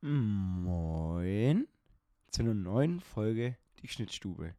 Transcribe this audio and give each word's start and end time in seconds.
Moin 0.00 1.66
zu 2.30 2.42
einer 2.42 2.54
neuen 2.54 3.00
Folge 3.00 3.56
Die 3.82 3.88
Schnittstube. 3.88 4.54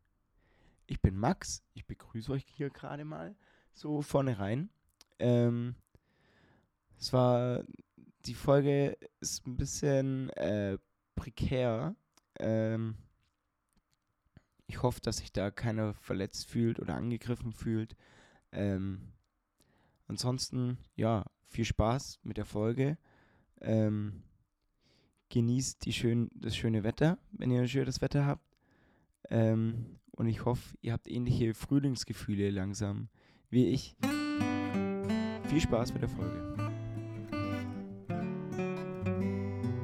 Ich 0.86 1.02
bin 1.02 1.16
Max, 1.16 1.64
ich 1.74 1.88
begrüße 1.88 2.30
euch 2.34 2.44
hier 2.46 2.70
gerade 2.70 3.06
mal 3.06 3.38
so 3.74 4.02
vorne 4.02 4.38
rein. 4.38 4.70
Ähm, 5.18 5.76
es 6.98 7.14
war, 7.14 7.64
die 8.26 8.34
Folge 8.34 8.98
ist 9.22 9.48
ein 9.48 9.56
bisschen 9.56 10.30
äh, 10.32 10.78
prekär. 11.16 11.96
Ähm, 12.38 12.98
ich 14.68 14.84
hoffe, 14.84 15.00
dass 15.00 15.20
sich 15.20 15.32
da 15.32 15.52
keiner 15.52 15.94
verletzt 15.94 16.50
fühlt 16.50 16.82
oder 16.82 16.96
angegriffen 16.96 17.54
fühlt. 17.54 17.96
Ähm, 18.52 19.14
ansonsten, 20.06 20.80
ja, 20.98 21.24
viel 21.48 21.64
Spaß 21.64 22.20
mit 22.24 22.36
der 22.36 22.46
Folge. 22.46 22.98
Ähm, 23.62 24.24
genießt 25.30 25.86
die 25.86 25.94
schön, 25.94 26.30
das 26.34 26.56
schöne 26.56 26.84
Wetter, 26.84 27.18
wenn 27.32 27.52
ihr 27.52 27.68
schönes 27.68 28.02
Wetter 28.02 28.26
habt. 28.26 28.44
Ähm, 29.30 30.00
und 30.12 30.28
ich 30.28 30.44
hoffe, 30.46 30.76
ihr 30.82 30.94
habt 30.94 31.08
ähnliche 31.08 31.54
Frühlingsgefühle 31.54 32.50
langsam 32.50 33.10
wie 33.50 33.68
ich. 33.68 33.96
Viel 35.48 35.62
Spaß 35.62 35.94
mit 35.94 36.02
der 36.02 36.10
Folge. 36.10 36.50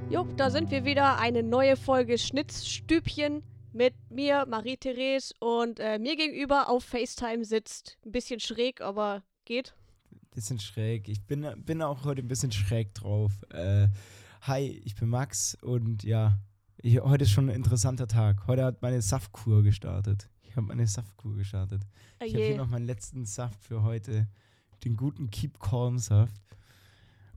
Jo, 0.09 0.27
da 0.37 0.49
sind 0.49 0.71
wir 0.71 0.85
wieder. 0.85 1.17
Eine 1.20 1.41
neue 1.41 1.75
Folge 1.75 2.17
Schnitzstübchen 2.17 3.43
mit 3.73 3.93
mir, 4.09 4.45
Marie-Therese. 4.45 5.34
Und 5.39 5.79
äh, 5.79 5.99
mir 5.99 6.15
gegenüber 6.15 6.70
auf 6.70 6.84
FaceTime 6.84 7.43
sitzt. 7.43 7.98
Ein 8.05 8.12
bisschen 8.12 8.39
schräg, 8.39 8.81
aber 8.81 9.23
geht. 9.45 9.73
Bisschen 10.34 10.59
schräg. 10.59 11.09
Ich 11.09 11.21
bin, 11.23 11.48
bin 11.65 11.81
auch 11.81 12.05
heute 12.05 12.21
ein 12.21 12.27
bisschen 12.27 12.51
schräg 12.51 12.93
drauf. 12.93 13.31
Äh, 13.51 13.87
hi, 14.48 14.80
ich 14.85 14.94
bin 14.94 15.09
Max 15.09 15.55
und 15.55 16.04
ja, 16.04 16.38
ich, 16.77 16.99
heute 16.99 17.23
ist 17.23 17.31
schon 17.31 17.49
ein 17.49 17.55
interessanter 17.55 18.08
Tag. 18.08 18.45
Heute 18.45 18.63
hat 18.63 18.80
meine 18.84 19.02
Saftkur 19.02 19.63
gestartet. 19.63 20.29
Ich 20.43 20.55
habe 20.55 20.68
meine 20.68 20.85
Saftkur 20.85 21.35
gestartet. 21.35 21.82
Oh 22.21 22.26
Ich 22.26 22.35
habe 22.35 22.46
hier 22.46 22.57
noch 22.57 22.70
meinen 22.70 22.85
letzten 22.85 23.26
Saft 23.26 23.63
für 23.63 23.82
heute. 23.82 24.27
Den 24.84 24.96
guten 24.96 25.32
Keep 25.32 25.60
Calm 25.60 25.98
Saft. 25.98 26.40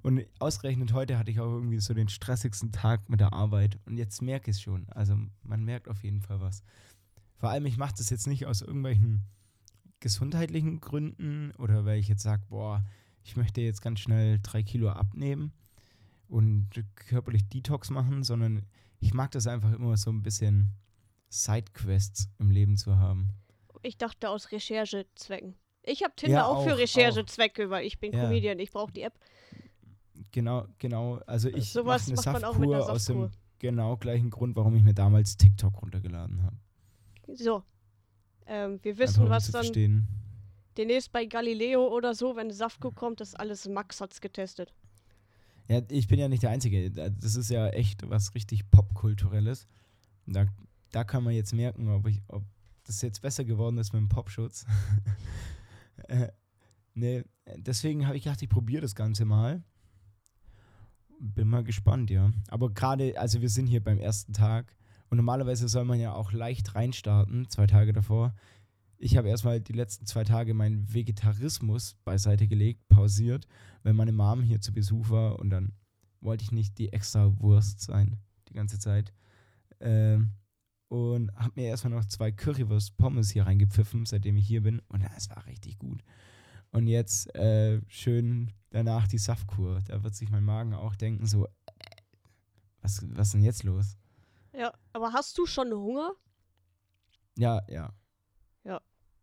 Und 0.02 0.22
ausgerechnet 0.38 0.92
heute 0.92 1.18
hatte 1.18 1.30
ich 1.30 1.40
auch 1.40 1.50
irgendwie 1.50 1.80
so 1.80 1.94
den 1.94 2.10
stressigsten 2.10 2.72
Tag 2.72 3.08
mit 3.08 3.20
der 3.20 3.32
Arbeit. 3.32 3.78
Und 3.86 3.96
jetzt 3.96 4.20
merke 4.20 4.50
ich 4.50 4.58
es 4.58 4.62
schon. 4.62 4.86
Also 4.90 5.16
man 5.42 5.64
merkt 5.64 5.88
auf 5.88 6.04
jeden 6.04 6.20
Fall 6.20 6.42
was. 6.42 6.62
Vor 7.36 7.48
allem, 7.48 7.64
ich 7.64 7.78
mache 7.78 7.94
das 7.96 8.10
jetzt 8.10 8.26
nicht 8.26 8.44
aus 8.44 8.60
irgendwelchen 8.60 9.22
gesundheitlichen 10.00 10.80
Gründen 10.80 11.52
oder 11.52 11.86
weil 11.86 12.00
ich 12.00 12.08
jetzt 12.08 12.22
sage, 12.22 12.42
boah, 12.50 12.84
ich 13.22 13.34
möchte 13.34 13.62
jetzt 13.62 13.80
ganz 13.80 14.00
schnell 14.00 14.40
drei 14.42 14.62
Kilo 14.62 14.90
abnehmen 14.90 15.52
und 16.28 16.68
körperlich 16.94 17.48
Detox 17.48 17.90
machen, 17.90 18.22
sondern 18.22 18.66
ich 19.00 19.14
mag 19.14 19.30
das 19.30 19.46
einfach 19.46 19.72
immer 19.72 19.96
so 19.96 20.10
ein 20.10 20.22
bisschen 20.22 20.72
Sidequests 21.28 22.28
im 22.38 22.50
Leben 22.50 22.76
zu 22.76 22.96
haben. 22.96 23.30
Ich 23.82 23.96
dachte 23.96 24.28
aus 24.30 24.50
Recherchezwecken. 24.50 25.54
Ich 25.84 26.02
habe 26.02 26.12
Tinder 26.16 26.38
Ja, 26.38 26.46
auch, 26.46 26.64
für 26.64 26.74
auch, 26.74 26.78
Recherchezwecke, 26.78 27.70
weil 27.70 27.86
ich 27.86 27.98
bin 27.98 28.12
Ja. 28.12 28.24
Comedian. 28.24 28.58
Ich 28.58 28.70
brauche 28.72 28.92
die 28.92 29.02
App. 29.02 29.18
Genau, 30.32 30.66
genau. 30.78 31.20
Also 31.26 31.48
ich 31.48 31.70
Sowas 31.72 32.08
mache 32.08 32.08
eine 32.08 32.16
macht 32.16 32.42
man 32.42 32.44
auch 32.44 32.58
mit 32.58 32.68
einer 32.68 32.82
Saftkur 32.82 32.94
aus 32.94 33.04
dem 33.06 33.30
genau 33.58 33.96
gleichen 33.96 34.30
Grund, 34.30 34.56
warum 34.56 34.74
ich 34.76 34.82
mir 34.82 34.94
damals 34.94 35.36
TikTok 35.36 35.80
runtergeladen 35.80 36.42
habe. 36.42 36.56
So. 37.34 37.62
Ähm, 38.46 38.78
wir 38.82 38.92
Einfach 38.92 39.04
wissen, 39.04 39.22
um 39.24 39.30
was 39.30 39.46
zu 39.46 39.52
dann 39.52 39.64
verstehen. 39.64 40.08
demnächst 40.76 41.12
bei 41.12 41.24
Galileo 41.26 41.86
oder 41.88 42.14
so, 42.14 42.34
wenn 42.36 42.50
Saftko 42.50 42.90
kommt, 42.90 43.20
das 43.20 43.34
alles 43.34 43.68
Max 43.68 44.00
hat's 44.00 44.20
getestet. 44.20 44.72
Ja, 45.68 45.82
ich 45.90 46.08
bin 46.08 46.18
ja 46.18 46.28
nicht 46.28 46.42
der 46.42 46.50
Einzige. 46.50 46.90
Da- 46.90 47.10
Das 47.10 47.34
ist 47.36 47.50
ja 47.50 47.68
echt 47.68 48.08
was 48.08 48.34
richtig 48.34 48.70
Popkulturelles. 48.70 49.66
Da, 50.26 50.46
da 50.92 51.04
kann 51.04 51.24
man 51.24 51.34
jetzt 51.34 51.52
merken, 51.52 51.88
ob, 51.88 52.06
ich, 52.06 52.22
ob 52.28 52.44
das 52.84 53.02
jetzt 53.02 53.20
besser 53.22 53.44
geworden 53.44 53.78
ist 53.78 53.92
mit 53.92 54.00
dem 54.00 54.08
Popschutz. 54.08 54.64
äh, 56.08 56.28
ne, 56.94 57.24
deswegen 57.56 58.06
habe 58.06 58.16
ich 58.16 58.24
gedacht, 58.24 58.42
ich 58.42 58.48
probiere 58.48 58.82
das 58.82 58.94
Ganze 58.94 59.24
mal. 59.24 59.62
Bin 61.20 61.48
mal 61.48 61.64
gespannt, 61.64 62.10
ja. 62.10 62.30
Aber 62.48 62.70
gerade, 62.72 63.18
also 63.18 63.40
wir 63.40 63.48
sind 63.50 63.66
hier 63.66 63.82
beim 63.82 63.98
ersten 63.98 64.32
Tag 64.32 64.76
und 65.10 65.16
normalerweise 65.16 65.68
soll 65.68 65.84
man 65.84 65.98
ja 65.98 66.12
auch 66.14 66.32
leicht 66.32 66.74
reinstarten, 66.74 67.48
zwei 67.48 67.66
Tage 67.66 67.92
davor. 67.92 68.34
Ich 69.00 69.16
habe 69.16 69.28
erstmal 69.28 69.60
die 69.60 69.72
letzten 69.72 70.06
zwei 70.06 70.24
Tage 70.24 70.54
meinen 70.54 70.92
Vegetarismus 70.92 71.94
beiseite 72.04 72.48
gelegt, 72.48 72.88
pausiert, 72.88 73.46
weil 73.84 73.94
meine 73.94 74.12
Mom 74.12 74.42
hier 74.42 74.60
zu 74.60 74.72
Besuch 74.72 75.10
war 75.10 75.38
und 75.38 75.50
dann 75.50 75.72
wollte 76.20 76.42
ich 76.42 76.50
nicht 76.50 76.78
die 76.78 76.92
extra 76.92 77.32
Wurst 77.40 77.80
sein, 77.80 78.18
die 78.48 78.54
ganze 78.54 78.80
Zeit. 78.80 79.12
Ähm, 79.80 80.32
und 80.88 81.32
habe 81.36 81.52
mir 81.54 81.68
erstmal 81.68 81.92
noch 81.92 82.06
zwei 82.06 82.32
Currywurst-Pommes 82.32 83.30
hier 83.30 83.46
reingepfiffen, 83.46 84.04
seitdem 84.04 84.36
ich 84.36 84.46
hier 84.46 84.62
bin. 84.62 84.80
Und 84.88 85.04
das 85.04 85.30
war 85.30 85.46
richtig 85.46 85.78
gut. 85.78 86.02
Und 86.72 86.86
jetzt 86.88 87.34
äh, 87.34 87.80
schön 87.86 88.52
danach 88.70 89.06
die 89.06 89.18
Saftkur. 89.18 89.80
Da 89.86 90.02
wird 90.02 90.14
sich 90.14 90.30
mein 90.30 90.44
Magen 90.44 90.74
auch 90.74 90.96
denken, 90.96 91.26
so, 91.26 91.46
äh, 91.46 91.50
was, 92.80 93.02
was 93.14 93.28
ist 93.28 93.34
denn 93.34 93.44
jetzt 93.44 93.62
los? 93.62 93.96
Ja, 94.52 94.72
aber 94.92 95.12
hast 95.12 95.36
du 95.38 95.46
schon 95.46 95.72
Hunger? 95.72 96.12
Ja, 97.36 97.62
ja. 97.68 97.92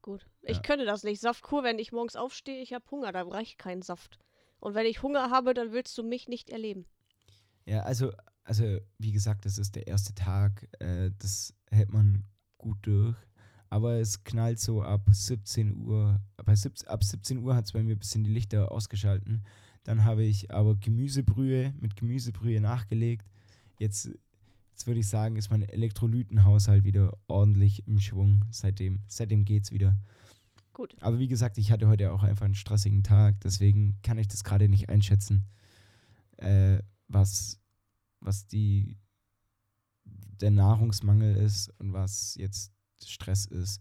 Gut. 0.05 0.27
Ich 0.43 0.57
Ja. 0.57 0.61
könnte 0.61 0.85
das 0.85 1.03
nicht. 1.03 1.19
Saftkur, 1.19 1.63
wenn 1.63 1.79
ich 1.79 1.91
morgens 1.91 2.15
aufstehe, 2.15 2.61
ich 2.61 2.73
habe 2.73 2.85
Hunger, 2.91 3.11
dann 3.11 3.27
reicht 3.27 3.57
kein 3.57 3.81
Saft. 3.81 4.19
Und 4.59 4.75
wenn 4.75 4.85
ich 4.85 5.01
Hunger 5.01 5.31
habe, 5.31 5.55
dann 5.55 5.71
willst 5.71 5.97
du 5.97 6.03
mich 6.03 6.27
nicht 6.27 6.51
erleben. 6.51 6.85
Ja, 7.65 7.81
also, 7.81 8.11
also 8.43 8.77
wie 8.99 9.11
gesagt, 9.11 9.45
das 9.45 9.57
ist 9.57 9.75
der 9.75 9.87
erste 9.87 10.13
Tag. 10.13 10.67
Äh, 10.79 11.09
das 11.17 11.55
hält 11.71 11.91
man 11.91 12.23
gut 12.59 12.77
durch. 12.83 13.15
Aber 13.71 13.93
es 13.93 14.23
knallt 14.23 14.59
so 14.59 14.83
ab 14.83 15.09
17 15.11 15.75
Uhr. 15.75 16.21
Bei 16.45 16.53
17, 16.55 16.87
ab 16.87 17.03
17 17.03 17.39
Uhr 17.39 17.55
hat 17.55 17.65
es 17.65 17.71
bei 17.73 17.81
mir 17.81 17.95
ein 17.95 17.99
bisschen 17.99 18.23
die 18.23 18.31
Lichter 18.31 18.71
ausgeschalten. 18.71 19.43
Dann 19.85 20.05
habe 20.05 20.23
ich 20.23 20.51
aber 20.51 20.75
Gemüsebrühe 20.75 21.73
mit 21.79 21.95
Gemüsebrühe 21.95 22.61
nachgelegt. 22.61 23.25
Jetzt, 23.79 24.11
jetzt 24.75 24.87
würde 24.87 24.99
ich 24.99 25.07
sagen, 25.07 25.37
ist 25.37 25.51
mein 25.51 25.61
Elektrolytenhaushalt 25.61 26.83
wieder 26.83 27.17
ordentlich 27.27 27.87
im 27.87 27.97
Schwung. 27.97 28.43
Seitdem, 28.51 28.99
seitdem 29.07 29.45
geht's 29.45 29.71
wieder. 29.71 29.97
Gut. 30.73 30.97
Aber 30.99 31.17
wie 31.17 31.29
gesagt, 31.29 31.57
ich 31.57 31.71
hatte 31.71 31.87
heute 31.87 32.11
auch 32.11 32.23
einfach 32.23 32.43
einen 32.43 32.55
stressigen 32.55 33.01
Tag, 33.01 33.39
deswegen 33.39 33.97
kann 34.03 34.17
ich 34.17 34.27
das 34.27 34.43
gerade 34.43 34.67
nicht 34.67 34.89
einschätzen, 34.89 35.45
äh, 36.35 36.79
was, 37.07 37.61
was 38.19 38.47
die, 38.47 38.97
der 40.03 40.51
Nahrungsmangel 40.51 41.37
ist 41.37 41.69
und 41.79 41.93
was 41.93 42.35
jetzt 42.35 42.73
Stress 43.01 43.45
ist. 43.45 43.79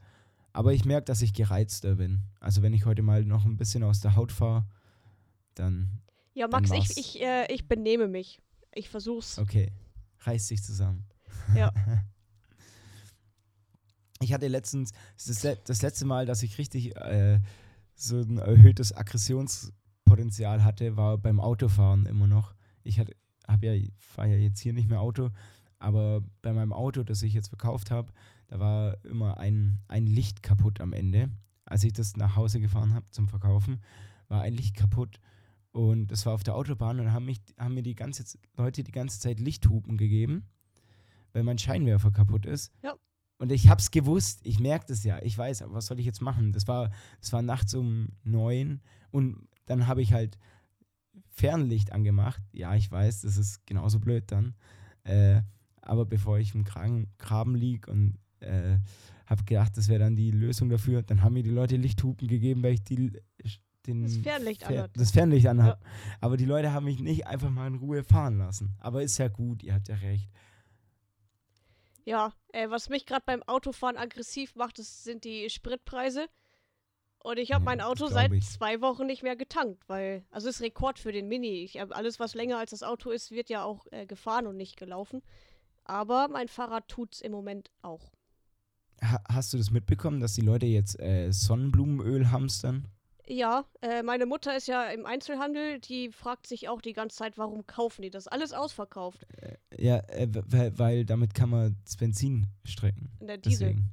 Aber 0.53 0.75
ich 0.75 0.84
merke, 0.84 1.06
dass 1.06 1.22
ich 1.22 1.33
gereizter 1.34 1.97
bin. 1.97 2.22
Also 2.38 2.62
wenn 2.62 2.72
ich 2.72 2.84
heute 2.84 3.03
mal 3.03 3.25
noch 3.25 3.44
ein 3.44 3.56
bisschen 3.56 3.83
aus 3.83 3.99
der 3.99 4.15
Haut 4.15 4.31
fahre, 4.31 4.65
dann, 5.56 5.91
Ja, 6.34 6.47
Max, 6.47 6.71
ich, 6.71 6.97
ich, 6.97 7.21
äh, 7.21 7.53
ich 7.53 7.66
benehme 7.66 8.06
mich. 8.06 8.41
Ich 8.72 8.88
versuch's. 8.88 9.41
okay, 9.41 9.72
reiß 10.27 10.49
dich 10.49 10.62
zusammen. 10.62 11.05
Ja. 11.55 11.73
Ich 14.21 14.33
hatte 14.33 14.49
letztens, 14.49 14.93
das, 15.27 15.83
letzte 15.83 16.07
Mal, 16.07 16.25
dass 16.25 16.43
ich 16.43 16.57
richtig 16.57 16.97
äh, 16.97 17.41
so 17.95 18.21
ein 18.21 18.39
erhöhtes 18.39 18.97
Aggressionspotenzial 18.97 20.65
hatte, 20.65 20.97
war 20.97 21.19
beim 21.19 21.41
Autofahren 21.41 22.07
immer 22.07 22.27
noch. 22.27 22.55
Ich 22.84 22.99
hatte, 22.99 23.15
hab 23.47 23.63
ja, 23.63 23.73
fahre 23.99 24.31
ja 24.31 24.37
jetzt 24.37 24.61
hier 24.61 24.73
nicht 24.73 24.89
mehr 24.89 25.01
Auto, 25.01 25.31
aber 25.79 26.23
bei 26.41 26.55
meinem 26.55 26.73
Auto, 26.73 27.03
das 27.03 27.23
ich 27.23 27.34
jetzt 27.34 27.49
verkauft 27.49 27.91
habe, 27.91 28.13
da 28.49 28.59
war 28.59 29.05
immer 29.05 29.39
ein, 29.39 29.81
ein 29.89 30.07
Licht 30.07 30.43
kaputt 30.43 30.81
am 30.81 30.93
Ende. 30.93 31.31
Als 31.67 31.84
ich 31.84 31.93
das 31.93 32.17
nach 32.17 32.37
Hause 32.37 32.61
gefahren 32.61 32.95
habe 32.95 33.11
zum 33.11 33.29
Verkaufen, 33.29 33.83
war 34.29 34.43
ein 34.43 34.55
Licht 34.55 34.77
kaputt. 34.77 35.19
Und 35.75 36.07
das 36.12 36.25
war 36.25 36.35
auf 36.35 36.45
der 36.45 36.55
Autobahn 36.55 37.01
und 37.01 37.12
haben, 37.12 37.25
mich, 37.25 37.41
haben 37.59 37.75
mir 37.75 37.83
die 37.83 37.97
ganze 37.97 38.25
Leute 38.57 38.85
die 38.85 38.93
ganze 38.93 39.19
Zeit 39.19 39.41
Lichthupen 39.41 39.97
gegeben, 39.97 40.47
weil 41.33 41.43
mein 41.43 41.59
Scheinwerfer 41.59 42.13
kaputt 42.13 42.47
ist. 42.47 42.72
Ja. 42.84 42.95
Und 43.39 43.51
ich 43.51 43.69
hab's 43.69 43.91
gewusst, 43.91 44.39
ich 44.45 44.60
merke 44.60 44.87
das 44.87 45.03
ja, 45.03 45.21
ich 45.21 45.37
weiß, 45.37 45.63
aber 45.63 45.75
was 45.75 45.87
soll 45.87 45.98
ich 45.98 46.07
jetzt 46.07 46.22
machen? 46.22 46.53
Das 46.53 46.69
war, 46.69 46.93
das 47.21 47.33
war 47.33 47.43
nachts 47.43 47.75
um 47.75 48.10
neun 48.22 48.83
und 49.10 49.48
dann 49.66 49.89
habe 49.89 50.01
ich 50.01 50.13
halt 50.13 50.39
Fernlicht 51.31 51.91
angemacht. 51.91 52.41
Ja, 52.53 52.77
ich 52.77 52.89
weiß, 52.89 53.22
das 53.22 53.37
ist 53.37 53.66
genauso 53.66 53.98
blöd 53.98 54.31
dann. 54.31 54.54
Äh, 55.03 55.43
aber 55.83 56.07
bevor 56.07 56.39
ich 56.39 56.54
im 56.54 56.63
Kragen, 56.63 57.09
Graben 57.19 57.57
lieg 57.57 57.89
und 57.89 58.19
äh, 58.39 58.78
habe 59.27 59.43
gedacht, 59.43 59.77
das 59.77 59.89
wäre 59.89 59.98
dann 59.98 60.15
die 60.15 60.31
Lösung 60.31 60.69
dafür, 60.69 61.03
dann 61.03 61.22
haben 61.22 61.33
mir 61.33 61.43
die 61.43 61.51
Leute 61.51 61.77
Lichthupen 61.77 62.28
gegeben, 62.28 62.63
weil 62.63 62.75
ich 62.75 62.84
die, 62.84 63.10
den 63.86 64.03
Das 64.03 64.16
Fernlicht 64.16 64.63
Fer- 64.63 64.69
anhat. 64.69 64.91
das 64.97 65.10
Fernlicht 65.10 65.47
anhab. 65.47 65.84
Aber 66.21 66.36
die 66.36 66.45
Leute 66.47 66.72
haben 66.72 66.84
mich 66.84 67.01
nicht 67.01 67.27
einfach 67.27 67.51
mal 67.51 67.66
in 67.66 67.77
Ruhe 67.77 68.03
fahren 68.04 68.39
lassen. 68.39 68.75
Aber 68.81 69.03
ist 69.03 69.19
ja 69.19 69.28
gut, 69.28 69.63
ihr 69.63 69.75
habt 69.75 69.89
ja 69.89 69.97
recht. 69.97 70.28
Ja, 72.04 72.33
äh, 72.53 72.69
was 72.69 72.89
mich 72.91 73.07
gerade 73.07 73.22
beim 73.25 73.42
Autofahren 73.45 73.97
aggressiv 73.97 74.54
macht, 74.57 74.78
das 74.78 75.04
sind 75.04 75.25
die 75.25 75.48
Spritpreise. 75.48 76.27
Und 77.22 77.39
ich 77.39 77.53
habe 77.53 77.63
Ja, 77.63 77.65
mein 77.65 77.81
Auto 77.81 78.07
seit 78.09 78.31
ich. 78.33 78.47
zwei 78.47 78.83
Wochen 78.83 79.07
nicht 79.07 79.22
mehr 79.22 79.34
getankt, 79.36 79.83
weil, 79.89 80.27
also 80.31 80.48
ist 80.51 80.60
Rekord 80.60 80.98
für 80.98 81.10
den 81.13 81.27
Mini. 81.28 81.63
Ich 81.65 81.81
alles, 81.81 82.21
was 82.21 82.34
länger 82.34 82.59
als 82.59 82.72
das 82.72 82.83
Auto 82.83 83.10
ist, 83.10 83.31
wird 83.31 83.48
ja 83.48 83.65
auch 83.65 83.86
äh, 83.92 84.04
gefahren 84.04 84.47
und 84.47 84.59
nicht 84.59 84.77
gelaufen. 84.77 85.22
Aber 85.84 86.28
mein 86.28 86.48
Fahrrad 86.48 86.86
tut's 86.89 87.22
im 87.22 87.33
Moment 87.33 87.71
auch. 87.81 88.13
Ha 89.03 89.22
hast 89.28 89.53
du 89.54 89.57
das 89.59 89.71
mitbekommen, 89.71 90.21
dass 90.21 90.34
die 90.34 90.42
Leute 90.42 90.66
jetzt 90.66 91.01
äh, 91.01 91.31
Sonnenblumenöl 91.33 92.31
hamstern? 92.31 92.89
Ja, 93.26 93.65
äh, 93.80 94.03
meine 94.03 94.26
Mutter 94.26 94.54
ist 94.54 94.68
ja 94.68 94.84
im 94.91 95.06
Einzelhandel, 95.06 95.80
die 95.80 96.10
fragt 96.10 96.47
sich 96.47 96.68
auch 96.68 96.82
die 96.82 96.92
ganze 96.92 97.16
Zeit, 97.16 97.38
warum 97.38 97.66
kaufen 97.66 98.03
die 98.03 98.10
das? 98.10 98.28
Alles 98.28 98.53
ausverkauft. 98.53 99.26
Ja, 99.78 99.98
äh, 100.09 100.28
weil, 100.30 100.78
weil 100.78 101.04
damit 101.06 101.32
kann 101.34 101.48
man 101.48 101.76
das 101.84 101.97
Benzin 101.97 102.48
strecken. 102.65 103.10
In 103.21 103.26
der 103.26 103.38
Diesel. 103.38 103.68
Deswegen. 103.68 103.91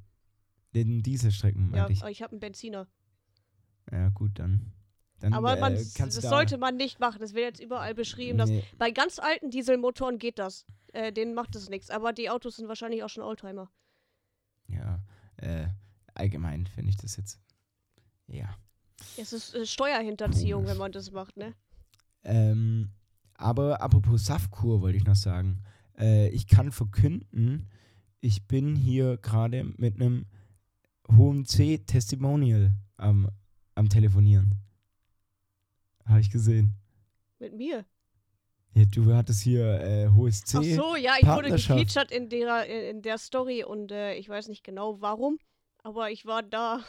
Den 0.74 1.04
Diesel 1.04 1.32
strecken, 1.32 1.72
Ja, 1.74 1.90
ich. 1.90 2.04
ich 2.04 2.22
habe 2.22 2.32
einen 2.32 2.40
Benziner. 2.42 2.88
Ja, 3.92 4.10
gut, 4.10 4.32
dann. 4.40 4.72
dann 5.20 5.34
Aber 5.34 5.58
man, 5.58 5.74
äh, 5.76 5.78
das 5.78 5.94
da, 5.94 6.30
sollte 6.30 6.58
man 6.58 6.76
nicht 6.78 7.00
machen. 7.00 7.20
Das 7.20 7.34
wird 7.34 7.46
jetzt 7.46 7.60
überall 7.64 7.94
beschrieben. 7.94 8.38
Dass 8.38 8.50
Nee, 8.50 8.64
bei 8.78 8.92
ganz 8.92 9.20
alten 9.20 9.50
Dieselmotoren 9.50 10.18
geht 10.18 10.40
das. 10.40 10.66
Äh, 10.94 11.12
denen 11.14 11.34
macht 11.34 11.56
es 11.56 11.70
nichts. 11.70 11.90
Aber 11.90 12.12
die 12.14 12.30
Autos 12.30 12.58
sind 12.58 12.68
wahrscheinlich 12.68 13.04
auch 13.04 13.10
schon 13.10 13.24
Oldtimer. 13.24 13.70
ja, 14.68 15.00
äh, 15.38 15.68
allgemein 16.14 16.68
finde 16.68 16.90
ich 16.90 16.98
das 16.98 17.16
jetzt. 17.18 17.40
Ja. 18.28 18.56
Es 19.18 19.34
ist 19.34 19.56
äh, 19.56 19.66
Steuerhinterziehung, 19.66 20.66
wenn 20.66 20.78
man 20.78 20.92
das 20.92 21.12
macht, 21.12 21.38
ne? 21.38 21.54
Ähm, 22.24 22.92
aber 23.36 23.82
apropos 23.82 24.26
Saftkur 24.26 24.82
wollte 24.82 24.98
ich 24.98 25.06
noch 25.06 25.16
sagen. 25.16 25.64
Äh, 25.98 26.30
ich 26.30 26.48
kann 26.48 26.72
verkünden, 26.72 27.68
ich 28.20 28.48
bin 28.48 28.76
hier 28.76 29.18
gerade 29.18 29.64
mit 29.78 29.96
einem 29.96 30.26
hohen 31.18 31.46
C-Testimonial 31.46 32.74
am, 32.98 33.30
am 33.76 33.90
Telefonieren. 33.90 34.56
Habe 36.06 36.22
ich 36.22 36.30
gesehen. 36.30 36.76
Mit 37.40 37.56
mir. 37.56 37.86
Ja, 38.74 38.86
du 38.86 39.14
hattest 39.14 39.42
hier 39.42 39.82
äh, 39.82 40.10
hohes 40.10 40.44
C. 40.44 40.58
Ach 40.58 40.64
so, 40.64 40.96
ja, 40.96 41.14
ich 41.20 41.28
wurde 41.28 41.50
gefeatured 41.50 42.12
in 42.12 42.30
der, 42.30 42.90
in 42.90 43.02
der 43.02 43.18
Story 43.18 43.64
und 43.64 43.92
äh, 43.92 44.14
ich 44.14 44.30
weiß 44.30 44.48
nicht 44.48 44.64
genau 44.64 45.02
warum. 45.02 45.40
Aber 45.84 46.12
ich 46.12 46.26
war 46.26 46.44
da 46.44 46.82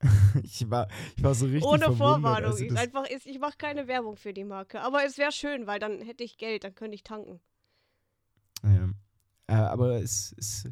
Ich 0.42 0.70
war, 0.70 0.88
ich 1.16 1.22
war 1.22 1.34
so 1.34 1.46
richtig 1.46 1.64
ohne 1.64 1.92
Vorwarnung. 1.92 2.50
als 2.50 2.58
du 2.58 2.64
Ist 2.66 2.72
das, 2.74 2.80
einfach 2.80 3.06
ist, 3.08 3.26
ich 3.26 3.38
mache 3.38 3.56
keine 3.58 3.86
Werbung 3.88 4.16
für 4.16 4.32
die 4.32 4.44
Marke. 4.44 4.80
Aber 4.80 5.04
es 5.04 5.18
wäre 5.18 5.32
schön, 5.32 5.66
weil 5.66 5.78
dann 5.78 6.00
hätte 6.00 6.24
ich 6.24 6.38
Geld, 6.38 6.64
dann 6.64 6.74
könnte 6.74 6.94
ich 6.94 7.02
tanken. 7.02 7.40
ja. 8.62 8.90
äh, 9.48 9.52
aber 9.52 9.96
es, 10.00 10.34
es, 10.38 10.68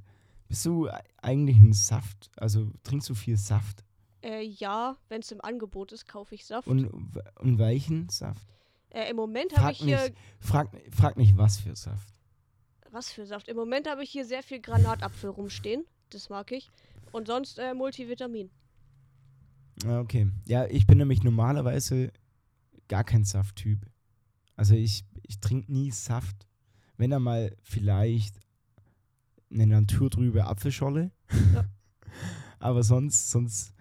bist 0.49 0.65
du 0.65 0.87
e- 0.87 0.93
eigentlich 1.21 1.57
ein 1.59 1.73
Saft? 1.73 2.31
Also 2.37 2.71
trinkst 2.85 3.09
du 3.11 3.15
viel 3.15 3.37
Saft? 3.37 3.85
Äh, 4.23 4.43
ja, 4.43 4.97
wenn 5.09 5.21
es 5.21 5.31
im 5.31 5.41
Angebot 5.41 5.93
ist, 5.93 6.07
kaufe 6.09 6.35
ich 6.35 6.47
Saft. 6.47 6.67
Und, 6.69 6.87
und 6.87 7.59
welchen 7.59 8.09
Saft? 8.09 8.47
äh, 8.91 9.11
Im 9.11 9.17
Moment 9.17 9.57
habe 9.57 9.73
ich 9.73 9.79
hier 9.79 10.03
nicht, 10.03 10.17
frag, 10.41 10.71
frag 10.93 11.17
nicht, 11.17 11.37
was 11.37 11.59
für 11.59 11.77
Saft. 11.77 12.15
Was 12.91 13.13
für 13.13 13.27
Saft? 13.27 13.49
Im 13.49 13.57
Moment 13.57 13.89
habe 13.89 14.03
ich 14.03 14.11
hier 14.11 14.25
sehr 14.25 14.43
viel 14.43 14.61
Granatapfel 14.61 15.31
rumstehen. 15.31 15.85
Das 16.11 16.31
mag 16.31 16.51
ich. 16.53 16.71
Und 17.13 17.27
sonst 17.27 17.59
äh, 17.59 17.75
Multivitamin. 17.75 18.51
Ah, 19.85 20.01
Okay. 20.01 20.31
Ja, 20.47 20.67
ich 20.67 20.87
bin 20.87 20.99
nämlich 20.99 21.23
normalerweise 21.23 22.13
gar 22.89 23.05
kein 23.05 23.25
Safttyp. 23.25 23.87
Also 24.57 24.75
ich, 24.75 25.05
ich 25.23 25.41
trinke 25.41 25.73
nie 25.73 25.91
Saft. 25.91 26.47
Wenn 26.97 27.11
dann 27.11 27.23
mal 27.23 27.57
vielleicht 27.63 28.35
eine 29.53 29.67
naturtrübe 29.67 30.45
Apfelscholle. 30.47 31.13
Ja. 31.55 31.65
Aber 32.59 32.83
sonst, 32.83 33.31
sonst 33.31 33.73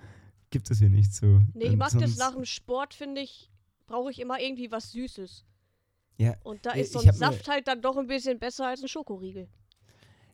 gibt 0.51 0.69
es 0.69 0.79
hier 0.79 0.89
nicht 0.89 1.13
so. 1.13 1.41
Nee, 1.53 1.65
ich 1.65 1.71
Und 1.71 1.77
mag 1.79 1.91
das 1.97 2.17
nach 2.17 2.35
dem 2.35 2.45
Sport, 2.45 2.93
finde 2.93 3.21
ich, 3.21 3.51
brauche 3.87 4.11
ich 4.11 4.19
immer 4.19 4.39
irgendwie 4.39 4.71
was 4.71 4.91
Süßes. 4.91 5.45
Ja, 6.17 6.35
Und 6.43 6.65
da 6.65 6.71
ist 6.71 6.93
so 6.93 6.99
ein 6.99 7.13
Saft 7.13 7.47
halt 7.47 7.67
dann 7.67 7.81
doch 7.81 7.97
ein 7.97 8.07
bisschen 8.07 8.39
besser 8.39 8.67
als 8.67 8.81
ein 8.81 8.87
Schokoriegel. 8.87 9.47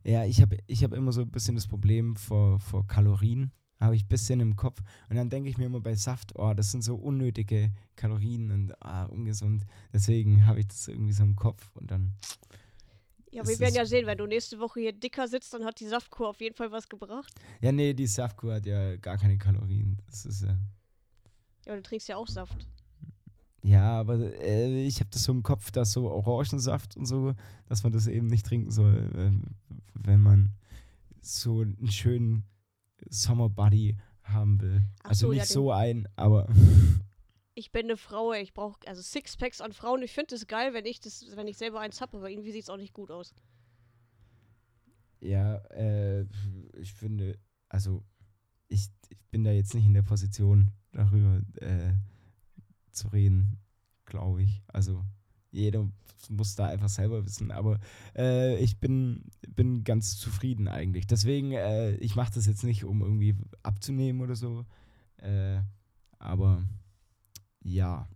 Ja, 0.04 0.26
ich 0.26 0.42
habe 0.42 0.58
ich 0.68 0.84
hab 0.84 0.94
immer 0.94 1.12
so 1.12 1.22
ein 1.22 1.32
bisschen 1.32 1.56
das 1.56 1.68
Problem 1.68 2.16
vor, 2.16 2.60
vor 2.60 2.86
Kalorien. 2.88 3.52
Habe 3.80 3.96
ich 3.96 4.06
ein 4.06 4.08
bisschen 4.08 4.40
im 4.40 4.56
Kopf. 4.56 4.82
Und 5.10 5.16
dann 5.18 5.30
denke 5.30 5.50
ich 5.50 5.58
mir 5.58 5.66
immer 5.66 5.82
bei 5.82 5.96
Saft, 5.96 6.34
oh, 6.36 6.54
das 6.54 6.72
sind 6.72 6.84
so 6.84 6.96
unnötige 6.96 7.72
Kalorien 7.96 8.52
und 8.52 8.82
ah, 8.82 9.06
ungesund. 9.06 9.66
Deswegen 9.92 10.46
habe 10.46 10.62
ich 10.62 10.68
das 10.68 10.88
irgendwie 10.88 11.12
so 11.14 11.24
im 11.24 11.36
Kopf. 11.36 11.70
Und 11.76 11.92
dann, 11.92 12.14
Ja, 13.32 13.46
wir 13.46 13.60
werden 13.60 13.76
ja 13.76 13.86
sehen, 13.86 14.06
wenn 14.06 14.18
du 14.18 14.26
nächste 14.26 14.60
Woche 14.60 14.80
hier 14.80 14.94
dicker 14.94 15.28
sitzt, 15.28 15.54
dann 15.54 15.66
hat 15.66 15.80
die 15.80 15.88
Saftkur 15.88 16.30
auf 16.30 16.40
jeden 16.40 16.56
Fall 16.56 16.72
was 16.72 16.88
gebracht. 16.88 17.34
ja, 17.62 17.72
nee, 17.72 17.94
die 17.94 18.08
Saftkur 18.08 18.54
hat 18.56 18.66
ja 18.66 18.96
gar 18.98 19.18
keine 19.18 19.38
Kalorien. 19.38 19.98
Das 20.08 20.26
ist 20.26 20.44
ja. 20.44 20.58
Ja, 21.66 21.76
du 21.76 21.82
trinkst 21.82 22.08
ja 22.08 22.18
auch 22.18 22.28
Saft. 22.28 22.68
Ja, 23.64 24.00
aber 24.00 24.18
äh, 24.42 24.86
ich 24.86 25.00
habe 25.00 25.10
das 25.12 25.24
so 25.24 25.32
im 25.32 25.42
Kopf, 25.42 25.72
dass 25.72 25.94
so 25.94 26.12
Orangensaft 26.12 26.98
und 26.98 27.06
so, 27.06 27.34
dass 27.68 27.84
man 27.84 27.94
das 27.94 28.08
eben 28.08 28.28
nicht 28.28 28.46
trinken 28.46 28.72
soll, 28.72 29.10
äh, 29.16 29.32
wenn 29.94 30.20
man 30.22 30.52
so 31.22 31.62
einen 31.62 31.90
schönen 31.90 32.44
Sommerbuddy 33.10 33.98
haben 34.24 34.60
will. 34.62 34.82
Ach 35.04 35.10
also 35.10 35.28
so, 35.28 35.34
ja, 35.34 35.40
nicht 35.42 35.50
den- 35.50 35.54
so 35.54 35.72
ein, 35.72 36.08
aber 36.16 36.48
Ich 37.56 37.72
bin 37.72 37.86
eine 37.86 37.98
Frau, 37.98 38.34
ich 38.34 38.54
brauche 38.56 38.80
also 38.88 39.02
Sixpacks 39.04 39.62
an 39.62 39.74
Frauen. 39.74 40.02
Ich 40.02 40.12
finde 40.12 40.34
es 40.34 40.48
geil, 40.48 40.74
wenn 40.74 40.86
ich 40.88 41.00
das, 41.00 41.24
wenn 41.36 41.48
ich 41.48 41.58
selber 41.58 41.82
eins 41.82 42.02
habe, 42.02 42.18
aber 42.18 42.30
irgendwie 42.32 42.52
sieht 42.52 42.64
es 42.64 42.70
auch 42.72 42.78
nicht 42.78 42.94
gut 42.94 43.12
aus. 43.12 43.36
ja, 45.20 45.58
äh, 45.72 46.26
ich 46.78 46.94
finde, 46.94 47.38
also 47.70 48.04
ich, 48.68 48.88
ich 49.10 49.18
bin 49.32 49.44
da 49.44 49.52
jetzt 49.52 49.74
nicht 49.76 49.86
in 49.86 49.94
der 49.94 50.02
Position, 50.02 50.72
darüber 50.92 51.42
äh, 51.62 51.94
zu 52.92 53.08
reden, 53.10 53.60
glaube 54.06 54.44
ich. 54.44 54.64
Also 54.68 55.04
jeder 55.54 55.90
muss 56.30 56.56
da 56.56 56.68
einfach 56.68 56.90
selber 56.90 57.26
wissen, 57.26 57.52
aber 57.52 57.80
äh, 58.16 58.58
ich 58.58 58.80
bin, 58.80 59.26
bin 59.50 59.84
ganz 59.84 60.18
zufrieden 60.18 60.68
eigentlich. 60.68 61.06
Deswegen, 61.06 61.52
äh, 61.52 61.96
ich 61.96 62.16
mache 62.16 62.34
das 62.34 62.46
jetzt 62.46 62.64
nicht, 62.64 62.86
um 62.86 63.02
irgendwie 63.02 63.36
abzunehmen 63.62 64.22
oder 64.22 64.36
so, 64.36 64.66
äh, 65.18 65.60
aber 66.20 66.64
ja, 67.62 68.08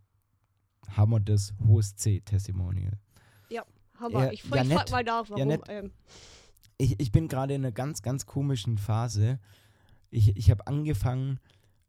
haben 0.89 1.11
wir 1.11 1.19
das 1.19 1.53
hohes 1.65 1.95
C-Testimonial. 1.95 2.97
Hammer. 3.99 4.25
Ja, 4.25 4.31
ich 4.31 4.43
ja, 4.43 4.61
ich 4.61 4.67
nett. 4.67 4.77
frag 4.77 4.91
mal 4.91 5.03
nach, 5.03 5.29
warum. 5.29 5.47
nett. 5.47 5.61
ähm, 5.67 5.91
ich, 6.77 6.99
ich 6.99 7.11
bin 7.11 7.27
gerade 7.27 7.55
in 7.55 7.61
einer 7.61 7.71
ganz, 7.71 8.01
ganz 8.01 8.25
komischen 8.25 8.77
Phase. 8.77 9.39
Ich, 10.09 10.35
ich 10.37 10.51
habe 10.51 10.67
angefangen 10.67 11.39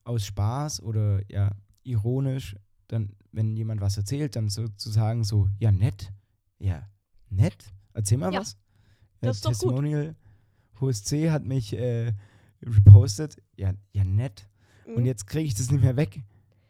aus 0.04 0.24
Spaß 0.24 0.82
oder 0.82 1.20
ja, 1.30 1.52
ironisch, 1.82 2.56
dann, 2.88 3.14
wenn 3.32 3.56
jemand 3.56 3.80
was 3.80 3.96
erzählt, 3.96 4.36
dann 4.36 4.48
so 4.48 4.68
zu 4.68 4.90
sagen, 4.90 5.24
so, 5.24 5.48
ja, 5.58 5.70
nett. 5.70 6.12
Ja, 6.58 6.88
nett? 7.30 7.72
Erzähl 7.92 8.18
mal 8.18 8.32
Ja, 8.32 8.40
was. 8.40 8.58
das 9.20 9.36
ist 9.36 9.44
doch 9.44 9.50
gut. 9.50 9.60
Testimonial, 9.60 10.16
HSC 10.80 11.30
hat 11.30 11.44
mich 11.44 11.72
äh, 11.74 12.12
repostet. 12.62 13.36
Ja, 13.56 13.74
ja, 13.92 14.04
nett. 14.04 14.48
Und 14.86 15.00
mhm. 15.00 15.06
jetzt 15.06 15.26
kriege 15.26 15.44
ich 15.46 15.54
das 15.54 15.70
nicht 15.70 15.82
mehr 15.82 15.96
weg. 15.96 16.22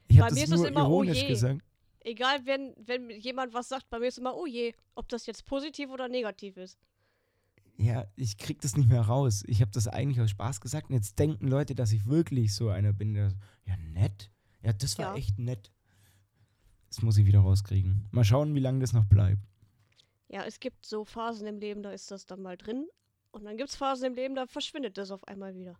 Ich 0.08 0.18
habe 0.20 0.30
das 0.30 0.42
ist 0.42 0.50
nur 0.50 0.66
immer, 0.66 0.84
oh 0.88 1.02
ironisch 1.02 1.22
je. 1.22 1.28
gesagt. 1.28 1.62
Egal, 2.00 2.40
wenn, 2.46 2.74
wenn 2.78 3.10
jemand 3.10 3.52
was 3.54 3.68
sagt, 3.68 3.88
bei 3.90 3.98
mir 3.98 4.06
ist 4.06 4.18
immer, 4.18 4.34
oh 4.34 4.46
je, 4.46 4.72
ob 4.94 5.08
das 5.08 5.26
jetzt 5.26 5.44
positiv 5.44 5.90
oder 5.90 6.08
negativ 6.08 6.56
ist. 6.56 6.78
Ja, 7.76 8.06
ich 8.16 8.38
krieg 8.38 8.60
das 8.60 8.76
nicht 8.76 8.88
mehr 8.88 9.02
raus. 9.02 9.44
Ich 9.46 9.60
habe 9.60 9.70
das 9.70 9.86
eigentlich 9.86 10.20
aus 10.20 10.30
Spaß 10.30 10.60
gesagt 10.60 10.88
und 10.90 10.96
jetzt 10.96 11.18
denken 11.18 11.46
Leute, 11.46 11.74
dass 11.76 11.92
ich 11.92 12.06
wirklich 12.06 12.54
so 12.54 12.70
einer 12.70 12.92
bin, 12.92 13.14
der 13.14 13.30
so, 13.30 13.36
ja, 13.66 13.76
nett. 13.76 14.30
Ja, 14.62 14.72
das 14.72 14.98
war 14.98 15.12
Ja. 15.12 15.14
echt 15.16 15.38
nett. 15.38 15.70
Das 16.88 17.02
muss 17.02 17.16
ich 17.18 17.26
wieder 17.26 17.40
rauskriegen. 17.40 18.06
Mal 18.10 18.24
schauen, 18.24 18.54
wie 18.54 18.60
lange 18.60 18.80
das 18.80 18.92
noch 18.92 19.04
bleibt. 19.04 19.42
Ja, 20.28 20.44
es 20.44 20.60
gibt 20.60 20.84
so 20.84 21.04
Phasen 21.04 21.46
im 21.46 21.58
Leben, 21.58 21.82
da 21.82 21.90
ist 21.90 22.10
das 22.10 22.26
dann 22.26 22.42
mal 22.42 22.56
drin. 22.56 22.86
Und 23.30 23.44
dann 23.44 23.56
gibt 23.56 23.70
es 23.70 23.76
Phasen 23.76 24.06
im 24.06 24.14
Leben, 24.14 24.34
da 24.34 24.46
verschwindet 24.46 24.98
das 24.98 25.10
auf 25.10 25.26
einmal 25.26 25.54
wieder. 25.54 25.76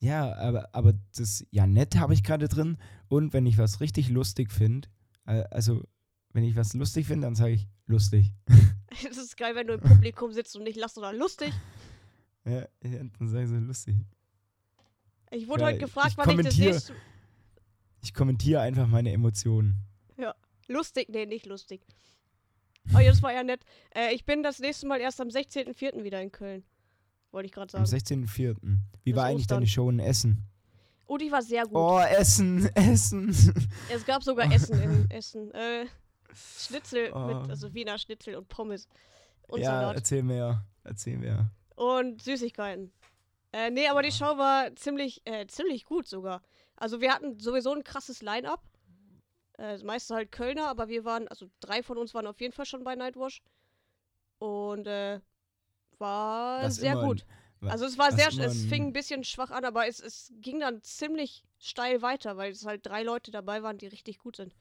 Ja, 0.00 0.34
aber, 0.36 0.68
aber 0.74 0.94
das, 1.16 1.46
ja, 1.50 1.66
nett 1.66 1.96
habe 1.96 2.14
ich 2.14 2.22
gerade 2.22 2.48
drin. 2.48 2.76
Und 3.08 3.32
wenn 3.32 3.46
ich 3.46 3.58
was 3.58 3.80
richtig 3.80 4.10
lustig 4.10 4.52
finde, 4.52 4.88
äh, 5.26 5.44
also, 5.50 5.82
wenn 6.32 6.44
ich 6.44 6.56
was 6.56 6.74
lustig 6.74 7.06
finde, 7.06 7.26
dann 7.26 7.34
sage 7.34 7.52
ich 7.52 7.68
lustig. 7.86 8.32
Es 9.10 9.16
ist 9.16 9.36
geil, 9.36 9.56
wenn 9.56 9.66
du 9.66 9.74
im 9.74 9.80
Publikum 9.80 10.30
sitzt 10.30 10.54
und 10.56 10.62
nicht 10.62 10.76
lachst 10.76 10.96
oder 10.96 11.12
lustig. 11.12 11.52
Ja, 12.44 12.64
dann 12.80 13.28
sage 13.28 13.42
ich 13.42 13.48
so 13.50 13.56
lustig. 13.56 13.96
Ich 15.32 15.48
wurde 15.48 15.62
Ja, 15.62 15.66
heute 15.68 15.78
gefragt, 15.78 16.10
ich 16.10 16.16
wann 16.16 16.38
ich 16.38 16.46
das 16.46 16.56
nächste. 16.56 16.94
Ich 18.00 18.14
kommentiere 18.14 18.60
einfach 18.60 18.86
meine 18.86 19.10
Emotionen. 19.10 19.84
Lustig, 20.66 21.08
nee, 21.10 21.26
nicht 21.26 21.44
lustig. 21.46 21.82
Oh 22.94 22.98
ja, 22.98 23.10
das 23.10 23.22
war 23.22 23.32
ja 23.32 23.42
nett. 23.42 23.60
Äh, 23.94 24.14
ich 24.14 24.24
bin 24.24 24.42
das 24.42 24.58
nächste 24.60 24.86
Mal 24.86 25.00
erst 25.00 25.20
am 25.20 25.28
16.04. 25.28 26.02
wieder 26.04 26.20
in 26.22 26.32
Köln. 26.32 26.64
Wollte 27.32 27.46
ich 27.46 27.52
gerade 27.52 27.76
Am 27.76 27.84
sagen. 27.86 28.02
16.04. 28.02 28.56
Wie 29.02 29.12
Das 29.12 29.16
war 29.18 29.26
eigentlich 29.26 29.42
Ostern. 29.42 29.56
deine 29.58 29.66
Show 29.66 29.90
in 29.90 29.98
Essen? 29.98 30.44
Oh, 31.06 31.18
die 31.18 31.30
war 31.30 31.42
sehr 31.42 31.64
gut. 31.64 31.74
Oh, 31.76 31.98
Essen, 31.98 32.64
Essen. 32.74 33.28
Es 33.92 34.06
gab 34.06 34.22
sogar 34.22 34.50
Essen 34.50 34.80
in 34.80 35.10
Essen. 35.10 35.50
Äh, 35.52 35.86
Schnitzel 36.34 37.12
Oh. 37.14 37.26
mit, 37.26 37.50
also 37.50 37.72
Wiener 37.74 37.98
Schnitzel 37.98 38.36
und 38.36 38.48
Pommes. 38.48 38.88
Und 39.48 39.60
ja, 39.60 39.66
Salat. 39.66 39.96
erzähl 39.96 40.22
mehr. 40.22 40.64
Erzähl 40.82 41.18
mehr. 41.18 41.50
Und 41.76 42.22
Süßigkeiten. 42.22 42.90
Äh, 43.52 43.70
nee, 43.70 43.86
aber 43.88 44.02
die 44.02 44.12
Show 44.12 44.36
war 44.38 44.74
ziemlich, 44.76 45.20
äh, 45.26 45.46
ziemlich 45.46 45.84
gut 45.84 46.08
sogar. 46.08 46.42
Also 46.76 47.00
wir 47.00 47.12
hatten 47.12 47.38
sowieso 47.38 47.72
ein 47.74 47.84
krasses 47.84 48.22
Line-Up. 48.22 48.62
Äh, 49.58 49.72
das 49.72 49.82
meiste 49.82 50.14
halt 50.14 50.32
Kölner, 50.32 50.68
aber 50.68 50.88
wir 50.88 51.04
waren, 51.04 51.28
also 51.28 51.48
drei 51.60 51.82
von 51.82 51.98
uns 51.98 52.14
waren 52.14 52.26
auf 52.26 52.40
jeden 52.40 52.52
Fall 52.52 52.66
schon 52.66 52.84
bei 52.84 52.94
Nightwash. 52.94 53.42
Und 54.38 54.86
äh, 54.86 55.20
war 55.98 56.64
Was 56.64 56.76
sehr 56.76 56.96
gut. 56.96 57.26
wa- 57.60 57.70
Also 57.70 57.86
es 57.86 57.98
war 57.98 58.12
sehr, 58.12 58.28
es 58.28 58.64
fing 58.64 58.82
ein- 58.82 58.88
ein 58.88 58.92
bisschen 58.92 59.24
schwach 59.24 59.50
an, 59.50 59.64
aber 59.64 59.86
es, 59.88 60.00
es 60.00 60.32
ging 60.40 60.60
dann 60.60 60.82
ziemlich 60.82 61.44
steil 61.58 62.02
weiter, 62.02 62.36
weil 62.36 62.52
es 62.52 62.66
halt 62.66 62.84
drei 62.86 63.02
Leute 63.02 63.30
dabei 63.30 63.62
waren, 63.62 63.78
die 63.78 63.86
richtig 63.86 64.18
gut 64.18 64.36
sind. 64.36 64.54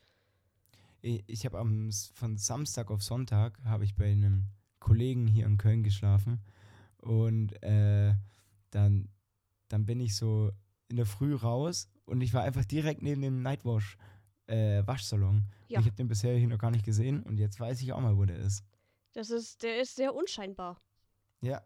Ich, 1.01 1.45
habe 1.45 1.59
am 1.59 1.89
von 2.13 2.38
Samstag 2.38 2.89
auf 2.89 3.03
Sonntag 3.03 3.59
habe 3.65 3.83
ich 3.83 3.95
bei 3.95 4.09
einem 4.12 4.45
Kollegen 4.79 5.27
hier 5.27 5.45
in 5.45 5.57
Köln 5.57 5.83
geschlafen 5.83 6.39
und 6.97 7.62
äh, 7.62 8.13
dann, 8.71 9.09
dann 9.67 9.85
bin 9.85 10.00
ich 10.00 10.15
so 10.15 10.51
in 10.88 10.95
der 10.95 11.05
Früh 11.05 11.35
raus 11.35 11.89
und 12.05 12.21
ich 12.21 12.33
war 12.33 12.43
einfach 12.43 12.63
direkt 12.63 13.01
neben 13.01 13.21
dem 13.21 13.41
Nightwash 13.41 13.97
äh, 14.47 14.85
Waschsalon. 14.85 15.43
Ja. 15.67 15.79
Ich 15.79 15.85
habe 15.85 15.95
den 15.95 16.07
bisher 16.07 16.35
hier 16.38 16.47
noch 16.47 16.57
gar 16.57 16.71
nicht 16.71 16.85
gesehen 16.85 17.23
und 17.23 17.38
jetzt 17.38 17.59
weiß 17.59 17.81
ich 17.81 17.93
auch 17.93 18.00
mal, 18.01 18.17
wo 18.17 18.25
der 18.25 18.38
ist. 18.38 18.63
Das 19.13 19.29
ist, 19.29 19.63
der 19.63 19.81
ist 19.81 19.95
sehr 19.95 20.13
unscheinbar. 20.13 20.81
Ja. 21.41 21.62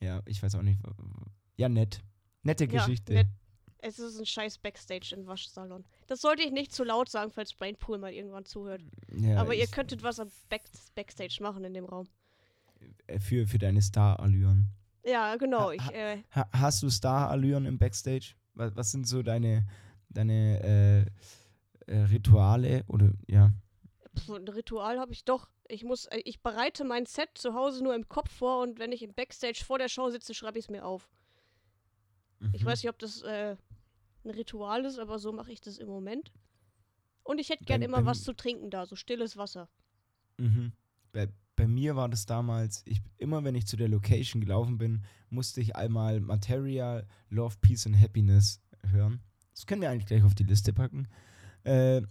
Ja, 0.00 0.22
ich 0.26 0.42
weiß 0.42 0.54
auch 0.54 0.62
nicht. 0.62 0.80
Ja, 1.56 1.68
nett. 1.68 2.00
Nette 2.42 2.64
Ja, 2.64 2.70
Geschichte. 2.84 3.12
nett. 3.14 3.26
Es 3.80 3.98
ist 4.00 4.18
ein 4.18 4.26
scheiß 4.26 4.58
Backstage 4.58 5.14
im 5.16 5.26
Waschsalon. 5.26 5.84
Das 6.08 6.20
sollte 6.20 6.42
ich 6.42 6.50
nicht 6.50 6.72
zu 6.72 6.82
laut 6.82 7.08
sagen, 7.08 7.30
falls 7.30 7.54
Brainpool 7.54 7.98
mal 7.98 8.12
irgendwann 8.12 8.44
zuhört. 8.44 8.82
Ja, 9.12 9.40
Aber 9.40 9.54
ihr 9.54 9.68
könntet 9.68 10.02
was 10.02 10.18
am 10.18 10.30
Back 10.48 10.64
Backstage 10.96 11.38
machen 11.40 11.62
in 11.64 11.74
dem 11.74 11.84
Raum. 11.84 12.08
äh, 13.06 13.20
für, 13.20 13.46
für 13.46 13.58
deine 13.58 13.80
Star-Allüren. 13.80 14.66
Ja, 15.04 15.36
genau. 15.36 15.68
Ha- 15.70 15.72
Ich, 15.74 15.92
äh, 15.94 16.22
Ha 16.34 16.48
hast 16.52 16.82
du 16.82 16.90
Star-Allüren 16.90 17.66
im 17.66 17.78
Backstage? 17.78 18.34
Was, 18.54 18.74
was 18.74 18.90
sind 18.90 19.06
so 19.06 19.22
deine, 19.22 19.64
deine 20.10 21.06
äh, 21.86 21.92
äh, 21.92 22.02
Rituale 22.04 22.84
oder 22.88 23.12
ja? 23.26 23.52
ein 24.28 24.48
Ritual 24.48 24.98
habe 24.98 25.12
ich 25.12 25.24
doch. 25.24 25.48
Ich 25.68 25.84
muss, 25.84 26.06
äh, 26.06 26.20
ich 26.24 26.42
bereite 26.42 26.84
mein 26.84 27.06
Set 27.06 27.30
zu 27.34 27.54
Hause 27.54 27.84
nur 27.84 27.94
im 27.94 28.08
Kopf 28.08 28.30
vor 28.30 28.62
und 28.62 28.78
wenn 28.78 28.92
ich 28.92 29.02
im 29.02 29.14
Backstage 29.14 29.62
vor 29.64 29.78
der 29.78 29.88
Show 29.88 30.10
sitze, 30.10 30.34
schreibe 30.34 30.58
ich 30.58 30.66
es 30.66 30.70
mir 30.70 30.84
auf. 30.84 31.08
Ich 32.52 32.62
Mhm. 32.62 32.66
weiß 32.66 32.82
nicht, 32.82 32.90
ob 32.90 32.98
das 32.98 33.22
äh, 33.22 33.56
ein 34.24 34.30
Ritual 34.30 34.84
ist, 34.84 34.98
aber 34.98 35.18
so 35.18 35.32
mache 35.32 35.52
ich 35.52 35.60
das 35.60 35.78
im 35.78 35.88
Moment. 35.88 36.32
Und 37.22 37.38
ich 37.40 37.50
hätte 37.50 37.64
gern 37.64 37.82
immer 37.82 38.06
was 38.06 38.22
zu 38.22 38.32
trinken 38.32 38.70
da, 38.70 38.86
so 38.86 38.96
stilles 38.96 39.36
Wasser. 39.36 39.68
Mhm. 40.38 40.72
Bei, 41.12 41.28
bei 41.56 41.66
mir 41.66 41.94
war 41.96 42.08
das 42.08 42.26
damals, 42.26 42.82
ich, 42.86 43.02
immer 43.18 43.44
wenn 43.44 43.54
ich 43.54 43.66
zu 43.66 43.76
der 43.76 43.88
Location 43.88 44.40
gelaufen 44.40 44.78
bin, 44.78 45.04
musste 45.28 45.60
ich 45.60 45.76
einmal 45.76 46.20
Materia, 46.20 47.04
Love, 47.28 47.56
Peace 47.60 47.86
and 47.86 48.00
Happiness 48.00 48.62
hören. 48.90 49.20
Das 49.58 49.66
können 49.66 49.82
wir 49.82 49.90
eigentlich 49.90 50.06
gleich 50.06 50.22
auf 50.22 50.36
die 50.36 50.44
Liste 50.44 50.72
packen. 50.72 51.08
Äh, 51.64 52.02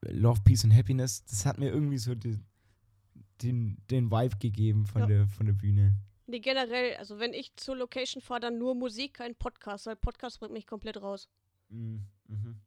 Love, 0.00 0.40
Peace 0.42 0.64
and 0.64 0.74
Happiness, 0.74 1.22
das 1.26 1.44
hat 1.44 1.58
mir 1.58 1.68
irgendwie 1.70 1.98
so 1.98 2.14
die, 2.14 2.38
den, 3.42 3.76
den 3.90 4.10
Vibe 4.10 4.38
gegeben 4.38 4.86
von, 4.86 5.02
Ja. 5.02 5.06
der, 5.06 5.28
von 5.28 5.44
der 5.44 5.52
Bühne. 5.52 5.94
Nee, 6.26 6.38
generell, 6.40 6.96
also 6.96 7.18
wenn 7.18 7.34
ich 7.34 7.54
zur 7.56 7.76
Location 7.76 8.22
fahre, 8.22 8.40
dann 8.40 8.58
nur 8.58 8.74
Musik, 8.74 9.14
kein 9.14 9.34
Podcast, 9.34 9.84
weil 9.86 9.96
Podcast 9.96 10.40
bringt 10.40 10.54
mich 10.54 10.66
komplett 10.66 11.02
raus. 11.02 11.28
Mhm. 11.68 12.06
Mhm. 12.26 12.60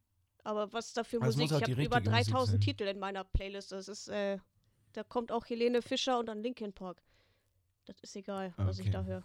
Aber 0.44 0.72
was 0.72 0.94
da 0.94 1.04
für 1.04 1.20
Musik? 1.20 1.46
Ich 1.46 1.52
habe 1.52 1.64
über 1.72 1.78
richtige 1.98 2.10
Musik 2.12 2.12
3000 2.34 2.50
sein. 2.52 2.62
Titel 2.62 2.84
in 2.84 3.00
meiner 3.00 3.24
Playlist. 3.24 3.72
Das 3.72 3.88
ist, 3.88 4.08
äh, 4.10 4.38
da 4.94 5.04
kommt 5.04 5.32
auch 5.32 5.46
Helene 5.48 5.82
Fischer 5.82 6.20
und 6.20 6.28
dann 6.28 6.44
Linkin 6.44 6.74
Park. 6.74 7.02
Das 7.86 8.00
ist 8.02 8.16
egal, 8.16 8.54
was 8.58 8.78
ich 8.78 8.86
Okay. 8.88 8.92
da 8.94 9.04
höre. 9.04 9.24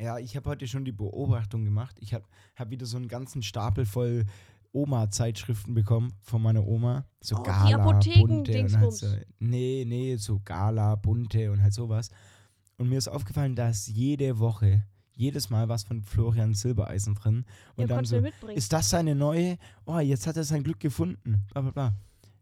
Ja, 0.00 0.18
ich 0.18 0.36
habe 0.36 0.50
heute 0.50 0.66
schon 0.66 0.84
die 0.84 0.92
Beobachtung 0.92 1.64
gemacht. 1.64 1.96
Ich 2.00 2.14
habe 2.14 2.24
hab 2.56 2.70
wieder 2.70 2.86
so 2.86 2.96
einen 2.96 3.08
ganzen 3.08 3.42
Stapel 3.42 3.86
voll 3.86 4.24
Oma-Zeitschriften 4.72 5.72
bekommen 5.74 6.12
von 6.20 6.42
meiner 6.42 6.66
Oma. 6.66 7.06
So 7.20 7.36
Oh, 7.36 7.42
Gala, 7.42 7.78
bunte 7.78 8.20
und 8.60 8.78
halt 8.78 8.92
so, 8.92 9.06
Nee, 9.38 9.84
nee, 9.86 10.16
so 10.16 10.40
Gala, 10.44 10.96
bunte 10.96 11.50
und 11.52 11.62
halt 11.62 11.72
sowas. 11.72 12.10
Und 12.76 12.88
mir 12.88 12.98
ist 12.98 13.08
aufgefallen, 13.08 13.54
da 13.54 13.68
ist 13.68 13.86
jede 13.86 14.40
Woche, 14.40 14.84
jedes 15.14 15.48
Mal 15.48 15.68
was 15.68 15.84
von 15.84 16.02
Florian 16.02 16.54
Silbereisen 16.54 17.14
drin. 17.14 17.44
Und 17.76 17.88
Ja, 17.88 17.96
dann 17.96 18.04
so, 18.04 18.16
ist 18.52 18.72
das 18.72 18.90
seine 18.90 19.14
neue? 19.14 19.58
Oh, 19.86 20.00
jetzt 20.00 20.26
hat 20.26 20.36
er 20.36 20.44
sein 20.44 20.64
Glück 20.64 20.80
gefunden. 20.80 21.44
Bla, 21.52 21.62
bla, 21.62 21.70
bla. 21.70 21.94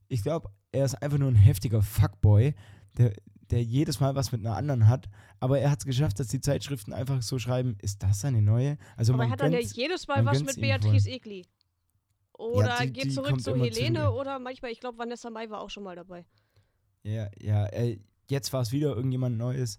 Ich 0.08 0.22
glaube, 0.22 0.50
er 0.72 0.86
ist 0.86 0.94
einfach 1.02 1.18
nur 1.18 1.28
ein 1.28 1.36
heftiger 1.36 1.82
Fuckboy, 1.82 2.54
der, 2.96 3.12
der 3.52 3.62
jedes 3.62 4.00
Mal 4.00 4.14
was 4.16 4.32
mit 4.32 4.40
einer 4.44 4.56
anderen 4.56 4.88
hat. 4.88 5.08
Aber 5.38 5.60
er 5.60 5.70
hat 5.70 5.78
es 5.80 5.84
geschafft, 5.84 6.18
dass 6.18 6.26
die 6.28 6.40
Zeitschriften 6.40 6.92
einfach 6.92 7.22
so 7.22 7.38
schreiben, 7.38 7.76
ist 7.80 8.02
das 8.02 8.20
seine 8.20 8.42
neue? 8.42 8.78
Also 8.96 9.12
Aber 9.12 9.18
man 9.18 9.28
er 9.28 9.32
hat 9.32 9.40
dann 9.40 9.52
ja 9.52 9.60
jedes 9.60 10.08
Mal 10.08 10.24
was 10.24 10.40
mit 10.42 10.54
voll. 10.54 10.62
Beatrice 10.62 11.08
Egli. 11.08 11.46
Oder 12.32 12.78
die- 12.82 12.92
geht 12.92 13.04
die 13.04 13.10
zurück 13.10 13.40
zu 13.40 13.54
Helene 13.54 14.00
zurück. 14.00 14.14
oder 14.20 14.38
manchmal, 14.38 14.72
ich 14.72 14.80
glaube, 14.80 14.98
Vanessa 14.98 15.30
Mai 15.30 15.48
war 15.50 15.60
auch 15.60 15.70
schon 15.70 15.84
mal 15.84 15.94
dabei. 15.94 16.24
Ja, 17.04 17.28
ja, 17.38 17.66
äh, 17.66 17.98
jetzt 18.28 18.52
war 18.52 18.62
es 18.62 18.72
wieder 18.72 18.96
irgendjemand 18.96 19.36
Neues, 19.36 19.78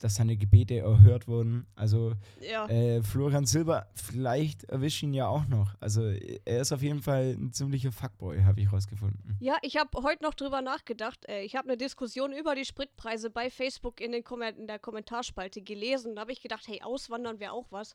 dass 0.00 0.16
seine 0.16 0.36
Gebete 0.36 0.78
erhört 0.78 1.28
wurden. 1.28 1.66
Also 1.76 2.14
Ja. 2.40 2.66
äh, 2.68 3.02
Florian 3.02 3.46
Silber, 3.46 3.86
vielleicht 3.94 4.64
erwischt 4.64 5.02
ihn 5.02 5.14
ja 5.14 5.28
auch 5.28 5.46
noch. 5.46 5.74
Also 5.80 6.02
er 6.02 6.60
ist 6.60 6.72
auf 6.72 6.82
jeden 6.82 7.02
Fall 7.02 7.36
ein 7.38 7.52
ziemlicher 7.52 7.92
Fuckboy, 7.92 8.42
habe 8.42 8.60
ich 8.60 8.72
rausgefunden. 8.72 9.36
Ja, 9.40 9.56
ich 9.62 9.76
habe 9.76 9.90
heute 10.02 10.22
noch 10.24 10.34
drüber 10.34 10.62
nachgedacht. 10.62 11.24
Ich 11.42 11.54
habe 11.56 11.68
eine 11.68 11.76
Diskussion 11.76 12.32
über 12.32 12.54
die 12.54 12.64
Spritpreise 12.64 13.30
bei 13.30 13.50
Facebook 13.50 14.00
in, 14.00 14.12
den 14.12 14.24
Komment 14.24 14.58
in 14.58 14.66
der 14.66 14.78
Kommentarspalte 14.78 15.62
gelesen. 15.62 16.16
Da 16.16 16.22
habe 16.22 16.32
ich 16.32 16.40
gedacht, 16.42 16.66
hey, 16.66 16.82
auswandern 16.82 17.38
wäre 17.40 17.52
auch 17.52 17.66
was. 17.70 17.94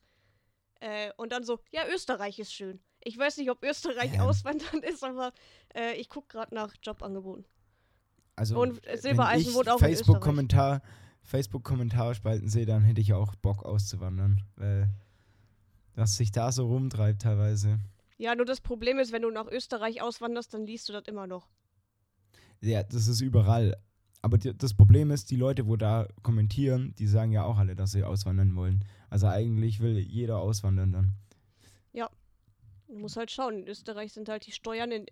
Äh, 0.79 1.11
und 1.17 1.31
dann 1.31 1.43
so, 1.43 1.59
ja, 1.71 1.81
Österreich 1.93 2.37
ist 2.39 2.53
schön. 2.53 2.79
Ich 3.01 3.17
weiß 3.17 3.37
nicht, 3.37 3.49
ob 3.49 3.63
Österreich 3.63 4.13
Ja. 4.15 4.23
auswandern 4.25 4.81
ist, 4.83 5.03
aber 5.03 5.31
äh, 5.75 5.93
ich 5.95 6.09
gucke 6.09 6.27
gerade 6.29 6.53
nach 6.53 6.73
Jobangeboten. 6.83 7.45
Also, 8.35 8.59
Und, 8.59 8.81
Silbereisen 8.95 9.53
wohnt 9.53 9.69
auch 9.69 9.81
in 9.81 9.87
Facebook-Kommentar, 9.87 10.81
Facebook-Kommentarspalten 11.25 12.47
sehe, 12.47 12.65
dann 12.65 12.83
hätte 12.83 13.01
ich 13.01 13.13
auch 13.13 13.35
Bock 13.35 13.63
auszuwandern, 13.63 14.43
weil 14.55 14.89
was 15.95 16.17
sich 16.17 16.31
da 16.31 16.51
so 16.51 16.67
rumtreibt 16.67 17.21
teilweise. 17.21 17.79
Ja, 18.17 18.35
nur 18.35 18.45
das 18.45 18.61
Problem 18.61 18.99
ist, 18.99 19.11
wenn 19.11 19.21
du 19.21 19.31
nach 19.31 19.47
Österreich 19.47 20.01
auswanderst, 20.01 20.53
dann 20.53 20.65
liest 20.65 20.87
du 20.89 20.93
das 20.93 21.03
immer 21.07 21.27
noch. 21.27 21.47
Ja, 22.61 22.83
das 22.83 23.07
ist 23.07 23.21
überall. 23.21 23.75
Aber 24.21 24.37
die, 24.37 24.57
das 24.57 24.73
Problem 24.73 25.11
ist, 25.11 25.29
die 25.31 25.35
Leute, 25.35 25.67
wo 25.67 25.75
da 25.75 26.07
kommentieren, 26.23 26.95
die 26.97 27.07
sagen 27.07 27.31
ja 27.31 27.43
auch 27.43 27.57
alle, 27.57 27.75
dass 27.75 27.91
sie 27.91 28.03
auswandern 28.03 28.55
wollen. 28.55 28.83
Also 29.09 29.27
eigentlich 29.27 29.81
will 29.81 29.99
jeder 29.99 30.39
auswandern 30.39 30.91
dann. 30.91 31.13
Du 32.87 32.97
musst 32.97 33.17
halt 33.17 33.31
schauen. 33.31 33.59
In 33.59 33.67
Österreich 33.67 34.13
sind 34.13 34.29
halt 34.29 34.45
die 34.45 34.51
Steuern 34.51 34.91
in, 34.91 35.05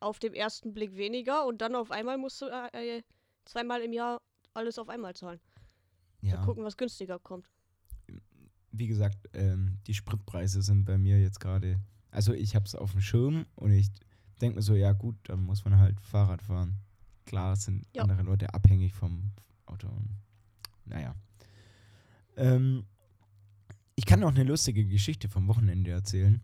auf 0.00 0.18
dem 0.18 0.34
ersten 0.34 0.72
Blick 0.72 0.96
weniger 0.96 1.46
und 1.46 1.60
dann 1.60 1.74
auf 1.74 1.90
einmal 1.90 2.18
musst 2.18 2.40
du 2.40 2.46
äh, 2.46 2.98
äh, 2.98 3.02
zweimal 3.44 3.82
im 3.82 3.92
Jahr 3.92 4.20
alles 4.54 4.78
auf 4.78 4.88
einmal 4.88 5.14
zahlen. 5.14 5.40
Ja, 6.26 6.36
Mal 6.38 6.44
gucken, 6.44 6.64
was 6.64 6.76
günstiger 6.76 7.18
kommt. 7.18 7.46
wie 8.72 8.86
gesagt, 8.88 9.16
ähm, 9.32 9.78
die 9.86 9.94
Spritpreise 9.94 10.60
sind 10.62 10.84
bei 10.84 10.98
mir 10.98 11.20
jetzt 11.20 11.40
gerade. 11.40 11.80
Also 12.10 12.32
ich 12.34 12.54
habe 12.54 12.66
es 12.66 12.74
auf 12.74 12.92
dem 12.92 13.00
Schirm 13.00 13.46
und 13.54 13.70
ich 13.72 13.88
denke 14.40 14.56
mir 14.56 14.62
so, 14.62 14.74
ja 14.74 14.92
gut, 14.92 15.16
dann 15.24 15.42
muss 15.44 15.64
man 15.64 15.78
halt 15.78 15.98
Fahrrad 16.00 16.42
fahren. 16.42 16.76
Klar 17.24 17.56
sind 17.56 17.86
Ja. 17.94 18.02
andere 18.02 18.22
Leute 18.22 18.52
abhängig 18.52 18.92
vom 18.92 19.32
Auto. 19.64 19.88
Naja. 20.84 21.14
Ähm, 22.36 22.84
ich 23.94 24.04
kann 24.04 24.22
auch 24.24 24.28
eine 24.34 24.44
lustige 24.44 24.84
Geschichte 24.84 25.28
vom 25.28 25.48
Wochenende 25.48 25.90
erzählen. 25.90 26.42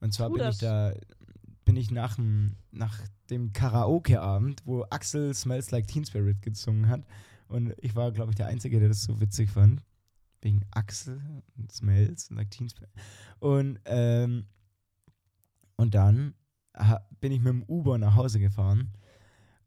Und 0.00 0.12
zwar 0.12 0.30
bin 0.30 0.48
ich 0.48 0.58
da, 0.58 0.92
bin 1.64 1.76
ich 1.76 1.90
nach 1.92 2.16
dem, 2.16 2.56
nach 2.72 3.00
dem 3.30 3.52
Karaoke-Abend, 3.52 4.62
wo 4.66 4.82
Axel 4.90 5.32
Smells 5.32 5.70
Like 5.70 5.86
Teen 5.86 6.04
Spirit 6.04 6.42
gesungen 6.42 6.88
hat. 6.88 7.04
Und 7.52 7.74
ich 7.78 7.94
war, 7.94 8.10
glaube 8.12 8.30
ich, 8.30 8.36
der 8.36 8.46
Einzige, 8.46 8.80
der 8.80 8.88
das 8.88 9.02
so 9.02 9.20
witzig 9.20 9.50
fand. 9.50 9.82
Wegen 10.40 10.62
Axel 10.70 11.20
und 11.56 11.70
Smells 11.70 12.30
Teen 12.50 12.68
Spirit. 12.68 12.90
Und, 13.38 13.78
ähm, 13.84 14.46
und 15.76 15.94
dann 15.94 16.34
bin 17.20 17.30
ich 17.30 17.40
mit 17.40 17.52
dem 17.52 17.62
Uber 17.64 17.98
nach 17.98 18.16
Hause 18.16 18.40
gefahren. 18.40 18.90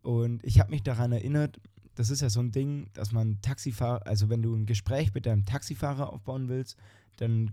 Und 0.01 0.43
ich 0.43 0.59
habe 0.59 0.71
mich 0.71 0.81
daran 0.81 1.11
erinnert, 1.11 1.61
das 1.93 2.09
ist 2.09 2.21
ja 2.21 2.29
so 2.29 2.39
ein 2.39 2.51
Ding, 2.51 2.89
dass 2.93 3.11
man 3.11 3.39
Taxifahrer, 3.41 4.05
also 4.05 4.29
wenn 4.29 4.41
du 4.41 4.53
ein 4.55 4.65
Gespräch 4.65 5.13
mit 5.13 5.27
deinem 5.27 5.45
Taxifahrer 5.45 6.11
aufbauen 6.11 6.49
willst, 6.49 6.77
dann 7.17 7.51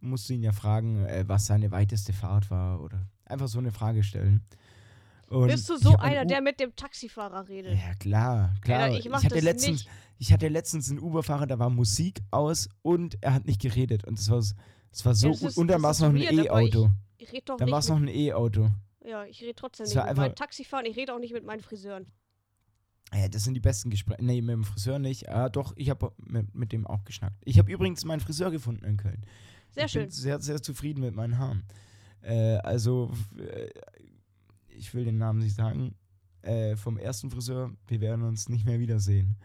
musst 0.00 0.28
du 0.28 0.34
ihn 0.34 0.42
ja 0.42 0.52
fragen, 0.52 1.04
äh, 1.06 1.24
was 1.26 1.46
seine 1.46 1.70
weiteste 1.70 2.12
Fahrt 2.12 2.50
war 2.50 2.80
oder 2.82 3.08
einfach 3.24 3.48
so 3.48 3.58
eine 3.58 3.72
Frage 3.72 4.02
stellen. 4.02 4.42
Und 5.30 5.46
Bist 5.48 5.68
du 5.68 5.74
ich 5.76 5.80
so 5.80 5.96
einer, 5.96 6.24
der 6.24 6.40
mit 6.42 6.58
dem 6.60 6.74
Taxifahrer 6.74 7.48
redet? 7.48 7.78
Ja, 7.78 7.94
klar, 7.94 8.54
klar. 8.62 8.82
Alter, 8.82 8.98
ich 8.98 9.08
mach 9.08 9.22
hatte 9.22 9.36
das 9.36 9.44
letztens, 9.44 9.84
nicht. 9.84 9.90
ich 10.18 10.32
hatte 10.32 10.48
letztens 10.48 10.90
einen 10.90 10.98
Uberfahrer, 10.98 11.46
da 11.46 11.58
war 11.58 11.70
Musik 11.70 12.20
aus 12.32 12.68
und 12.82 13.16
er 13.22 13.34
hat 13.34 13.46
nicht 13.46 13.60
geredet. 13.62 14.04
Und 14.04 14.18
das 14.18 14.28
war, 14.28 14.38
das 14.38 15.04
war 15.04 15.14
so 15.14 15.28
Ja, 15.28 15.32
das 15.34 15.42
ist- 15.42 15.56
Und 15.56 15.68
dann 15.68 15.76
das 15.76 15.82
war 15.84 15.90
es 15.92 16.00
noch 16.00 16.08
ein 16.08 16.16
ich- 16.16 16.46
E-Auto. 16.46 16.90
Ich 17.18 17.32
rede 17.32 17.42
doch 17.44 17.56
Dann 17.58 17.66
nicht 17.66 17.72
war 17.72 17.78
es 17.78 17.88
mit, 17.88 17.98
noch 18.00 18.02
ein 18.02 18.08
E-Auto. 18.14 18.70
Ja, 19.04 19.24
ich 19.24 19.40
rede 19.40 19.54
trotzdem 19.54 19.84
Es 19.86 19.94
nicht 19.94 20.04
mit 20.04 20.16
meinen 20.16 20.34
Taxifahren. 20.34 20.84
Ich 20.86 20.96
rede 20.96 21.14
auch 21.14 21.20
nicht 21.20 21.32
mit 21.32 21.44
meinen 21.44 21.60
Friseuren. 21.60 22.06
Ja, 23.14 23.28
das 23.28 23.44
sind 23.44 23.54
die 23.54 23.60
besten 23.60 23.90
Gespräche. 23.90 24.24
Nee, 24.24 24.40
mit 24.40 24.52
dem 24.52 24.64
Friseur 24.64 24.98
nicht. 24.98 25.28
Ah, 25.28 25.48
doch, 25.48 25.72
ich 25.76 25.90
habe 25.90 26.12
mit, 26.18 26.54
mit 26.54 26.72
dem 26.72 26.86
auch 26.86 27.04
geschnackt. 27.04 27.36
Ich 27.44 27.58
habe 27.58 27.70
übrigens 27.72 28.04
meinen 28.04 28.20
Friseur 28.20 28.50
gefunden 28.50 28.84
in 28.84 28.96
Köln. 28.96 29.24
Sehr 29.70 29.84
ich 29.86 29.92
schön. 29.92 30.02
bin 30.02 30.10
sehr, 30.10 30.40
sehr 30.40 30.60
zufrieden 30.62 31.00
mit 31.02 31.14
meinen 31.14 31.38
Haaren. 31.38 31.64
Äh, 32.22 32.56
also, 32.58 33.12
äh, 33.38 33.68
ich 34.80 34.94
will 34.94 35.04
den 35.04 35.18
Namen 35.18 35.40
nicht 35.40 35.54
sagen. 35.54 35.94
Äh, 36.42 36.74
vom 36.74 36.96
ersten 36.96 37.30
Friseur, 37.30 37.70
wir 37.86 38.00
werden 38.00 38.24
uns 38.24 38.48
nicht 38.48 38.64
mehr 38.64 38.80
wiedersehen. 38.80 39.36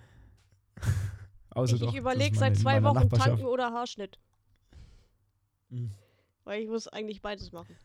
Außer 1.50 1.76
ich 1.76 1.82
doch, 1.82 1.90
ich 1.92 2.00
überlege 2.00 2.38
seit 2.38 2.58
zwei 2.58 2.82
Wochen 2.84 3.10
tanken 3.10 3.46
oder 3.46 3.72
Haarschnitt. 3.72 4.18
Mhm. 5.70 5.92
Weil 6.46 6.64
ich 6.64 6.70
muss 6.70 6.88
eigentlich 6.88 7.22
beides 7.22 7.52
machen. 7.52 7.76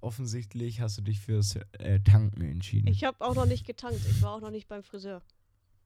Offensichtlich 0.00 0.80
hast 0.80 0.98
du 0.98 1.02
dich 1.02 1.20
fürs 1.20 1.56
äh, 1.78 2.00
Tanken 2.00 2.42
entschieden. 2.42 2.86
Ich 2.86 3.02
habe 3.02 3.20
auch 3.20 3.34
noch 3.34 3.46
nicht 3.46 3.66
getankt. 3.66 4.00
Ich 4.08 4.22
war 4.22 4.34
auch 4.34 4.40
noch 4.40 4.50
nicht 4.52 4.68
beim 4.68 4.84
Friseur. 4.84 5.22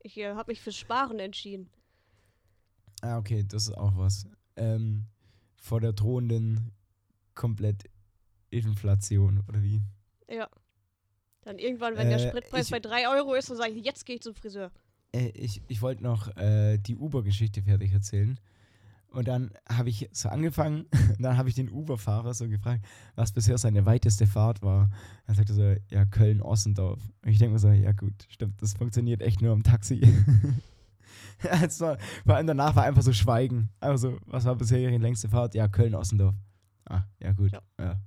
Ich 0.01 0.19
äh, 0.19 0.35
habe 0.35 0.53
mich 0.53 0.61
fürs 0.61 0.77
Sparen 0.77 1.19
entschieden. 1.19 1.71
ah, 3.01 3.17
okay, 3.17 3.45
das 3.45 3.69
ist 3.69 3.79
auch 3.79 3.97
was. 3.97 4.27
Ähm, 4.57 5.07
vor 5.57 5.81
der 5.81 5.95
drohenden 5.95 6.73
komplett 7.35 7.89
Inflation, 8.51 9.43
oder 9.49 9.63
wie? 9.63 9.81
Ja. 10.33 10.49
Dann 11.43 11.59
irgendwann, 11.59 11.97
wenn 11.97 12.09
der 12.09 12.19
Äh, 12.19 12.29
Spritpreis 12.29 12.67
ich- 12.67 12.71
bei 12.71 12.81
3 12.81 13.09
Euro 13.09 13.35
ist, 13.35 13.51
dann 13.51 13.57
sage 13.57 13.73
ich, 13.73 13.85
jetzt 13.85 14.07
gehe 14.07 14.17
ich 14.17 14.23
zum 14.23 14.35
Friseur. 14.35 14.71
Äh, 15.13 15.29
ich 15.35 15.61
ich 15.69 15.83
wollte 15.83 16.03
noch 16.03 16.35
äh, 16.37 16.79
die 16.79 16.97
Uber-Geschichte 16.97 17.63
fertig 17.63 17.93
erzählen. 17.93 18.39
Und 19.09 19.29
dann 19.29 19.51
habe 19.69 19.91
ich 19.91 20.09
so 20.13 20.31
angefangen, 20.31 20.87
dann 21.19 21.37
habe 21.37 21.49
ich 21.51 21.55
den 21.55 21.69
Uber-Fahrer 21.69 22.33
so 22.33 22.49
gefragt, 22.49 22.85
was 23.15 23.33
bisher 23.33 23.59
seine 23.59 23.85
weiteste 23.85 24.27
Fahrt 24.27 24.63
war. 24.63 24.89
Er 25.27 25.35
sagte 25.35 25.53
so, 25.53 25.75
ja, 25.91 26.05
Köln-Ossendorf. 26.07 27.01
Und 27.23 27.29
ich 27.31 27.39
denke 27.39 27.53
mir 27.55 27.59
so, 27.59 27.69
ja 27.71 27.93
gut, 27.93 28.15
stimmt, 28.29 28.63
das 28.63 28.73
funktioniert 28.75 29.21
echt 29.21 29.43
nur 29.43 29.53
im 29.53 29.63
Taxi. 29.65 30.01
also, 31.51 31.97
vor 32.25 32.37
allem 32.37 32.47
danach 32.47 32.75
war 32.77 32.85
einfach 32.85 33.03
so 33.03 33.13
Schweigen. 33.13 33.69
Also, 33.81 34.19
was 34.27 34.45
war 34.45 34.55
bisher 34.57 34.79
Ihre 34.79 34.97
längste 34.97 35.29
Fahrt? 35.29 35.55
Ja, 35.55 35.69
Köln-Ossendorf. 35.69 36.35
Ah, 36.89 37.03
ja 37.21 37.33
gut, 37.33 37.53
Ja. 37.53 37.61
ja, 37.79 38.01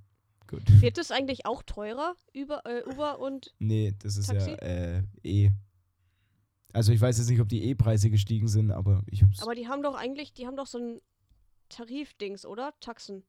gut. 0.47 0.63
Wird 0.81 0.97
es 0.97 1.11
eigentlich 1.11 1.45
auch 1.45 1.63
teurer, 1.63 2.15
über, 2.33 2.65
äh, 2.65 2.83
Uber 2.85 3.19
und 3.19 3.53
Nee, 3.59 3.93
das 3.99 4.17
ist 4.17 4.27
Taxi? 4.27 4.51
ja 4.51 4.55
äh, 4.57 5.03
E. 5.23 5.51
Also 6.73 6.91
ich 6.91 6.99
weiß 6.99 7.17
jetzt 7.17 7.29
nicht, 7.29 7.39
ob 7.39 7.47
die 7.49 7.63
E-Preise 7.69 8.09
gestiegen 8.09 8.47
sind, 8.47 8.71
aber 8.71 9.01
ich 9.07 9.23
hab's. 9.23 9.41
Aber 9.41 9.55
die 9.55 9.67
haben 9.67 9.81
doch 9.81 9.95
eigentlich, 9.95 10.33
die 10.33 10.45
haben 10.45 10.57
doch 10.57 10.67
so 10.67 10.77
ein 10.77 11.01
Tarifdings, 11.69 12.45
oder? 12.45 12.73
Taxen. 12.81 13.23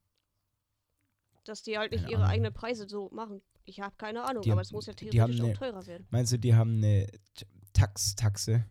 Dass 1.45 1.63
die 1.63 1.79
halt 1.79 1.93
nicht 1.93 2.03
Keine 2.03 2.13
ihre 2.13 2.23
Ahnung. 2.23 2.33
eigenen 2.33 2.53
Preise 2.55 2.89
so 2.89 3.09
machen. 3.13 3.41
Ich 3.65 3.81
habe 3.81 3.95
keine 3.97 4.25
Ahnung, 4.25 4.43
Die 4.43 4.51
aber 4.51 4.61
es 4.63 4.73
muss 4.73 4.87
ja 4.87 4.95
theoretisch 4.95 5.41
auch 5.41 5.47
ne- 5.47 5.53
teurer 5.55 5.87
werden. 5.87 6.07
Meinst 6.11 6.33
du, 6.33 6.39
die 6.39 6.55
haben 6.55 6.77
eine 6.79 7.07
Tax-Taxe? 7.73 8.65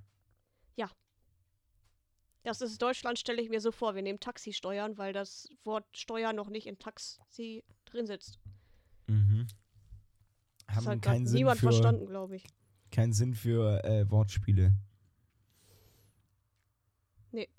Das 2.44 2.62
ist 2.62 2.80
Deutschland, 2.80 3.18
stelle 3.18 3.42
ich 3.42 3.50
mir 3.50 3.60
so 3.60 3.72
vor. 3.72 3.96
Wir 3.96 4.04
nehmen 4.04 4.20
Taxisteuern, 4.20 5.00
weil 5.00 5.14
das 5.14 5.48
Wort 5.64 5.86
Steuer 5.98 6.32
noch 6.32 6.48
nicht 6.52 6.68
in 6.68 6.78
Taxi 6.78 7.64
drin 7.86 8.08
sitzt. 8.08 8.40
Mhm. 9.08 9.48
Das 10.68 10.78
Haben 10.78 10.88
hat 10.88 11.02
grad 11.02 11.14
keinen 11.14 11.28
Sinn, 11.28 11.38
niemand 11.38 11.60
für, 11.60 11.68
verstanden, 11.68 12.08
glaube 12.08 12.36
ich. 12.36 12.46
keinen 12.92 13.14
Sinn 13.14 13.34
für 13.34 13.84
äh, 13.84 14.10
Wortspiele. 14.10 14.74
Nee. 17.32 17.50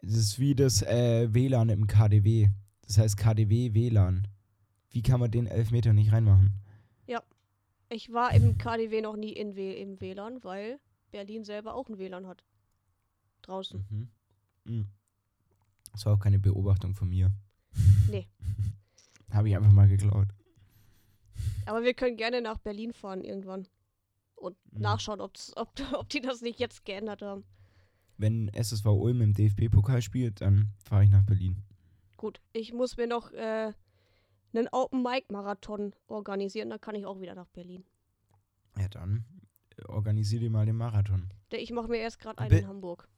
Das 0.00 0.14
ist 0.14 0.38
wie 0.38 0.54
das 0.54 0.82
äh, 0.82 1.32
WLAN 1.32 1.68
im 1.68 1.86
KDW. 1.86 2.48
Das 2.82 2.98
heißt 2.98 3.16
KDW 3.16 3.74
WLAN. 3.74 4.28
Wie 4.90 5.02
kann 5.02 5.20
man 5.20 5.30
den 5.30 5.46
Elfmeter 5.46 5.92
nicht 5.92 6.12
reinmachen? 6.12 6.64
Ich 7.94 8.12
war 8.12 8.34
im 8.34 8.58
KDW 8.58 9.02
noch 9.02 9.14
nie 9.14 9.32
in 9.32 9.54
w 9.54 9.80
im 9.80 10.00
WLAN, 10.00 10.42
weil 10.42 10.80
Berlin 11.12 11.44
selber 11.44 11.74
auch 11.74 11.88
ein 11.88 11.96
WLAN 11.96 12.26
hat. 12.26 12.44
Draußen. 13.42 13.86
Mhm. 13.88 14.08
Mhm. 14.64 14.88
Das 15.92 16.04
war 16.04 16.14
auch 16.14 16.18
keine 16.18 16.40
Beobachtung 16.40 16.96
von 16.96 17.08
mir. 17.08 17.30
Nee. 18.10 18.28
Habe 19.30 19.48
ich 19.48 19.56
einfach 19.56 19.72
mal 19.72 19.88
geklaut. 19.88 20.28
Aber 21.66 21.82
wir 21.82 21.94
können 21.94 22.16
gerne 22.16 22.40
nach 22.40 22.58
Berlin 22.58 22.92
fahren 22.92 23.22
irgendwann. 23.24 23.66
Und 24.36 24.56
Mhm. 24.72 24.80
nachschauen, 24.82 25.20
ob, 25.20 25.32
ob 25.56 26.08
die 26.10 26.20
das 26.20 26.40
nicht 26.42 26.58
jetzt 26.60 26.84
geändert 26.84 27.22
haben. 27.22 27.44
Wenn 28.16 28.48
SSV 28.48 28.86
Ulm 28.86 29.22
im 29.22 29.32
DFB-Pokal 29.34 30.02
spielt, 30.02 30.40
dann 30.40 30.68
fahre 30.84 31.04
ich 31.04 31.10
nach 31.10 31.24
Berlin. 31.24 31.62
Gut, 32.16 32.40
ich 32.52 32.72
muss 32.72 32.96
mir 32.96 33.06
noch 33.08 33.32
äh, 33.32 33.72
einen 34.52 34.68
Open-Mic-Marathon 34.70 35.94
organisieren, 36.06 36.70
dann 36.70 36.80
kann 36.80 36.94
ich 36.94 37.06
auch 37.06 37.20
wieder 37.20 37.34
nach 37.34 37.48
Berlin. 37.48 37.84
Ja, 38.78 38.88
dann 38.88 39.24
äh, 39.78 39.82
organisier 39.86 40.38
dir 40.40 40.50
mal 40.50 40.64
den 40.66 40.76
Marathon. 40.76 41.28
Ich 41.50 41.72
mache 41.72 41.88
mir 41.88 41.96
erst 41.98 42.20
gerade 42.20 42.38
einen 42.38 42.50
Be- 42.50 42.58
in 42.58 42.68
Hamburg. 42.68 43.08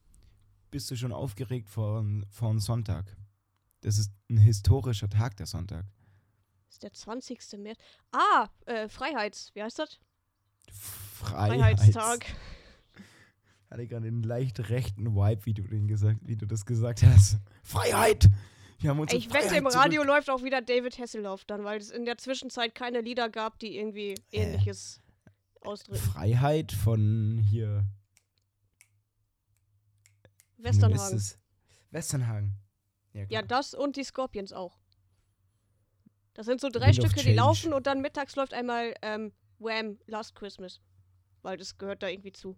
Bist 0.71 0.91
du 0.91 0.97
schon 0.97 1.13
aufgeregt 1.13 1.69
vor, 1.69 2.05
vor 2.31 2.51
einem 2.51 2.59
Sonntag? 2.61 3.17
Das 3.87 3.99
ist 3.99 4.11
ein 4.29 4.39
historischer 4.39 5.09
Tag, 5.09 5.37
der 5.37 5.47
Sonntag. 5.47 5.85
Das 6.65 6.75
ist 6.75 6.83
der 6.83 6.93
20. 6.93 7.39
März. 7.59 7.79
Ah, 8.11 8.49
äh, 8.65 8.89
Freiheits, 8.89 9.55
wie 9.55 9.63
heißt 9.63 9.79
das? 9.79 10.01
Freiheits 10.73 11.83
Freiheitstag. 11.83 12.27
Hatte 13.71 13.87
gerade 13.87 14.09
einen 14.09 14.25
leicht 14.25 14.59
rechten 14.71 15.15
Vibe, 15.15 15.47
wie 15.47 15.55
du, 15.55 15.63
den 15.63 15.87
gesagt, 15.87 16.19
wie 16.23 16.35
du 16.37 16.47
das 16.47 16.67
gesagt 16.67 17.05
hast. 17.05 17.39
Freiheit! 17.63 18.29
Wir 18.81 18.91
haben 18.91 18.99
unsere 18.99 19.21
Ich 19.21 19.33
wette, 19.33 19.55
im 19.55 19.69
Radio 19.69 20.03
zurück. 20.03 20.17
läuft 20.17 20.31
auch 20.31 20.43
wieder 20.43 20.61
David 20.63 20.99
Hasselhoff 20.99 21.45
dann, 21.45 21.63
weil 21.63 21.79
es 21.79 21.93
in 21.93 22.05
der 22.05 22.19
Zwischenzeit 22.19 22.75
keine 22.75 23.03
Lieder 23.03 23.29
gab, 23.29 23.61
die 23.61 23.79
irgendwie 23.79 24.17
ähnliches 24.33 25.01
ausdrücken. 25.61 26.01
Freiheit 26.01 26.73
von 26.73 27.39
hier. 27.39 27.87
Westernhagen. 30.57 31.17
es? 31.17 31.39
Westernhagen. 31.93 32.66
Ja, 33.17 33.25
Ja, 33.29 33.43
das 33.43 33.75
und 33.75 33.97
die 33.97 34.05
Scorpions 34.05 34.53
auch. 34.53 34.79
Das 36.35 36.47
sind 36.47 36.61
so 36.61 36.69
drei 36.69 36.87
Wind 36.89 36.97
Stücke, 36.97 37.23
die 37.23 37.33
laufen 37.33 37.73
und 37.73 37.87
dann 37.87 38.01
mittags 38.03 38.37
läuft 38.37 38.53
einmal 38.53 38.95
ähm, 39.03 39.33
Wham! 39.59 39.99
Last 40.07 40.35
Christmas. 40.35 40.81
Weil 41.43 41.57
das 41.57 41.79
gehört 41.79 42.03
da 42.03 42.09
irgendwie 42.09 42.33
zu. 42.33 42.57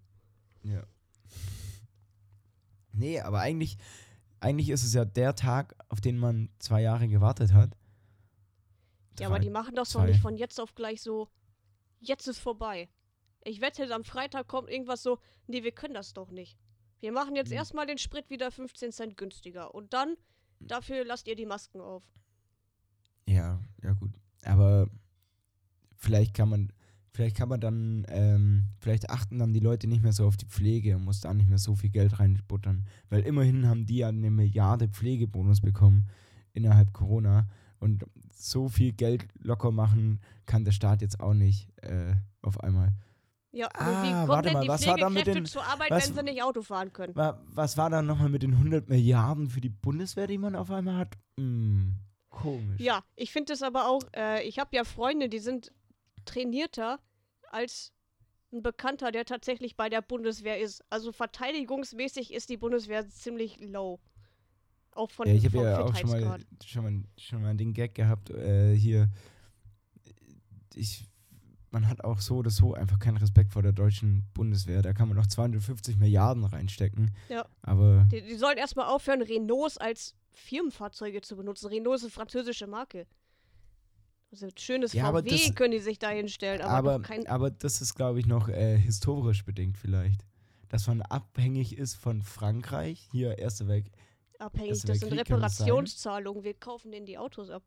Ja. 0.65 0.83
Nee, 2.93 3.21
aber 3.21 3.41
eigentlich, 3.41 3.77
eigentlich 4.41 4.71
ist 4.71 4.83
es 4.85 4.95
ja 4.95 5.05
der 5.05 5.35
Tag, 5.35 5.75
auf 5.89 6.01
den 6.01 6.19
man 6.19 6.51
zwei 6.59 6.83
Jahre 6.83 7.09
gewartet 7.09 7.53
hat. 7.53 7.77
Ja, 9.21 9.27
aber 9.27 9.37
Drei- 9.37 9.45
die 9.45 9.51
machen 9.51 9.75
das 9.75 9.91
doch 9.93 10.05
nicht 10.05 10.21
von 10.21 10.37
jetzt 10.37 10.61
auf 10.61 10.75
gleich 10.75 11.03
so, 11.03 11.29
jetzt 12.01 12.27
ist 12.29 12.39
vorbei. 12.41 12.89
Ich 13.45 13.61
wette, 13.61 13.93
am 13.95 14.05
Freitag 14.05 14.49
kommt 14.49 14.69
irgendwas 14.71 15.03
so, 15.03 15.19
nee, 15.47 15.63
wir 15.63 15.73
können 15.73 15.95
das 15.95 16.13
doch 16.13 16.31
nicht. 16.31 16.59
Wir 17.01 17.13
machen 17.13 17.37
jetzt 17.37 17.51
Hm. 17.51 17.57
erstmal 17.59 17.87
den 17.87 17.99
Sprit 17.99 18.29
wieder 18.31 18.51
15 18.51 18.91
Cent 18.93 19.17
günstiger 19.17 19.75
und 19.75 19.93
dann, 19.93 20.17
dafür 20.61 21.05
lasst 21.05 21.29
ihr 21.29 21.37
die 21.37 21.47
Masken 21.47 21.81
auf. 21.81 22.03
Ja, 23.27 23.61
ja 23.83 23.93
gut. 23.93 24.13
Aber 24.45 24.89
vielleicht 25.97 26.35
kann 26.35 26.49
man, 26.49 26.73
vielleicht 27.13 27.37
kann 27.37 27.49
man 27.49 27.61
dann, 27.61 28.07
ähm, 28.09 28.65
vielleicht 28.79 29.11
achten 29.11 29.39
dann 29.39 29.53
die 29.53 29.61
Leute 29.61 29.87
nicht 29.87 30.03
mehr 30.03 30.13
so 30.13 30.27
auf 30.27 30.37
die 30.37 30.47
Pflege 30.47 30.97
und 30.97 31.05
muss 31.05 31.21
da 31.21 31.35
nicht 31.35 31.49
mehr 31.49 31.59
so 31.59 31.75
viel 31.75 31.91
Geld 31.91 32.19
reinbuttern. 32.19 32.87
Weil 33.11 33.23
immerhin 33.23 33.67
haben 33.67 33.87
die 33.87 33.99
ja 33.99 34.09
eine 34.09 34.31
Milliarde 34.31 34.89
Pflegebonus 34.89 35.61
bekommen 35.61 36.09
innerhalb 36.53 36.93
Corona. 36.93 37.49
Und 37.81 38.05
so 38.33 38.69
viel 38.69 38.93
Geld 38.93 39.27
locker 39.41 39.71
machen 39.71 40.21
kann 40.47 40.65
der 40.65 40.73
Staat 40.73 41.03
jetzt 41.03 41.21
auch 41.21 41.35
nicht 41.35 41.69
äh, 41.83 42.15
auf 42.43 42.61
einmal. 42.61 42.93
Ja, 43.59 43.69
Ah, 43.75 44.29
warte 44.29 44.53
mal, 44.53 44.63
die 44.63 44.69
was 44.69 44.87
war 44.87 44.97
da 44.97 45.11
mit 45.11 45.27
den- 45.27 45.45
zur 45.45 45.65
Arbeit, 45.65 45.91
was- 45.91 46.07
wenn 46.09 46.15
sie 46.15 46.23
nicht 46.23 46.43
Auto 46.45 46.63
fahren 46.63 46.93
können? 46.93 47.17
Wa- 47.17 47.41
Was 47.49 47.77
war 47.77 47.91
da 47.91 48.03
nochmal 48.03 48.29
mit 48.29 48.43
den 48.45 48.57
100 48.57 48.89
Milliarden 48.89 49.51
für 49.51 49.61
die 49.61 49.69
Bundeswehr, 49.69 50.29
die 50.29 50.39
man 50.39 50.55
auf 50.55 50.71
einmal 50.71 50.97
hat? 50.97 51.15
Hm, 51.37 51.97
komisch. 52.31 52.81
Ja, 52.81 53.03
ich 53.17 53.33
finde 53.33 53.53
es 53.55 53.63
aber 53.63 53.89
auch, 53.89 54.03
äh, 54.15 54.47
ich 54.47 54.61
habe 54.61 54.77
ja 54.77 54.85
Freunde, 54.85 55.29
die 55.29 55.41
sind 55.41 55.73
trainierter 56.25 57.01
als 57.51 57.93
ein 58.53 58.63
Bekannter, 58.63 59.11
der 59.11 59.25
tatsächlich 59.25 59.77
bei 59.77 59.89
der 59.89 60.03
Bundeswehr 60.03 60.61
ist. 60.61 60.85
Also 60.89 61.11
verteidigungsmäßig 61.11 62.33
ist 62.33 62.51
die 62.51 62.57
Bundeswehr 62.59 63.09
ziemlich 63.09 63.59
low. 63.61 63.99
Auch 64.93 65.11
von 65.11 65.27
Ja, 65.27 65.35
ich 65.35 65.45
habe 65.47 65.57
ja 65.65 65.85
auch 65.85 65.97
schon 65.97 66.11
mal, 66.11 66.39
schon 66.65 66.83
mal, 66.85 67.03
schon 67.19 67.43
mal 67.43 67.57
den 67.57 67.75
Gag 67.75 67.95
gehabt, 67.97 68.31
äh, 68.31 68.73
hier, 68.75 69.09
ich, 70.75 71.08
man 71.81 71.89
hat 71.89 72.03
auch 72.05 72.21
so 72.21 72.37
oder 72.39 72.51
so 72.51 72.75
einfach 72.75 72.99
keinen 72.99 73.19
Respekt 73.19 73.53
vor 73.53 73.63
der 73.63 73.73
deutschen 73.73 74.25
Bundeswehr. 74.35 74.83
Da 74.83 74.93
kann 74.93 75.09
man 75.09 75.17
noch 75.17 75.27
250 75.27 75.97
Milliarden 75.97 76.45
reinstecken. 76.45 77.15
Ja. 77.29 77.47
Aber 77.63 78.07
Die, 78.11 78.21
die 78.23 78.35
sollen 78.35 78.59
erstmal 78.59 78.87
aufhören, 78.87 79.23
Renaults 79.23 79.79
als 79.79 80.15
Firmenfahrzeuge 80.33 81.21
zu 81.21 81.37
benutzen. 81.37 81.67
Renault 81.69 81.97
ist 81.99 82.03
eine 82.05 82.11
französische 82.11 82.67
Marke. 82.67 83.07
Also 84.31 84.47
ein 84.47 84.53
schönes 84.59 84.93
Ja, 84.93 85.11
VW 85.11 85.23
das- 85.31 85.55
können 85.55 85.73
die 85.73 85.79
sich 85.79 85.99
da 85.99 86.11
hinstellen, 86.11 86.61
aber, 86.63 86.95
aber, 86.97 87.31
aber 87.31 87.51
das 87.51 87.81
ist, 87.81 87.95
glaube 87.95 88.19
ich, 88.21 88.27
noch 88.27 88.49
äh, 88.49 88.77
historisch 88.77 89.45
bedingt 89.45 89.79
vielleicht. 89.79 90.25
Dass 90.69 90.87
man 90.87 91.01
abhängig 91.03 91.79
ist 91.79 91.95
von 91.95 92.23
Frankreich, 92.23 93.09
hier 93.11 93.39
Erste 93.39 93.69
Welt. 93.69 93.87
abhängig. 94.39 94.71
Erster 94.71 94.89
Das 94.89 94.99
sind? 95.01 95.13
Reparationszahlungen. 95.15 96.45
Wir 96.45 96.55
kaufen 96.55 96.91
denen 96.93 97.07
die 97.07 97.17
Autos 97.19 97.49
ab. 97.51 97.63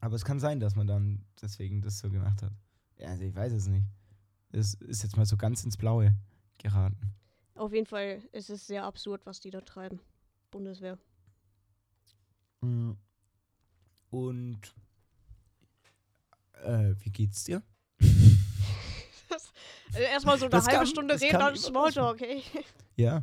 Aber 0.00 0.14
es 0.14 0.24
kann 0.24 0.38
sein, 0.40 0.60
dass 0.60 0.76
man 0.76 0.86
dann 0.86 1.24
deswegen 1.40 1.80
das 1.80 1.98
so 1.98 2.10
gemacht 2.10 2.42
hat. 2.42 2.52
Ja, 2.98 3.08
also 3.08 3.24
ich 3.24 3.34
weiß 3.34 3.52
es 3.52 3.66
nicht. 3.66 3.86
Es 4.52 4.74
ist 4.74 5.02
jetzt 5.02 5.16
mal 5.16 5.26
so 5.26 5.36
ganz 5.36 5.64
ins 5.64 5.76
Blaue 5.76 6.14
geraten. 6.58 7.14
Auf 7.54 7.72
jeden 7.72 7.86
Fall 7.86 8.22
ist 8.32 8.50
es 8.50 8.66
sehr 8.66 8.84
absurd, 8.84 9.24
was 9.26 9.40
die 9.40 9.50
da 9.50 9.60
treiben. 9.62 10.00
Bundeswehr. 10.50 10.98
Mm. 12.60 12.92
Und 14.10 14.74
äh, 16.62 16.94
wie 17.00 17.10
geht's 17.10 17.44
dir? 17.44 17.62
Also 18.00 19.98
erstmal 19.98 20.38
so 20.38 20.44
eine 20.46 20.50
Das 20.50 20.66
halbe 20.66 20.78
kann- 20.78 20.86
Stunde 20.86 21.14
das 21.14 21.22
reden, 21.22 21.36
überraschen. 21.36 21.62
Smalltalk, 21.62 22.22
ey. 22.22 22.42
Ja. 22.96 23.22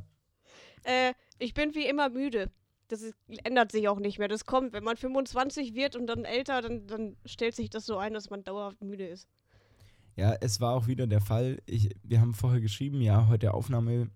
Äh, 0.83 1.13
ich 1.39 1.53
bin 1.53 1.73
wie 1.73 1.87
immer 1.87 2.09
müde. 2.09 2.51
Das 2.87 3.01
ist, 3.01 3.15
ändert 3.43 3.71
sich 3.71 3.87
auch 3.87 3.99
nicht 3.99 4.19
mehr. 4.19 4.27
Das 4.27 4.45
kommt, 4.45 4.73
wenn 4.73 4.83
man 4.83 4.97
25 4.97 5.73
wird 5.73 5.95
und 5.95 6.07
dann 6.07 6.25
älter, 6.25 6.61
dann, 6.61 6.85
dann 6.87 7.15
stellt 7.25 7.55
sich 7.55 7.69
das 7.69 7.85
so 7.85 7.97
ein, 7.97 8.13
dass 8.13 8.29
man 8.29 8.43
dauerhaft 8.43 8.81
müde 8.81 9.07
ist. 9.07 9.27
Ja, 10.15 10.35
es 10.41 10.61
war 10.61 10.73
auch 10.73 10.87
wieder 10.87 11.07
der 11.07 11.21
Fall. 11.21 11.61
Ich, 11.65 11.89
wir 12.03 12.21
haben 12.21 12.33
vorher 12.33 12.61
geschrieben, 12.61 13.01
ja, 13.01 13.27
heute 13.27 13.53
Aufnahme, 13.53 14.09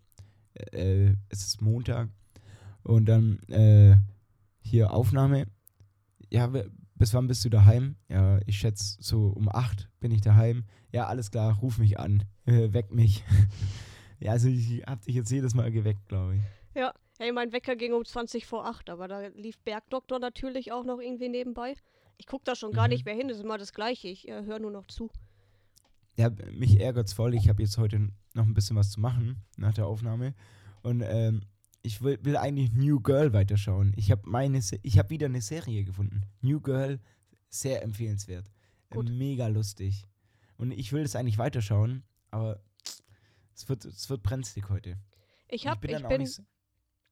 äh, 0.72 1.14
es 1.30 1.46
ist 1.46 1.62
Montag. 1.62 2.10
Und 2.84 3.06
dann 3.06 3.40
äh, 3.50 3.96
hier 4.60 4.94
Aufnahme. 4.94 5.48
Ja, 6.30 6.52
bis 6.96 7.14
wann 7.14 7.28
bist 7.28 7.44
du 7.46 7.50
daheim? 7.50 7.96
Ja, 8.10 8.40
ich 8.46 8.60
schätze, 8.60 8.98
so 9.00 9.28
um 9.28 9.50
8 9.50 9.90
bin 10.00 10.12
ich 10.12 10.22
daheim. 10.22 10.66
Ja, 10.92 11.08
alles 11.08 11.32
klar, 11.32 11.58
ruf 11.60 11.78
mich 11.78 12.00
an. 12.00 12.24
Äh, 12.46 12.70
weck 12.74 12.92
mich. 12.94 13.24
ja, 14.20 14.32
also 14.32 14.50
ich 14.50 14.84
hab 14.86 15.04
dich 15.04 15.16
jetzt 15.16 15.32
jedes 15.32 15.54
Mal 15.54 15.72
geweckt, 15.72 16.08
glaube 16.08 16.36
ich. 16.36 16.42
Ja, 16.76 16.94
hey, 17.18 17.32
mein 17.32 17.52
Wecker 17.52 17.76
ging 17.76 17.94
um 17.94 18.06
20 18.06 18.46
vor 18.46 18.66
8, 18.66 18.90
aber 18.90 19.08
da 19.08 19.28
lief 19.28 19.58
Bergdoktor 19.60 20.20
natürlich 20.20 20.72
auch 20.72 20.84
noch 20.84 21.00
irgendwie 21.00 21.30
nebenbei. 21.30 21.76
Ich 22.18 22.26
gucke 22.28 22.44
da 22.46 22.56
schon 22.56 22.72
gar 22.72 22.86
Mhm. 22.88 22.94
nicht 22.94 23.06
mehr 23.06 23.16
hin, 23.16 23.28
das 23.28 23.38
ist 23.38 23.44
immer 23.44 23.58
das 23.58 23.74
Gleiche. 23.74 24.08
Ich 24.08 24.28
äh, 24.28 24.44
höre 24.46 24.60
nur 24.60 24.72
noch 24.72 24.88
zu. 24.88 25.10
Ja, 26.18 26.30
mich 26.52 26.80
ärgert's 26.80 27.14
voll. 27.14 27.36
Ich 27.36 27.48
habe 27.48 27.62
jetzt 27.62 27.78
heute 27.78 28.10
noch 28.34 28.46
ein 28.46 28.54
bisschen 28.56 28.76
was 28.76 28.90
zu 28.92 29.00
machen 29.00 29.44
nach 29.56 29.74
der 29.74 29.86
Aufnahme. 29.86 30.34
Und 30.82 31.02
ähm, 31.06 31.44
ich 31.84 32.02
will, 32.02 32.18
will 32.24 32.38
eigentlich 32.38 32.72
New 32.72 33.00
Girl 33.00 33.34
weiterschauen. 33.34 33.94
Ich 33.96 34.10
habe 34.12 34.24
meine, 34.26 34.62
Se 34.62 34.80
ich 34.82 34.98
habe 34.98 35.12
wieder 35.12 35.28
eine 35.28 35.42
Serie 35.42 35.84
gefunden. 35.84 36.24
New 36.42 36.60
Girl, 36.60 37.00
sehr 37.50 37.84
empfehlenswert. 37.84 38.50
Gut. 38.90 39.10
Mega 39.12 39.48
lustig. 39.48 40.06
Und 40.58 40.72
ich 40.72 40.92
will 40.92 41.04
das 41.04 41.16
eigentlich 41.16 41.38
weiterschauen, 41.38 42.04
aber 42.32 42.60
es 43.54 43.70
wird, 43.70 43.86
es 43.86 44.10
wird 44.10 44.24
brenzlig 44.24 44.70
heute. 44.70 44.98
Ich 45.50 45.68
habe, 45.68 45.86
ich 45.86 45.94
dann 45.94 46.06
auch 46.06 46.10
bin 46.10 46.22
nicht 46.22 46.34
so- 46.34 46.44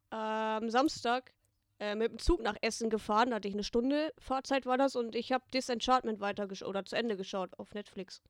am 0.09 0.69
Samstag 0.69 1.33
äh, 1.79 1.95
mit 1.95 2.11
dem 2.11 2.19
Zug 2.19 2.41
nach 2.41 2.55
Essen 2.61 2.89
gefahren, 2.89 3.29
da 3.29 3.37
hatte 3.37 3.47
ich 3.47 3.53
eine 3.53 3.63
Stunde 3.63 4.13
Fahrzeit 4.17 4.65
war 4.65 4.77
das 4.77 4.95
und 4.95 5.15
ich 5.15 5.31
habe 5.31 5.43
Disenchantment 5.53 6.19
weitergeschaut 6.21 6.69
oder 6.69 6.85
zu 6.85 6.95
Ende 6.95 7.17
geschaut 7.17 7.57
auf 7.59 7.73
Netflix 7.73 8.21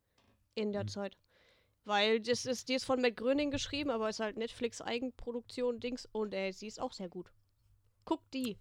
in 0.56 0.72
der 0.72 0.84
Mhm. 0.84 0.88
Zeit. 0.88 1.18
Weil 1.84 2.20
das 2.20 2.46
ist, 2.48 2.68
die 2.70 2.74
ist 2.74 2.86
von 2.86 3.00
Matt 3.02 3.16
Gröning 3.16 3.52
geschrieben, 3.52 3.92
aber 3.92 4.10
ist 4.10 4.20
halt 4.20 4.38
Netflix 4.38 4.82
Eigenproduktion 4.82 5.80
Dings 5.80 6.08
und 6.12 6.34
äh, 6.34 6.52
sie 6.52 6.66
ist 6.68 6.80
auch 6.82 6.94
sehr 6.94 7.10
gut. 7.10 7.32
Guck 8.06 8.30
die. 8.32 8.58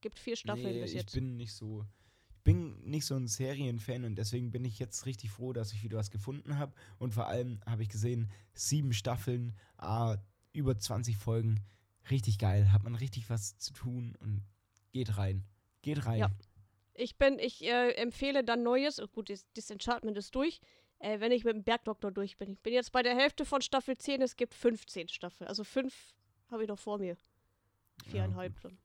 Gibt 0.00 0.18
vier 0.18 0.36
Staffeln 0.36 0.74
nee, 0.74 0.80
bis 0.80 0.90
ich 0.92 0.98
jetzt. 0.98 1.14
bin 1.14 1.36
nicht 1.36 1.54
so. 1.54 1.84
Ich 2.28 2.44
bin 2.44 2.80
nicht 2.82 3.06
so 3.06 3.14
ein 3.14 3.28
Serienfan 3.28 4.04
und 4.04 4.16
deswegen 4.16 4.50
bin 4.50 4.64
ich 4.64 4.78
jetzt 4.80 5.06
richtig 5.06 5.30
froh, 5.30 5.52
dass 5.52 5.72
ich 5.72 5.82
wieder 5.84 5.98
was 5.98 6.10
gefunden 6.10 6.58
habe. 6.58 6.72
Und 6.98 7.14
vor 7.14 7.26
allem 7.26 7.60
habe 7.66 7.82
ich 7.82 7.88
gesehen, 7.88 8.30
sieben 8.52 8.92
Staffeln, 8.92 9.56
ah, 9.78 10.16
über 10.52 10.76
20 10.78 11.16
Folgen. 11.16 11.64
Richtig 12.10 12.38
geil. 12.38 12.72
Hat 12.72 12.82
man 12.82 12.94
richtig 12.94 13.30
was 13.30 13.58
zu 13.58 13.72
tun 13.72 14.16
und 14.20 14.42
geht 14.92 15.16
rein. 15.16 15.44
Geht 15.82 16.04
rein. 16.06 16.18
Ja. 16.18 16.30
Ich 16.94 17.16
bin, 17.16 17.38
ich 17.38 17.64
äh, 17.64 17.92
empfehle 17.92 18.44
dann 18.44 18.62
Neues. 18.62 19.00
Oh, 19.00 19.06
gut, 19.08 19.30
das 19.30 19.50
Disenchantment 19.52 20.16
ist 20.18 20.34
durch. 20.34 20.60
Äh, 20.98 21.20
wenn 21.20 21.32
ich 21.32 21.44
mit 21.44 21.54
dem 21.54 21.64
Bergdoktor 21.64 22.12
durch 22.12 22.36
bin. 22.36 22.52
Ich 22.52 22.60
bin 22.60 22.74
jetzt 22.74 22.92
bei 22.92 23.02
der 23.02 23.16
Hälfte 23.16 23.44
von 23.44 23.62
Staffel 23.62 23.96
10. 23.96 24.20
Es 24.22 24.36
gibt 24.36 24.54
15 24.54 25.08
Staffeln. 25.08 25.48
Also 25.48 25.64
fünf 25.64 26.14
habe 26.50 26.62
ich 26.62 26.68
noch 26.68 26.78
vor 26.78 26.98
mir. 26.98 27.16
Viereinhalb 28.06 28.60
dann. 28.60 28.78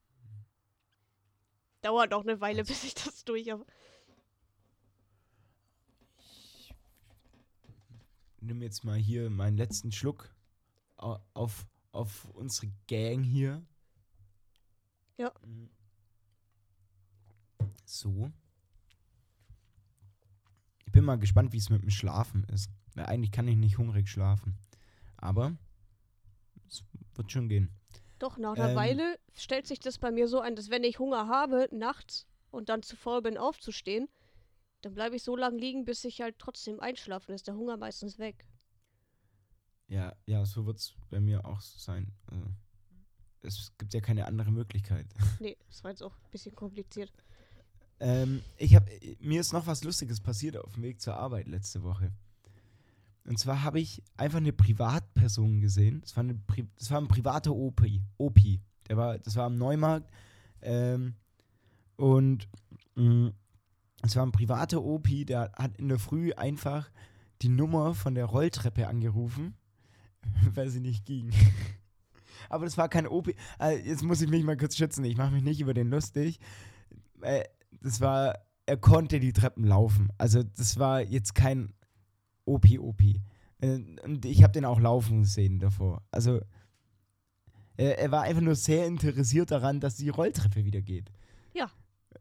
Dauert 1.81 2.11
noch 2.11 2.23
eine 2.23 2.39
Weile, 2.41 2.63
bis 2.63 2.83
ich 2.83 2.93
das 2.95 3.23
durch 3.25 3.49
habe. 3.49 3.65
Nimm 8.39 8.61
jetzt 8.61 8.83
mal 8.83 8.97
hier 8.97 9.29
meinen 9.29 9.57
letzten 9.57 9.91
Schluck 9.91 10.33
au- 10.97 11.19
auf, 11.33 11.67
auf 11.91 12.25
unsere 12.33 12.71
Gang 12.87 13.23
hier. 13.23 13.65
Ja. 15.17 15.31
So. 17.85 18.31
Ich 20.85 20.91
bin 20.91 21.03
mal 21.03 21.17
gespannt, 21.17 21.53
wie 21.53 21.57
es 21.57 21.69
mit 21.69 21.81
dem 21.81 21.89
Schlafen 21.89 22.43
ist. 22.45 22.69
Weil 22.95 23.05
eigentlich 23.05 23.31
kann 23.31 23.47
ich 23.47 23.55
nicht 23.55 23.77
hungrig 23.77 24.09
schlafen. 24.09 24.57
Aber 25.17 25.55
es 26.67 26.83
wird 27.15 27.31
schon 27.31 27.49
gehen. 27.49 27.69
Doch, 28.19 28.37
nach 28.37 28.55
einer 28.55 28.69
Ähm. 28.69 28.75
Weile 28.75 29.19
stellt 29.33 29.67
sich 29.67 29.79
das 29.79 29.99
bei 29.99 30.11
mir 30.11 30.27
so 30.27 30.39
ein, 30.39 30.55
dass 30.55 30.69
wenn 30.69 30.83
ich 30.83 30.99
Hunger 30.99 31.27
habe, 31.27 31.69
nachts 31.71 32.25
und 32.49 32.69
dann 32.69 32.81
zu 32.81 32.95
faul 32.95 33.21
bin 33.21 33.37
aufzustehen, 33.37 34.07
dann 34.81 34.93
bleibe 34.93 35.15
ich 35.15 35.23
so 35.23 35.35
lange 35.35 35.57
liegen, 35.57 35.85
bis 35.85 36.03
ich 36.03 36.21
halt 36.21 36.39
trotzdem 36.39 36.79
einschlafen. 36.79 37.33
Ist 37.33 37.47
der 37.47 37.55
Hunger 37.55 37.77
meistens 37.77 38.17
weg. 38.19 38.47
Ja, 39.87 40.13
ja, 40.25 40.45
so 40.45 40.65
wird 40.65 40.77
es 40.79 40.93
bei 41.09 41.19
mir 41.19 41.45
auch 41.45 41.61
sein. 41.61 42.11
Also, 42.27 42.45
es 43.43 43.71
gibt 43.77 43.93
ja 43.93 44.01
keine 44.01 44.25
andere 44.25 44.51
Möglichkeit. 44.51 45.07
Nee, 45.39 45.57
das 45.67 45.83
war 45.83 45.91
jetzt 45.91 46.03
auch 46.03 46.13
ein 46.13 46.31
bisschen 46.31 46.55
kompliziert. 46.55 47.11
Ähm, 47.99 48.41
ich 48.57 48.75
hab, 48.75 48.87
mir 49.19 49.39
ist 49.41 49.53
noch 49.53 49.65
was 49.65 49.83
Lustiges 49.83 50.19
passiert 50.19 50.57
auf 50.57 50.73
dem 50.73 50.83
Weg 50.83 51.01
zur 51.01 51.15
Arbeit 51.15 51.47
letzte 51.47 51.83
Woche. 51.83 52.11
Und 53.25 53.39
zwar 53.39 53.63
habe 53.63 53.79
ich 53.79 54.03
einfach 54.15 54.37
eine 54.37 54.53
Privatperson 54.53 55.59
gesehen. 55.59 56.01
Das 56.01 56.15
war, 56.15 56.23
eine 56.23 56.35
Pri 56.35 56.67
das 56.77 56.91
war 56.91 56.99
ein 56.99 57.07
privater 57.07 57.53
OP. 57.53 57.81
OP. 58.17 58.39
Der 58.87 58.97
war, 58.97 59.17
das 59.19 59.35
war 59.35 59.45
am 59.45 59.57
Neumarkt. 59.57 60.09
Ähm, 60.61 61.15
und 61.97 62.47
mh, 62.95 63.31
es 64.03 64.15
war 64.15 64.25
ein 64.25 64.31
privater 64.31 64.83
OP, 64.83 65.07
der 65.25 65.51
hat 65.55 65.77
in 65.77 65.89
der 65.89 65.99
Früh 65.99 66.31
einfach 66.33 66.89
die 67.41 67.49
Nummer 67.49 67.93
von 67.93 68.15
der 68.15 68.25
Rolltreppe 68.25 68.87
angerufen, 68.87 69.55
weil 70.53 70.69
sie 70.69 70.79
nicht 70.79 71.05
ging. 71.05 71.31
Aber 72.49 72.65
das 72.65 72.77
war 72.77 72.89
kein 72.89 73.07
OP. 73.07 73.29
Äh, 73.59 73.77
jetzt 73.85 74.03
muss 74.03 74.21
ich 74.21 74.29
mich 74.29 74.43
mal 74.43 74.57
kurz 74.57 74.77
schützen. 74.77 75.03
Ich 75.03 75.17
mache 75.17 75.31
mich 75.31 75.43
nicht 75.43 75.59
über 75.59 75.73
den 75.73 75.89
lustig. 75.89 76.39
Äh, 77.21 77.43
das 77.81 77.99
war, 78.01 78.39
er 78.65 78.77
konnte 78.77 79.19
die 79.19 79.33
Treppen 79.33 79.65
laufen. 79.65 80.09
Also 80.17 80.43
das 80.43 80.79
war 80.79 81.01
jetzt 81.01 81.35
kein 81.35 81.73
OP-OP. 82.45 83.01
Äh, 83.59 83.79
und 84.03 84.25
ich 84.25 84.43
habe 84.43 84.53
den 84.53 84.65
auch 84.65 84.79
laufen 84.79 85.25
sehen 85.25 85.59
davor. 85.59 86.03
Also 86.11 86.41
er, 87.77 88.11
war 88.11 88.23
einfach 88.23 88.41
nur 88.41 88.55
sehr 88.55 88.87
interessiert 88.87 89.51
daran, 89.51 89.79
dass 89.79 89.95
die 89.95 90.09
Rolltreppe 90.09 90.65
wieder 90.65 90.81
geht. 90.81 91.11
Ja. 91.53 91.69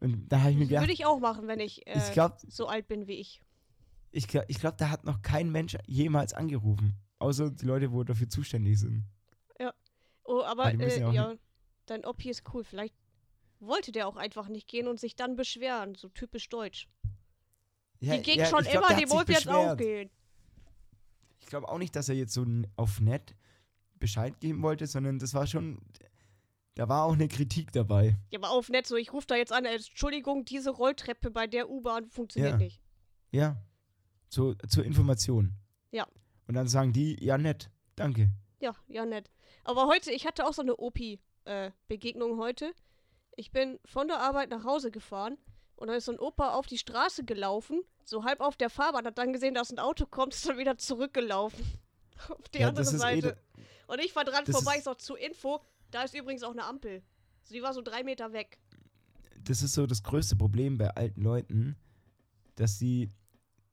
Und 0.01 0.31
da 0.31 0.40
habe 0.40 0.51
ich 0.51 0.57
mir 0.57 0.64
Das 0.64 0.69
gedacht, 0.69 0.83
würde 0.83 0.92
ich 0.92 1.07
auch 1.07 1.19
machen, 1.19 1.49
wenn 1.49 1.61
ich, 1.61 1.87
äh, 1.87 1.97
ich 1.97 2.12
glaube, 2.12 2.37
so 2.47 2.69
alt 2.69 2.88
bin 2.88 3.07
wie 3.07 3.14
ich. 3.14 3.40
ich 4.11 4.29
glaub, 4.29 4.45
ich 4.49 4.59
glaub, 4.59 4.77
da 4.77 4.90
hat 4.90 5.05
noch 5.05 5.23
kein 5.23 5.51
Mensch 5.51 5.77
jemals 5.87 6.35
angerufen. 6.35 6.95
Außer 7.18 7.50
die 7.50 7.64
Leute, 7.64 7.90
wo 7.92 8.05
dafür 8.05 8.29
zuständig 8.29 8.79
sind. 8.79 9.05
Oh, 10.26 10.42
aber 10.42 10.72
müssen 10.74 11.02
äh, 11.02 11.07
ja 11.07 11.12
ja, 11.12 11.35
dein 11.87 12.05
Oppi 12.05 12.31
ist 12.31 12.42
cool. 12.52 12.64
Vielleicht 12.64 12.94
wollte 13.61 13.92
der 13.92 14.09
auch 14.09 14.16
einfach 14.16 14.48
nicht 14.48 14.68
gehen 14.68 14.88
und 14.88 14.98
sich 14.98 15.16
dann 15.16 15.37
beschweren. 15.37 15.94
So 15.94 16.09
typisch 16.09 16.48
deutsch. 16.48 16.88
Ja, 18.00 18.16
die 18.16 18.22
ging 18.22 18.40
ja, 18.40 18.46
schon 18.46 18.64
glaub, 18.64 18.90
immer, 18.90 19.00
die 19.00 19.09
wollte 19.09 19.33
jetzt 19.33 19.48
auch 19.48 19.76
gehen. 19.76 20.11
Ich 21.40 21.46
glaube 21.46 21.68
auch 21.68 21.79
nicht, 21.79 21.94
dass 21.94 22.09
er 22.09 22.16
jetzt 22.16 22.35
so 22.35 22.44
auf 22.74 23.00
nett 23.00 23.35
Bescheid 23.98 24.38
geben 24.40 24.62
wollte, 24.62 24.87
sondern 24.87 25.18
das 25.18 25.33
war 25.33 25.46
schon, 25.46 25.81
da 26.74 26.88
war 26.88 27.05
auch 27.05 27.14
eine 27.14 27.29
Kritik 27.29 27.72
dabei. 27.72 28.16
Ja, 28.31 28.40
aber 28.40 28.50
auf 28.50 28.68
nett 28.68 28.87
so, 28.87 28.96
ich 28.96 29.12
rufe 29.12 29.29
da 29.29 29.37
jetzt 29.37 29.52
an, 29.52 29.64
äh, 29.64 29.76
Entschuldigung, 29.76 30.44
diese 30.44 30.70
Rolltreppe 30.70 31.31
bei 31.31 31.46
der 31.46 31.70
U-Bahn 31.70 32.11
funktioniert 32.11 32.52
Ja. 32.52 32.59
nicht. 32.59 32.83
Ja, 33.31 33.62
zu, 34.29 34.55
zur 34.68 34.85
Information. 34.85 35.52
Ja. 35.92 36.07
Und 36.46 36.54
dann 36.54 36.68
sagen 36.68 36.92
die, 36.92 37.22
ja 37.24 37.38
nett, 37.38 37.70
danke. 37.96 38.30
Ja, 38.61 38.74
ja, 38.88 39.04
nett. 39.04 39.30
Aber 39.64 39.87
heute, 39.87 40.12
ich 40.12 40.26
hatte 40.26 40.46
auch 40.46 40.52
so 40.54 40.62
eine 40.62 40.76
OP-Begegnung 40.76 42.38
heute. 42.38 42.72
Ich 43.37 43.50
bin 43.50 43.78
von 43.85 44.09
der 44.09 44.20
Arbeit 44.20 44.50
nach 44.50 44.64
Hause 44.64 44.90
gefahren 44.90 45.37
und 45.74 45.88
dann 45.88 45.96
ist 45.96 46.06
so 46.06 46.12
ein 46.12 46.18
Opa 46.18 46.54
auf 46.54 46.66
die 46.66 46.78
Straße 46.78 47.24
gelaufen, 47.24 47.82
so 48.04 48.24
halb 48.24 48.40
auf 48.40 48.56
der 48.56 48.70
Fahrbahn, 48.70 49.04
hat 49.06 49.18
dann 49.18 49.32
gesehen, 49.32 49.54
dass 49.54 49.70
ein 49.70 49.78
Auto 49.78 50.06
kommt, 50.06 50.35
ist 50.35 50.48
dann 50.48 50.56
wieder 50.59 50.78
zurückgelaufen. 50.78 51.64
auf 52.28 52.48
die 52.48 52.61
Ja, 52.61 52.68
andere 52.68 52.82
ist 52.85 52.94
eh 52.94 52.98
Seite. 52.98 53.37
und 53.88 54.00
ich 54.00 54.16
war 54.16 54.24
dran 54.24 54.46
vorbei, 54.46 54.76
ich 54.78 54.85
sag 54.85 55.00
zur 55.00 55.18
Info, 55.18 55.61
da 55.90 56.02
ist 56.02 56.14
übrigens 56.14 56.42
auch 56.44 56.52
eine 56.52 56.64
Ampel. 56.64 57.02
Sie 57.42 57.62
war 57.62 57.74
so 57.74 57.82
drei 57.82 58.02
Meter 58.02 58.32
weg. 58.32 58.59
Das 59.42 59.62
ist 59.62 59.74
so 59.74 59.87
das 59.87 60.02
größte 60.02 60.35
Problem 60.37 60.78
bei 60.78 60.90
alten 60.90 61.20
Leuten, 61.22 61.76
dass 62.56 62.78
sie, 62.78 63.11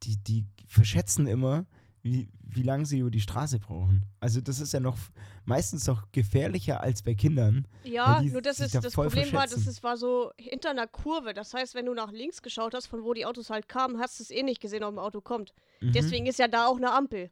die, 0.04 0.18
die 0.18 0.46
verschätzen 0.68 1.26
immer, 1.26 1.66
wie, 2.04 2.30
wie 2.44 2.64
lange 2.64 2.86
sie 2.86 3.00
über 3.00 3.10
die 3.12 3.22
Straße 3.22 3.60
brauchen. 3.60 4.06
Also 4.20 4.42
das 4.42 4.60
ist 4.60 4.74
ja 4.74 4.80
noch 4.82 4.98
meistens 5.46 5.88
noch 5.88 6.12
gefährlicher 6.12 6.82
als 6.82 7.02
bei 7.02 7.16
Kindern. 7.16 7.66
Ja, 7.86 8.22
nur 8.22 8.42
das 8.42 8.60
ist 8.60 8.76
da 8.76 8.82
das 8.82 8.94
Problem 8.94 9.32
war, 9.32 9.48
dass 9.48 9.66
es 9.66 9.82
war 9.84 9.96
so 9.96 10.32
hinter 10.38 10.70
einer 10.72 10.86
Kurve. 10.88 11.34
Das 11.34 11.54
heißt, 11.54 11.76
wenn 11.76 11.86
du 11.86 11.94
nach 11.94 12.12
links 12.12 12.42
geschaut 12.42 12.74
hast, 12.74 12.88
von 12.88 13.04
wo 13.04 13.14
die 13.14 13.26
Autos 13.26 13.50
halt 13.50 13.70
kamen, 13.70 14.00
hast 14.00 14.20
du 14.20 14.24
es 14.24 14.32
eh 14.32 14.44
nicht 14.44 14.60
gesehen, 14.62 14.84
ob 14.84 14.94
ein 14.94 15.00
Auto 15.00 15.22
kommt. 15.22 15.54
Mhm. 15.80 15.94
Deswegen 15.94 16.26
ist 16.26 16.40
ja 16.40 16.50
da 16.50 16.68
auch 16.68 16.78
eine 16.78 16.92
Ampel. 16.92 17.32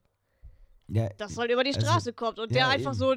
ja, 0.88 1.10
Das 1.18 1.36
soll 1.36 1.52
über 1.52 1.66
die 1.66 1.76
Also, 1.76 1.86
Straße 1.86 2.14
kommt. 2.14 2.40
Und 2.40 2.50
ja, 2.52 2.56
der 2.60 2.68
einfach 2.70 2.92
eben. 2.92 3.00
so 3.00 3.16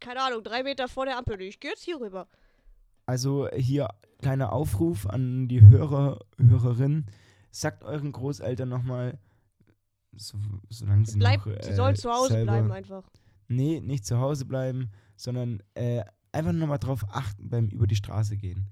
keine 0.00 0.22
Ahnung, 0.22 0.44
drei 0.44 0.62
Meter 0.62 0.86
vor 0.86 1.06
der 1.06 1.16
Ampel. 1.16 1.40
Ich 1.40 1.60
gehe 1.60 1.70
jetzt 1.70 1.82
hier 1.84 1.98
rüber. 1.98 2.28
Also 3.06 3.48
hier 3.50 3.88
kleiner 4.20 4.52
Aufruf 4.52 5.06
an 5.06 5.48
die 5.48 5.62
Hörer, 5.62 6.20
Hörerinnen. 6.38 7.06
Sagt 7.50 7.82
euren 7.84 8.12
Großeltern 8.12 8.68
nochmal, 8.68 9.18
so, 10.18 10.38
solange 10.68 11.06
sie 11.06 11.18
Bleibt, 11.18 11.46
noch, 11.46 11.54
sie 11.62 11.70
äh, 11.70 11.74
sollen 11.74 11.96
zu 11.96 12.10
Hause 12.10 12.34
selber, 12.34 12.52
bleiben 12.52 12.72
einfach. 12.72 13.08
Nee, 13.48 13.80
nicht 13.80 14.04
zu 14.04 14.18
Hause 14.18 14.44
bleiben, 14.44 14.90
sondern 15.16 15.62
äh, 15.74 16.04
einfach 16.32 16.52
nochmal 16.52 16.78
drauf 16.78 17.04
achten 17.10 17.48
beim 17.48 17.68
über 17.68 17.86
die 17.86 17.96
Straße 17.96 18.36
gehen. 18.36 18.68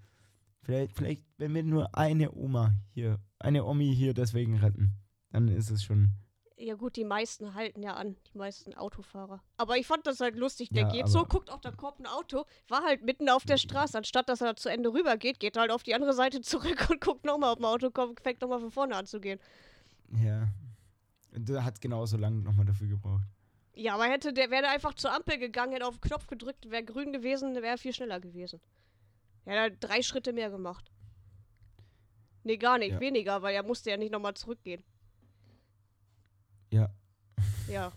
Vielleicht, 0.62 0.92
vielleicht, 0.92 1.22
wenn 1.38 1.54
wir 1.54 1.62
nur 1.62 1.96
eine 1.96 2.32
Oma 2.34 2.74
hier, 2.92 3.20
eine 3.38 3.64
Omi 3.64 3.94
hier 3.94 4.14
deswegen 4.14 4.56
retten, 4.56 4.94
dann 5.30 5.48
ist 5.48 5.70
es 5.70 5.84
schon. 5.84 6.10
Ja 6.58 6.74
gut, 6.74 6.96
die 6.96 7.04
meisten 7.04 7.54
halten 7.54 7.82
ja 7.82 7.94
an, 7.94 8.16
die 8.32 8.38
meisten 8.38 8.74
Autofahrer. 8.74 9.42
Aber 9.58 9.76
ich 9.76 9.86
fand 9.86 10.06
das 10.06 10.20
halt 10.20 10.36
lustig. 10.36 10.70
Der 10.70 10.84
Ja, 10.84 10.88
geht 10.90 11.08
so, 11.08 11.24
guckt 11.24 11.50
auf, 11.50 11.60
da 11.60 11.70
kommt 11.70 12.00
ein 12.00 12.06
Auto, 12.06 12.46
war 12.68 12.82
halt 12.82 13.04
mitten 13.04 13.28
auf 13.28 13.44
der 13.44 13.58
Straße. 13.58 13.96
Anstatt 13.96 14.28
dass 14.28 14.40
er 14.40 14.56
zu 14.56 14.70
Ende 14.70 14.92
rüber 14.92 15.18
geht, 15.18 15.38
geht 15.38 15.56
er 15.56 15.62
halt 15.62 15.70
auf 15.70 15.82
die 15.82 15.94
andere 15.94 16.14
Seite 16.14 16.40
zurück 16.40 16.86
und 16.90 17.00
guckt 17.00 17.24
nochmal, 17.24 17.52
ob 17.52 17.60
ein 17.60 17.64
Auto 17.66 17.90
kommt, 17.90 18.20
fängt 18.20 18.40
nochmal 18.40 18.60
von 18.60 18.70
vorne 18.70 18.96
an 18.96 19.06
zu 19.06 19.20
gehen. 19.20 19.38
Ja. 20.20 20.48
Der 21.38 21.64
hat 21.64 21.80
genauso 21.80 22.16
lange 22.16 22.40
nochmal 22.42 22.64
dafür 22.66 22.88
gebraucht. 22.88 23.26
Ja, 23.74 23.94
aber 23.94 24.04
hätte 24.04 24.32
der, 24.32 24.50
wäre 24.50 24.68
einfach 24.68 24.94
zur 24.94 25.12
Ampel 25.12 25.38
gegangen, 25.38 25.72
hätte 25.72 25.86
auf 25.86 25.98
den 25.98 26.00
Knopf 26.08 26.26
gedrückt, 26.26 26.70
wäre 26.70 26.82
grün 26.82 27.12
gewesen, 27.12 27.54
wäre 27.62 27.76
viel 27.76 27.92
schneller 27.92 28.20
gewesen. 28.20 28.60
Er 29.44 29.54
hat 29.54 29.60
halt 29.60 29.76
drei 29.84 30.02
Schritte 30.02 30.32
mehr 30.32 30.50
gemacht. 30.50 30.90
Nee, 32.42 32.56
gar 32.56 32.78
nicht, 32.78 32.92
Ja. 32.92 33.00
weniger, 33.00 33.42
weil 33.42 33.54
er 33.54 33.62
musste 33.62 33.90
ja 33.90 33.96
nicht 33.96 34.12
nochmal 34.12 34.34
zurückgehen. 34.34 34.82
Ja. 36.72 36.88
Ja, 37.68 37.92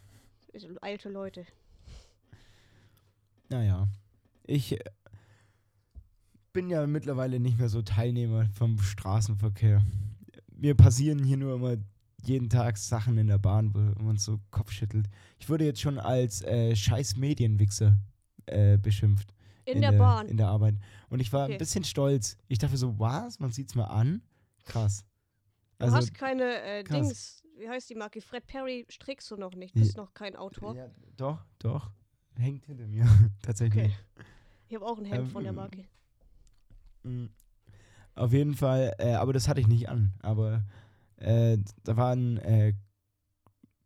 alte 0.81 1.09
Leute. 1.09 1.45
Naja. 3.49 3.87
Ich 4.47 4.71
äh, 4.73 4.79
bin 6.53 6.69
ja 6.71 6.85
mittlerweile 6.87 7.39
nicht 7.39 7.59
mehr 7.59 7.69
so 7.69 7.83
Teilnehmer 7.83 8.47
vom 8.57 8.79
Straßenverkehr. 8.79 9.83
Mir 10.51 10.75
passieren 10.75 11.23
hier 11.23 11.37
nur 11.37 11.53
immer 11.55 11.77
jeden 12.23 12.49
Tag 12.49 12.77
Sachen 12.77 13.17
in 13.17 13.27
der 13.27 13.37
Bahn, 13.37 13.73
wo 13.73 14.03
man 14.03 14.17
so 14.17 14.39
Kopf 14.51 14.71
schüttelt. 14.71 15.07
Ich 15.39 15.49
wurde 15.49 15.65
jetzt 15.65 15.81
schon 15.81 15.97
als 15.99 16.41
äh, 16.43 16.75
scheiß 16.75 17.15
Medienwichser 17.17 17.97
äh, 18.45 18.77
beschimpft. 18.77 19.33
In, 19.65 19.81
der, 19.81 19.91
Bahn. 19.91 20.27
In 20.27 20.37
der 20.37 20.47
Arbeit. 20.47 20.75
Und 21.09 21.19
ich 21.19 21.31
war 21.31 21.43
Okay. 21.43 21.53
ein 21.53 21.57
bisschen 21.59 21.83
stolz. 21.83 22.37
Ich 22.47 22.57
dachte 22.57 22.75
so, 22.75 22.97
was? 22.97 23.39
Man 23.39 23.51
sieht's 23.51 23.75
mal 23.75 23.85
an? 23.85 24.21
Krass. 24.65 25.05
Du 25.77 25.85
Also, 25.85 25.97
hast 25.97 26.13
keine 26.15 26.59
äh. 26.63 26.83
Dings, 26.83 27.43
wie 27.59 27.69
heißt 27.69 27.89
die 27.89 27.95
Marke? 27.95 28.19
Fred 28.21 28.47
Perry 28.47 28.85
strickst 28.89 29.29
du 29.29 29.35
noch 29.37 29.53
nicht, 29.55 29.75
bist 29.75 29.95
noch 29.95 30.13
kein 30.15 30.35
Autor. 30.35 30.75
ja, 30.75 30.87
doch, 31.17 31.45
doch. 31.59 31.91
Hängt 32.35 32.65
hinter 32.65 32.87
mir. 32.87 33.05
Tatsächlich. 33.41 33.85
Okay. 33.93 34.25
Ich 34.69 34.75
habe 34.75 34.85
auch 34.85 34.97
ein 34.97 35.05
Hemd 35.05 35.31
von 35.31 35.43
der 35.43 35.51
Ähm, 35.51 35.55
Marke. 35.55 35.85
Mm. 37.03 37.25
Auf 38.15 38.33
jeden 38.33 38.55
Fall, 38.55 38.93
äh, 38.97 39.13
aber 39.13 39.33
das 39.33 39.47
hatte 39.47 39.61
ich 39.61 39.67
nicht 39.67 39.87
an. 39.87 40.13
Aber 40.21 40.63
äh, 41.19 41.57
da 41.83 41.97
war 41.97 42.11
ein 42.13 42.37
äh, 42.37 42.73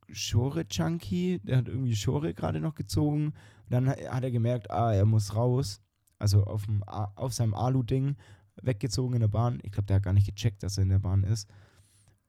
Schore-Junkie, 0.09 1.39
der 1.39 1.57
hat 1.57 1.67
irgendwie 1.67 1.95
Schore 1.95 2.33
gerade 2.33 2.59
noch 2.59 2.75
gezogen. 2.75 3.27
Und 3.27 3.71
dann 3.71 3.89
ha- 3.89 3.97
hat 4.09 4.23
er 4.23 4.31
gemerkt, 4.31 4.69
ah, 4.71 4.93
er 4.93 5.05
muss 5.05 5.35
raus. 5.35 5.81
Also 6.19 6.43
auf, 6.45 6.65
auf 6.87 7.33
seinem 7.33 7.53
Alu-Ding, 7.53 8.15
weggezogen 8.61 9.15
in 9.15 9.21
der 9.21 9.27
Bahn. 9.27 9.59
Ich 9.63 9.71
glaube, 9.71 9.87
der 9.87 9.97
hat 9.97 10.03
gar 10.03 10.13
nicht 10.13 10.27
gecheckt, 10.27 10.63
dass 10.63 10.77
er 10.77 10.83
in 10.83 10.89
der 10.89 10.99
Bahn 10.99 11.23
ist. 11.23 11.49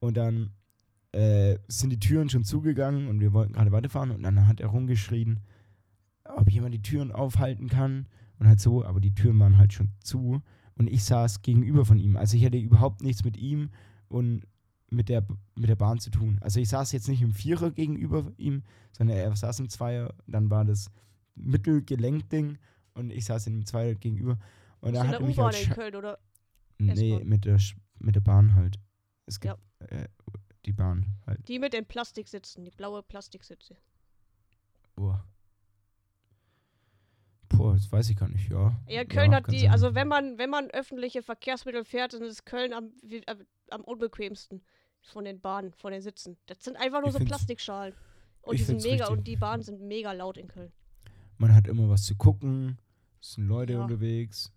Und 0.01 0.17
dann 0.17 0.53
äh, 1.13 1.59
sind 1.69 1.91
die 1.91 2.01
Türen 2.01 2.29
schon 2.29 2.45
zugegangen 2.45 3.09
und 3.09 3.21
wir 3.21 3.33
wollten 3.33 3.53
gerade 3.53 3.73
weiterfahren. 3.73 4.11
Und 4.11 4.23
dann 4.23 4.47
hat 4.47 4.61
er 4.61 4.69
rumgeschrien, 4.69 5.41
ob 6.25 6.51
jemand 6.51 6.75
die 6.75 6.83
Türen 6.83 7.13
aufhalten 7.13 7.69
kann. 7.69 8.09
Und 8.39 8.49
halt 8.49 8.61
so, 8.61 8.85
aber 8.85 9.01
die 9.01 9.15
Türen 9.15 9.39
waren 9.39 9.59
halt 9.59 9.73
schon 9.73 9.91
zu 10.01 10.43
und 10.77 10.89
ich 10.89 11.05
saß 11.05 11.43
gegenüber 11.43 11.85
von 11.85 11.99
ihm. 11.99 12.17
Also 12.17 12.37
ich 12.37 12.45
hatte 12.45 12.59
überhaupt 12.59 13.01
nichts 13.03 13.25
mit 13.25 13.37
ihm 13.37 13.71
und 14.09 14.45
mit 14.95 15.09
der, 15.09 15.27
mit 15.55 15.69
der 15.69 15.77
Bahn 15.77 15.99
zu 15.99 16.11
tun. 16.11 16.39
Also 16.41 16.61
ich 16.61 16.69
saß 16.69 16.93
jetzt 16.93 17.09
nicht 17.09 17.23
im 17.23 17.33
Vierer 17.33 17.71
gegenüber 17.71 18.33
ihm, 18.37 18.63
sondern 18.93 19.17
er 19.17 19.35
saß 19.35 19.61
im 19.61 19.69
Zweier, 19.69 20.15
dann 20.27 20.51
war 20.51 20.65
das 20.65 20.91
Mittelgelenkding 21.35 22.59
und 22.95 23.11
ich 23.11 23.25
saß 23.25 23.47
in 23.49 23.61
dem 23.61 23.67
Zweier 23.67 23.95
gegenüber. 23.95 24.39
Und 24.81 24.93
Bist 24.93 25.03
er 25.03 25.09
hat 25.09 25.21
der 25.21 25.27
mich 25.27 25.39
U-Bahn 25.39 25.53
halt 25.53 25.67
in 25.67 25.73
Köln, 25.73 25.97
oder? 25.97 26.19
Nee, 26.79 27.25
mit 27.25 27.45
der, 27.45 27.59
mit 27.99 28.17
der 28.17 28.21
Bahn 28.21 28.55
halt. 28.55 28.79
Es 29.27 29.41
gibt 29.41 29.57
äh, 29.81 30.09
die 30.65 30.73
Bahn 30.73 31.07
halt. 31.27 31.47
Die 31.49 31.59
mit 31.59 31.73
den 31.73 31.87
Plastiksitzen, 31.87 32.65
die 32.65 32.71
blaue 32.71 33.03
Plastiksitze. 33.03 33.77
Boah. 34.95 35.25
Boah, 37.49 37.75
das 37.75 37.91
weiß 37.91 38.11
ich 38.11 38.17
gar 38.17 38.29
nicht, 38.29 38.51
ja. 38.51 38.75
Ja, 38.89 39.05
Köln 39.05 39.35
hat 39.35 39.45
kann 39.45 39.55
die, 39.55 39.61
sein. 39.61 39.71
also 39.71 39.95
wenn 39.95 40.09
man, 40.09 40.39
wenn 40.39 40.51
man 40.51 40.71
öffentliche 40.71 41.23
Verkehrsmittel 41.23 41.85
fährt, 41.85 42.15
dann 42.15 42.23
ist 42.23 42.45
Köln 42.45 42.73
am, 42.73 42.93
am, 43.27 43.47
am 43.71 43.81
unbequemsten 43.83 44.63
von 45.05 45.25
den 45.25 45.41
Bahnen, 45.41 45.73
von 45.73 45.93
den 45.93 46.03
Sitzen. 46.03 46.37
Das 46.47 46.63
sind 46.63 46.77
einfach 46.77 47.01
nur 47.01 47.09
Ich 47.11 47.17
so 47.19 47.25
Plastikschalen. 47.25 47.95
Und 48.43 48.59
die 48.59 48.63
sind 48.63 48.83
mega 48.83 49.05
richtig. 49.05 49.19
und 49.19 49.27
die 49.27 49.37
Bahnen 49.37 49.63
sind 49.63 49.81
mega 49.83 50.13
laut 50.13 50.37
in 50.37 50.49
Köln. 50.49 50.73
Man 51.39 51.55
hat 51.55 51.67
immer 51.67 51.89
was 51.89 52.05
zu 52.05 52.15
gucken. 52.15 52.79
Es 53.21 53.33
sind 53.33 53.47
Leute 53.49 53.75
Ja. 53.75 53.83
unterwegs. 53.83 54.53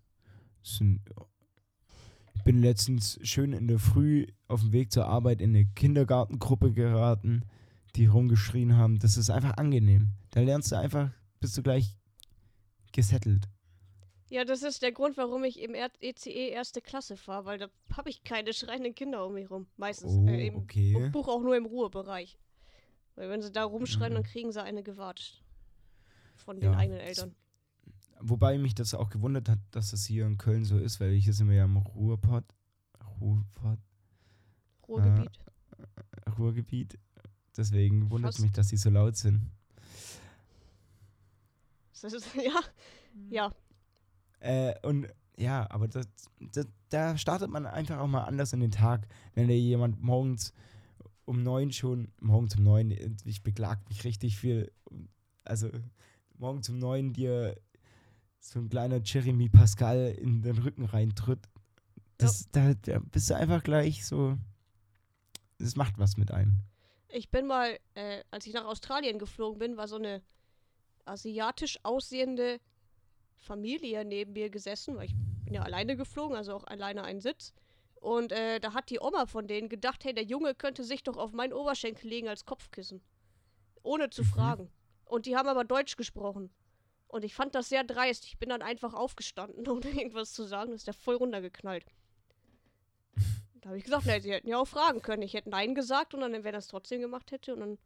Es 0.62 0.76
sind, 0.76 1.00
ich 2.34 2.42
bin 2.44 2.60
letztens 2.60 3.18
schön 3.22 3.52
in 3.52 3.66
der 3.68 3.78
Früh 3.78 4.26
auf 4.46 4.60
dem 4.60 4.72
Weg 4.72 4.92
zur 4.92 5.06
Arbeit 5.06 5.40
in 5.40 5.50
eine 5.54 5.66
Kindergartengruppe 5.66 6.72
geraten, 6.72 7.44
die 7.96 8.06
rumgeschrien 8.06 8.76
haben. 8.76 8.98
Das 8.98 9.16
ist 9.16 9.30
einfach 9.30 9.56
angenehm. 9.56 10.08
Da 10.30 10.40
lernst 10.40 10.70
du 10.72 10.76
einfach, 10.78 11.10
bist 11.40 11.56
du 11.56 11.62
gleich 11.62 11.96
gesettelt. 12.92 13.48
Ja, 14.30 14.44
das 14.44 14.62
ist 14.62 14.82
der 14.82 14.92
Grund, 14.92 15.16
warum 15.16 15.42
ich 15.44 15.58
im 15.60 15.74
ECE 15.74 16.50
erste 16.50 16.82
Klasse 16.82 17.16
fahre, 17.16 17.44
weil 17.46 17.58
da 17.58 17.68
habe 17.96 18.10
ich 18.10 18.24
keine 18.24 18.52
schreienden 18.52 18.94
Kinder 18.94 19.24
um 19.26 19.34
mich 19.34 19.50
rum. 19.50 19.66
Meistens. 19.76 20.12
Oh, 20.12 20.26
äh, 20.26 20.48
im 20.48 20.56
okay. 20.56 21.08
Buch 21.10 21.28
auch 21.28 21.40
nur 21.40 21.56
im 21.56 21.64
Ruhebereich. 21.66 22.38
Weil 23.14 23.30
wenn 23.30 23.40
sie 23.42 23.50
da 23.50 23.64
rumschreien, 23.64 24.12
Mhm. 24.12 24.16
dann 24.16 24.22
kriegen 24.24 24.52
sie 24.52 24.62
eine 24.62 24.82
gewartet. 24.82 25.42
Von 26.36 26.60
den 26.60 26.72
Ja, 26.72 26.78
eigenen 26.78 26.98
das- 27.00 27.08
Eltern. 27.08 27.34
Wobei 28.20 28.58
mich 28.58 28.74
das 28.74 28.94
auch 28.94 29.10
gewundert 29.10 29.48
hat, 29.48 29.60
dass 29.70 29.92
das 29.92 30.04
hier 30.04 30.26
in 30.26 30.38
Köln 30.38 30.64
so 30.64 30.76
ist, 30.78 30.98
weil 31.00 31.12
hier 31.14 31.32
sind 31.32 31.48
wir 31.48 31.56
ja 31.56 31.64
im 31.64 31.76
Ruhrpott. 31.76 32.44
Ruhrpott, 33.20 33.78
Ruhrgebiet. 34.86 35.38
Ruhrgebiet. 36.38 36.98
Deswegen 37.56 38.10
wundert 38.10 38.30
es 38.30 38.36
Fast. 38.36 38.42
mich, 38.44 38.52
dass 38.52 38.68
die 38.68 38.76
so 38.76 38.90
laut 38.90 39.16
sind. 39.16 39.50
Das 42.02 42.12
ist, 42.12 42.26
ja, 42.34 42.60
ja. 43.30 43.52
Äh, 44.40 44.74
und 44.86 45.08
ja, 45.36 45.66
aber 45.70 45.88
das, 45.88 46.06
das, 46.40 46.66
da 46.88 47.16
startet 47.16 47.50
man 47.50 47.66
einfach 47.66 47.98
auch 47.98 48.06
mal 48.06 48.24
anders 48.24 48.52
in 48.52 48.60
den 48.60 48.70
Tag, 48.70 49.06
wenn 49.34 49.48
da 49.48 49.54
jemand 49.54 50.02
morgens 50.02 50.52
um 51.24 51.42
neun 51.42 51.72
schon, 51.72 52.10
morgens 52.20 52.56
um 52.56 52.64
neun, 52.64 52.90
ich 53.24 53.42
beklag 53.42 53.86
mich 53.88 54.04
richtig 54.04 54.36
viel, 54.36 54.72
also 55.44 55.70
morgens 56.38 56.68
um 56.68 56.78
neun 56.78 57.12
dir 57.12 57.56
so 58.40 58.58
ein 58.58 58.68
kleiner 58.68 59.00
Jeremy 59.04 59.48
Pascal 59.48 60.14
in 60.18 60.42
den 60.42 60.58
Rücken 60.58 60.84
reintritt. 60.84 61.48
Das, 62.16 62.48
da, 62.50 62.74
da 62.74 62.98
bist 62.98 63.30
du 63.30 63.36
einfach 63.36 63.62
gleich 63.62 64.06
so, 64.06 64.36
das 65.58 65.76
macht 65.76 65.98
was 65.98 66.16
mit 66.16 66.30
einem. 66.30 66.62
Ich 67.08 67.30
bin 67.30 67.46
mal, 67.46 67.78
äh, 67.94 68.22
als 68.30 68.46
ich 68.46 68.54
nach 68.54 68.64
Australien 68.64 69.18
geflogen 69.18 69.58
bin, 69.58 69.76
war 69.76 69.88
so 69.88 69.96
eine 69.96 70.22
asiatisch 71.04 71.78
aussehende 71.82 72.60
Familie 73.38 74.04
neben 74.04 74.32
mir 74.32 74.50
gesessen, 74.50 74.96
weil 74.96 75.06
ich 75.06 75.14
bin 75.44 75.54
ja 75.54 75.62
alleine 75.62 75.96
geflogen, 75.96 76.36
also 76.36 76.54
auch 76.54 76.64
alleine 76.64 77.02
einen 77.04 77.20
Sitz. 77.20 77.52
Und 78.00 78.30
äh, 78.32 78.60
da 78.60 78.74
hat 78.74 78.90
die 78.90 79.00
Oma 79.00 79.26
von 79.26 79.46
denen 79.48 79.68
gedacht, 79.68 80.04
hey, 80.04 80.14
der 80.14 80.24
Junge 80.24 80.54
könnte 80.54 80.84
sich 80.84 81.02
doch 81.02 81.16
auf 81.16 81.32
meinen 81.32 81.52
Oberschenkel 81.52 82.08
legen 82.08 82.28
als 82.28 82.44
Kopfkissen. 82.44 83.00
Ohne 83.82 84.10
zu 84.10 84.22
Mhm. 84.22 84.26
fragen. 84.26 84.70
Und 85.04 85.26
die 85.26 85.36
haben 85.36 85.48
aber 85.48 85.64
Deutsch 85.64 85.96
gesprochen. 85.96 86.50
Und 87.08 87.24
ich 87.24 87.34
fand 87.34 87.54
das 87.54 87.70
sehr 87.70 87.84
dreist. 87.84 88.24
Ich 88.26 88.38
bin 88.38 88.50
dann 88.50 88.62
einfach 88.62 88.92
aufgestanden, 88.94 89.66
ohne 89.68 89.86
irgendwas 89.88 90.32
zu 90.32 90.44
sagen. 90.44 90.70
Das 90.72 90.82
ist 90.82 90.86
ja 90.86 90.92
voll 90.92 91.16
runtergeknallt. 91.16 91.86
Da 93.60 93.70
habe 93.70 93.78
ich 93.78 93.84
gesagt, 93.84 94.04
na, 94.06 94.20
sie 94.20 94.30
hätten 94.30 94.48
ja 94.48 94.58
auch 94.58 94.68
fragen 94.68 95.02
können. 95.02 95.22
Ich 95.22 95.34
hätte 95.34 95.50
Nein 95.50 95.74
gesagt 95.74 96.14
und 96.14 96.20
dann, 96.20 96.32
wenn 96.32 96.44
er 96.44 96.52
das 96.52 96.68
trotzdem 96.68 97.00
gemacht 97.00 97.32
hätte, 97.32 97.54
und 97.54 97.60
dann 97.60 97.78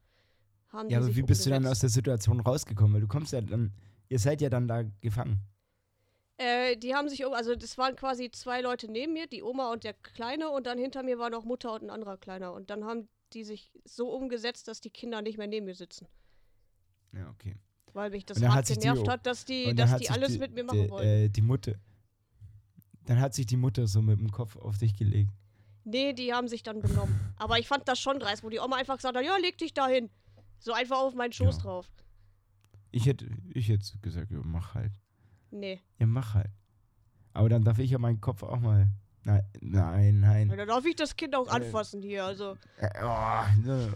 haben 0.68 0.88
die 0.88 0.94
Ja, 0.94 1.00
aber 1.00 1.14
wie 1.16 1.22
bist 1.22 1.46
du 1.46 1.50
dann 1.50 1.62
aus 1.62 1.68
umgesetzt. 1.68 1.82
der 1.82 1.88
Situation 1.90 2.40
rausgekommen? 2.40 2.92
Weil 2.94 3.00
du 3.00 3.08
kommst 3.08 3.32
ja 3.32 3.40
dann, 3.40 3.72
ihr 4.12 4.18
seid 4.18 4.40
ja 4.42 4.50
dann 4.50 4.68
da 4.68 4.82
gefangen. 5.00 5.38
Äh, 6.38 6.76
die 6.76 6.94
haben 6.94 7.08
sich 7.08 7.24
um, 7.24 7.32
also 7.32 7.54
das 7.56 7.78
waren 7.78 7.96
quasi 7.96 8.30
zwei 8.30 8.60
Leute 8.60 8.90
neben 8.90 9.12
mir, 9.14 9.26
die 9.26 9.42
Oma 9.42 9.72
und 9.72 9.84
der 9.84 9.94
Kleine, 9.94 10.50
und 10.50 10.66
dann 10.66 10.78
hinter 10.78 11.02
mir 11.02 11.18
war 11.18 11.30
noch 11.30 11.44
Mutter 11.44 11.72
und 11.72 11.82
ein 11.84 11.90
anderer 11.90 12.16
Kleiner. 12.18 12.52
Und 12.52 12.70
dann 12.70 12.84
haben 12.84 13.08
die 13.32 13.44
sich 13.44 13.70
so 13.84 14.10
umgesetzt, 14.10 14.68
dass 14.68 14.80
die 14.80 14.90
Kinder 14.90 15.22
nicht 15.22 15.38
mehr 15.38 15.46
neben 15.46 15.66
mir 15.66 15.74
sitzen. 15.74 16.06
Ja, 17.12 17.30
okay. 17.30 17.56
Weil 17.94 18.10
mich 18.10 18.24
das 18.26 18.40
hat 18.42 18.50
hart 18.50 18.68
die 18.68 18.74
genervt 18.74 19.08
O- 19.08 19.10
hat, 19.10 19.26
dass 19.26 19.44
die, 19.44 19.74
dass 19.74 19.90
hat 19.90 20.00
die 20.00 20.10
alles 20.10 20.32
die, 20.32 20.38
mit 20.38 20.52
mir 20.54 20.60
die, 20.62 20.66
machen 20.66 20.90
wollten. 20.90 21.08
Äh, 21.08 21.28
die 21.28 21.42
Mutter. 21.42 21.74
Dann 23.06 23.20
hat 23.20 23.34
sich 23.34 23.46
die 23.46 23.56
Mutter 23.56 23.86
so 23.86 24.00
mit 24.02 24.18
dem 24.18 24.30
Kopf 24.30 24.56
auf 24.56 24.78
dich 24.78 24.96
gelegt. 24.96 25.30
Nee, 25.84 26.12
die 26.12 26.32
haben 26.32 26.48
sich 26.48 26.62
dann 26.62 26.80
benommen. 26.80 27.18
Aber 27.36 27.58
ich 27.58 27.66
fand 27.66 27.88
das 27.88 27.98
schon 27.98 28.18
dreist, 28.20 28.44
wo 28.44 28.48
die 28.50 28.60
Oma 28.60 28.76
einfach 28.76 28.96
gesagt 28.96 29.16
hat, 29.16 29.24
ja, 29.24 29.36
leg 29.38 29.58
dich 29.58 29.74
da 29.74 29.88
hin. 29.88 30.10
So 30.58 30.72
einfach 30.72 30.98
auf 31.00 31.14
meinen 31.14 31.32
Schoß 31.32 31.56
Ja. 31.56 31.62
drauf. 31.62 31.90
Ich 32.92 33.06
hätte, 33.06 33.26
ich 33.54 33.68
hätte 33.68 33.98
gesagt, 34.02 34.30
ja, 34.30 34.38
mach 34.44 34.74
halt. 34.74 34.92
Nee. 35.50 35.80
Ja, 35.98 36.06
mach 36.06 36.34
halt. 36.34 36.50
Aber 37.32 37.48
dann 37.48 37.64
darf 37.64 37.78
ich 37.78 37.90
ja 37.90 37.98
meinen 37.98 38.20
Kopf 38.20 38.42
auch 38.42 38.60
mal. 38.60 38.88
Nein, 39.24 39.42
nein, 39.60 40.20
nein. 40.20 40.50
Ja, 40.50 40.56
dann 40.56 40.68
darf 40.68 40.84
ich 40.84 40.96
das 40.96 41.16
Kind 41.16 41.34
auch 41.34 41.46
Äh. 41.46 41.50
anfassen 41.52 42.02
hier, 42.02 42.24
also. 42.24 42.56
Äh, 42.78 42.90
oh, 43.02 43.60
ne, 43.64 43.92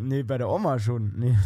nee, 0.00 0.22
bei 0.22 0.38
der 0.38 0.48
Oma 0.48 0.78
schon. 0.78 1.18
Nee. 1.18 1.36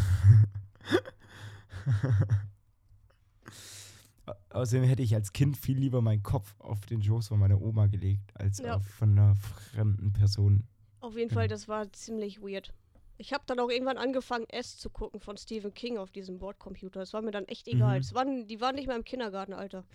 Au- 4.25 4.33
Außerdem 4.51 4.83
hätte 4.87 5.01
ich 5.01 5.15
als 5.15 5.33
Kind 5.33 5.57
viel 5.57 5.77
lieber 5.77 6.01
meinen 6.01 6.23
Kopf 6.23 6.55
auf 6.59 6.85
den 6.85 7.01
Schoß 7.01 7.27
von 7.29 7.39
meiner 7.39 7.59
Oma 7.61 7.87
gelegt, 7.87 8.31
als 8.39 8.59
Ja. 8.59 8.75
auf 8.75 8.85
von 8.85 9.11
einer 9.17 9.35
fremden 9.35 10.13
Person. 10.13 10.63
Auf 10.99 11.17
jeden. 11.17 11.31
Fall, 11.33 11.47
das 11.47 11.67
war 11.67 11.91
ziemlich 11.91 12.41
weird. 12.41 12.71
Ich 13.17 13.33
habe 13.33 13.43
dann 13.45 13.59
auch 13.59 13.69
irgendwann 13.69 13.97
angefangen, 13.97 14.45
S 14.49 14.77
zu 14.77 14.89
gucken 14.89 15.19
von 15.19 15.37
Stephen 15.37 15.73
King 15.73 15.97
auf 15.97 16.11
diesem 16.11 16.39
Bordcomputer. 16.39 16.99
Das 16.99 17.13
war 17.13 17.21
mir 17.21 17.31
dann 17.31 17.45
echt 17.45 17.67
egal. 17.67 17.97
Mhm. 17.97 18.01
Es 18.01 18.13
waren, 18.13 18.47
die 18.47 18.59
waren 18.59 18.75
nicht 18.75 18.87
mehr 18.87 18.95
im 18.95 19.03
Kindergartenalter. 19.03 19.85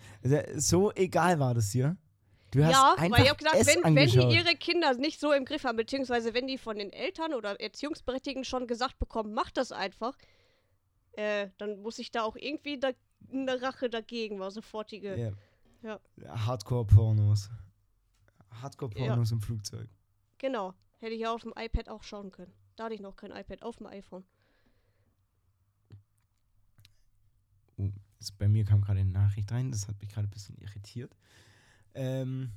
So 0.55 0.91
egal 0.93 1.39
war 1.39 1.53
das 1.53 1.71
dir. 1.71 1.97
Du 2.51 2.63
hast 2.63 2.71
ja, 2.71 2.95
einfach 2.97 3.17
weil 3.17 3.25
ich 3.25 3.29
habe 3.29 3.37
gesagt, 3.37 3.57
S 3.57 3.67
wenn, 3.67 3.95
wenn 3.95 4.09
die 4.09 4.35
ihre 4.35 4.55
Kinder 4.55 4.93
nicht 4.95 5.19
so 5.19 5.31
im 5.31 5.45
Griff 5.45 5.65
haben, 5.65 5.75
beziehungsweise 5.75 6.33
wenn 6.33 6.47
die 6.47 6.57
von 6.57 6.77
den 6.77 6.91
Eltern 6.91 7.33
oder 7.33 7.59
Erziehungsberechtigten 7.59 8.43
schon 8.43 8.65
gesagt 8.65 8.97
bekommen, 8.97 9.33
mach 9.33 9.51
das 9.51 9.71
einfach, 9.71 10.17
äh, 11.11 11.49
dann 11.57 11.81
muss 11.81 11.99
ich 11.99 12.11
da 12.11 12.23
auch 12.23 12.35
irgendwie 12.35 12.79
da, 12.79 12.89
eine 13.31 13.61
Rache 13.61 13.89
dagegen, 13.89 14.39
war 14.39 14.49
sofortige. 14.49 15.15
Ja. 15.15 15.31
Ja. 15.81 15.99
Hardcore-Pornos. 16.45 17.49
Hardcore-Pornos 18.61 19.31
im 19.31 19.41
Flugzeug. 19.41 19.87
Genau. 20.39 20.73
Hätte 20.97 21.13
ich 21.13 21.21
ja 21.21 21.33
auf 21.33 21.43
dem 21.43 21.53
iPad 21.55 21.87
auch 21.89 22.03
schauen 22.03 22.31
können. 22.31 22.51
Da 22.79 22.85
hatte 22.85 22.95
ich 22.95 23.01
noch 23.01 23.17
kein 23.17 23.31
iPad, 23.31 23.61
auf 23.61 23.75
dem 23.75 23.87
iPhone. 23.87 24.23
Oh, 27.75 27.89
bei 28.37 28.47
mir 28.47 28.63
kam 28.63 28.79
gerade 28.79 29.01
eine 29.01 29.09
Nachricht 29.11 29.51
rein, 29.51 29.69
das 29.69 29.89
hat 29.89 29.99
mich 29.99 30.07
gerade 30.07 30.29
ein 30.29 30.31
bisschen 30.31 30.57
irritiert. 30.59 31.13
Ähm, 31.93 32.51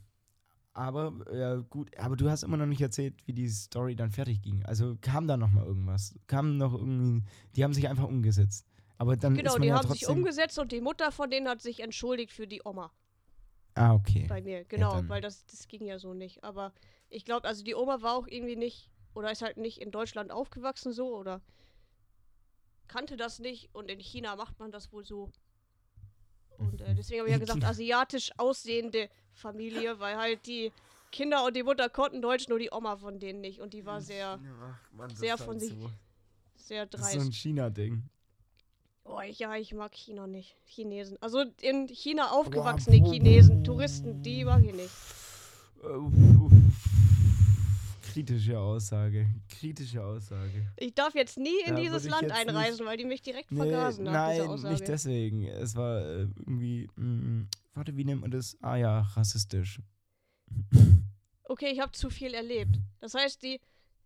aber 0.74 1.12
ja, 1.34 1.56
gut, 1.56 1.98
aber 1.98 2.14
du 2.14 2.30
hast 2.30 2.44
immer 2.44 2.56
noch 2.56 2.66
nicht 2.66 2.80
erzählt, 2.80 3.26
wie 3.26 3.32
die 3.32 3.48
Story 3.48 3.96
dann 3.96 4.12
fertig 4.12 4.42
ging. 4.42 4.64
Also 4.64 4.96
kam 5.00 5.26
da 5.26 5.36
noch 5.36 5.50
mal 5.50 5.66
irgendwas? 5.66 6.14
Kam 6.28 6.56
noch 6.56 6.72
irgendwie, 6.74 7.24
die 7.56 7.64
haben 7.64 7.74
sich 7.74 7.88
einfach 7.88 8.06
umgesetzt. 8.06 8.64
Aber 8.98 9.16
dann 9.16 9.34
Genau, 9.34 9.58
die 9.58 9.66
ja 9.66 9.74
haben 9.74 9.88
sich 9.90 10.06
umgesetzt 10.06 10.56
und 10.60 10.70
die 10.70 10.80
Mutter 10.80 11.10
von 11.10 11.30
denen 11.30 11.48
hat 11.48 11.62
sich 11.62 11.80
entschuldigt 11.80 12.30
für 12.30 12.46
die 12.46 12.62
Oma 12.64 12.92
Ah, 13.74 13.92
okay. 13.92 14.26
bei 14.28 14.40
mir. 14.40 14.62
Genau, 14.66 14.92
dann- 14.98 15.08
weil 15.08 15.20
das, 15.20 15.44
das 15.46 15.66
ging 15.66 15.84
ja 15.84 15.98
so 15.98 16.14
nicht. 16.14 16.44
Aber 16.44 16.72
ich 17.10 17.24
glaube, 17.24 17.48
also 17.48 17.64
die 17.64 17.74
Oma 17.74 18.02
war 18.02 18.14
auch 18.14 18.28
irgendwie 18.28 18.54
nicht, 18.54 18.88
oder 19.14 19.30
ist 19.32 19.42
halt 19.42 19.56
nicht 19.56 19.78
in 19.78 19.90
Deutschland 19.90 20.30
aufgewachsen 20.30 20.92
so, 20.92 21.14
oder 21.16 21.40
kannte 22.88 23.16
das 23.16 23.38
nicht 23.38 23.70
und 23.74 23.90
in 23.90 24.00
China 24.00 24.36
macht 24.36 24.58
man 24.58 24.70
das 24.70 24.92
wohl 24.92 25.04
so. 25.04 25.30
Und 26.58 26.80
äh, 26.82 26.94
deswegen 26.94 27.20
habe 27.20 27.28
ich 27.30 27.34
ja 27.34 27.38
gesagt, 27.38 27.64
asiatisch 27.64 28.30
aussehende 28.36 29.08
Familie, 29.32 29.98
weil 29.98 30.16
halt 30.16 30.46
die 30.46 30.72
Kinder 31.10 31.44
und 31.44 31.56
die 31.56 31.62
Mutter 31.62 31.88
konnten 31.88 32.22
Deutsch, 32.22 32.48
nur 32.48 32.58
die 32.58 32.70
Oma 32.72 32.96
von 32.96 33.18
denen 33.18 33.40
nicht. 33.40 33.60
Und 33.60 33.72
die 33.74 33.84
war 33.84 34.00
sehr, 34.00 34.38
sehr 35.14 35.36
von 35.38 35.58
sich- 35.58 35.72
So. 35.72 35.90
sehr 36.56 36.86
Das 36.86 37.00
ist 37.00 37.12
so 37.12 37.18
ein 37.18 37.24
dreist. 37.26 37.34
China-Ding. 37.34 38.02
Oh, 39.04 39.20
ja, 39.20 39.56
ich 39.56 39.74
mag 39.74 39.92
China 39.94 40.26
nicht. 40.26 40.54
Chinesen. 40.66 41.18
Also 41.20 41.44
in 41.60 41.88
China 41.88 42.30
aufgewachsene 42.30 43.00
boah, 43.00 43.12
Chinesen, 43.12 43.64
Touristen, 43.64 44.22
die 44.22 44.44
mag 44.44 44.62
ich 44.62 44.74
nicht. 44.74 44.90
Kritische 48.12 48.58
Aussage. 48.58 49.26
Kritische 49.48 50.04
Aussage. 50.04 50.66
Ich 50.76 50.94
darf 50.94 51.14
jetzt 51.14 51.38
nie 51.38 51.60
in 51.66 51.74
Da 51.74 51.80
dieses 51.80 52.04
Land 52.08 52.22
jetzt 52.22 52.32
nicht- 52.32 52.48
einreisen, 52.48 52.84
weil 52.86 52.96
die 52.98 53.04
mich 53.06 53.22
direkt 53.22 53.50
Nee, 53.50 53.58
vergasen 53.58 54.04
dieser 54.04 54.12
nein, 54.56 54.72
nicht 54.72 54.86
deswegen. 54.88 55.46
Es 55.46 55.74
war 55.76 56.00
äh, 56.02 56.22
irgendwie, 56.40 56.88
mm, 56.96 57.48
warte, 57.74 57.96
wie 57.96 58.04
nennt 58.04 58.20
man 58.20 58.30
das? 58.30 58.56
Ah 58.60 58.76
ja, 58.76 59.00
rassistisch. 59.00 59.80
Okay, 61.44 61.70
ich 61.72 61.80
habe 61.80 61.92
zu 61.92 62.10
viel 62.10 62.34
erlebt. 62.34 62.76
Das 63.00 63.14
heißt, 63.14 63.42
die, 63.42 63.60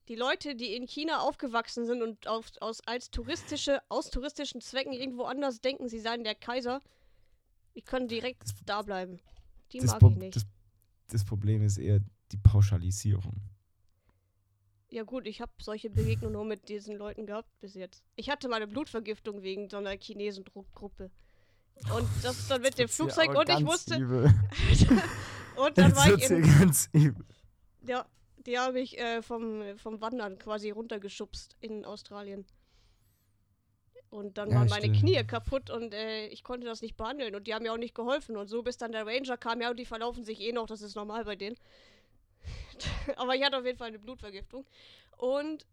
die 0.08 0.14
Leute, 0.14 0.54
die 0.54 0.74
in 0.74 0.86
China 0.86 1.20
aufgewachsen 1.20 1.84
sind 1.86 2.02
und 2.02 2.26
auf, 2.28 2.50
aus, 2.60 2.80
als 2.86 3.10
touristische, 3.10 3.80
aus 3.88 4.10
touristischen 4.10 4.60
Zwecken 4.60 4.92
irgendwo 4.92 5.24
anders 5.24 5.60
denken, 5.60 5.88
sie 5.88 5.98
seien 6.00 6.24
der 6.24 6.34
Kaiser, 6.34 6.80
die 7.74 7.82
können 7.82 8.08
direkt 8.08 8.42
Das- 8.44 8.54
da 8.64 8.82
bleiben. 8.82 9.18
Die 9.72 9.80
mag 9.80 9.98
Pro 9.98 10.10
ich 10.10 10.16
nicht. 10.16 10.36
das, 10.36 10.46
das 11.08 11.24
Problem 11.24 11.62
ist 11.62 11.78
eher 11.78 12.00
die 12.30 12.36
Pauschalisierung. 12.36 13.34
Ja 14.88 15.02
gut, 15.02 15.26
ich 15.26 15.40
habe 15.40 15.52
solche 15.60 15.90
Begegnungen 15.90 16.34
nur 16.34 16.44
mit 16.44 16.68
diesen 16.68 16.96
Leuten 16.96 17.26
gehabt 17.26 17.48
bis 17.60 17.74
jetzt. 17.74 18.04
Ich 18.14 18.30
hatte 18.30 18.48
mal 18.48 18.56
eine 18.56 18.68
Blutvergiftung 18.68 19.42
wegen 19.42 19.68
so 19.68 19.78
einer 19.78 19.96
Chinesengruppe. 19.98 21.10
Und 21.94 22.08
das 22.22 22.48
dann 22.48 22.62
mit 22.62 22.78
dem 22.78 22.88
Flugzeug 22.88 23.36
und 23.36 23.48
ich 23.48 23.60
musste. 23.60 23.96
Und 25.56 25.78
dann 25.78 25.96
war 25.96 26.14
ich 26.14 26.30
in, 26.30 26.42
ganz 26.42 26.88
übel. 26.92 27.24
Ja, 27.86 28.06
die 28.46 28.58
habe 28.58 28.78
ich 28.80 28.98
äh, 28.98 29.22
vom, 29.22 29.62
vom 29.78 30.00
Wandern 30.00 30.38
quasi 30.38 30.70
runtergeschubst 30.70 31.56
in 31.60 31.84
Australien. 31.84 32.46
Und 34.10 34.38
dann 34.38 34.50
Ja, 34.50 34.56
waren 34.56 34.68
meine 34.68 34.94
stimmt. 34.94 35.00
Knie 35.00 35.24
kaputt 35.24 35.70
und 35.70 35.92
äh, 35.92 36.26
ich 36.28 36.44
konnte 36.44 36.66
das 36.66 36.80
nicht 36.80 36.96
behandeln 36.96 37.34
und 37.34 37.46
die 37.46 37.54
haben 37.54 37.62
mir 37.62 37.72
auch 37.72 37.78
nicht 37.78 37.94
geholfen. 37.94 38.36
Und 38.36 38.48
so 38.48 38.62
bis 38.62 38.76
dann 38.76 38.92
der 38.92 39.06
Ranger 39.06 39.36
kam, 39.36 39.60
ja, 39.60 39.70
und 39.70 39.78
die 39.78 39.84
verlaufen 39.84 40.24
sich 40.24 40.40
eh 40.40 40.52
noch, 40.52 40.66
das 40.66 40.82
ist 40.82 40.94
normal 40.94 41.24
bei 41.24 41.36
denen. 41.36 41.56
Aber 43.16 43.34
ich 43.34 43.44
hatte 43.44 43.58
auf 43.58 43.64
jeden 43.64 43.78
Fall 43.78 43.88
eine 43.88 43.98
Blutvergiftung. 43.98 44.66
Und 45.16 45.66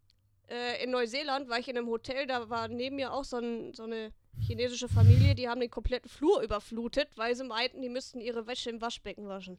äh, 0.50 0.84
in 0.84 0.92
Neuseeland 0.92 1.50
war 1.50 1.60
ich 1.60 1.68
in 1.68 1.78
einem 1.78 1.88
Hotel, 1.88 2.28
da 2.28 2.50
war 2.50 2.68
neben 2.68 2.96
mir 2.96 3.14
auch 3.14 3.24
so, 3.24 3.38
ein, 3.38 3.74
so 3.74 3.84
eine 3.84 4.12
chinesische 4.40 4.90
Familie, 4.90 5.36
die 5.36 5.48
haben 5.48 5.60
den 5.62 5.70
kompletten 5.70 6.10
Flur 6.10 6.42
überflutet, 6.42 7.10
weil 7.16 7.36
sie 7.36 7.44
meinten, 7.44 7.82
die 7.82 7.90
müssten 7.90 8.20
ihre 8.20 8.48
Wäsche 8.48 8.70
im 8.70 8.82
Waschbecken 8.82 9.28
waschen. 9.28 9.58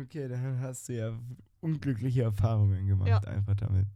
Okay, 0.00 0.28
dann 0.28 0.60
hast 0.60 0.88
du 0.88 0.92
ja 0.94 1.18
unglückliche 1.60 2.22
Erfahrungen 2.22 2.86
gemacht, 2.86 3.08
Ja. 3.08 3.18
einfach 3.18 3.54
damit. 3.56 3.86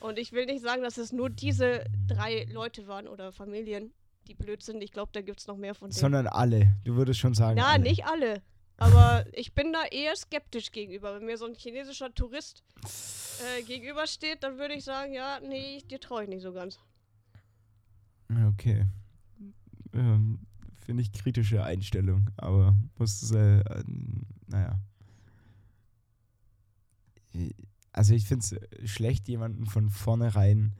Und 0.00 0.18
ich 0.18 0.32
will 0.32 0.46
nicht 0.46 0.62
sagen, 0.62 0.82
dass 0.82 0.98
es 0.98 1.12
nur 1.12 1.30
diese 1.30 1.84
drei 2.06 2.44
Leute 2.50 2.86
waren 2.86 3.08
oder 3.08 3.32
Familien, 3.32 3.92
die 4.26 4.34
blöd 4.34 4.62
sind. 4.62 4.82
Ich 4.82 4.92
glaube, 4.92 5.10
da 5.12 5.20
gibt 5.22 5.40
es 5.40 5.46
noch 5.46 5.56
mehr 5.56 5.74
von 5.74 5.90
denen. 5.90 5.98
Sondern 5.98 6.26
alle. 6.26 6.76
Du 6.84 6.96
würdest 6.96 7.20
schon 7.20 7.34
sagen. 7.34 7.60
Alle. 7.60 7.82
nicht 7.82 8.04
alle. 8.04 8.42
Aber 8.78 9.24
ich 9.32 9.54
bin 9.54 9.72
da 9.72 9.84
eher 9.90 10.14
skeptisch 10.16 10.70
gegenüber. 10.70 11.14
Wenn 11.14 11.26
mir 11.26 11.38
so 11.38 11.46
ein 11.46 11.54
chinesischer 11.54 12.14
Tourist 12.14 12.62
äh, 12.84 13.62
gegenübersteht, 13.62 14.42
dann 14.42 14.58
würde 14.58 14.74
ich 14.74 14.84
sagen, 14.84 15.14
ja, 15.14 15.40
nee, 15.40 15.82
dir 15.90 15.98
traue 15.98 16.24
ich 16.24 16.28
nicht 16.28 16.42
so 16.42 16.52
ganz. 16.52 16.78
Okay. 18.48 18.86
Ähm, 19.94 20.40
Finde 20.84 21.02
ich 21.02 21.12
kritische 21.12 21.64
Einstellung, 21.64 22.28
aber 22.36 22.76
muss, 22.98 23.32
äh, 23.32 23.60
äh, 23.60 23.84
naja. 24.46 24.78
Also 27.92 28.14
ich 28.14 28.26
finde 28.26 28.44
es 28.44 28.90
schlecht, 28.90 29.26
jemanden 29.28 29.66
von 29.66 29.90
vornherein 29.90 30.74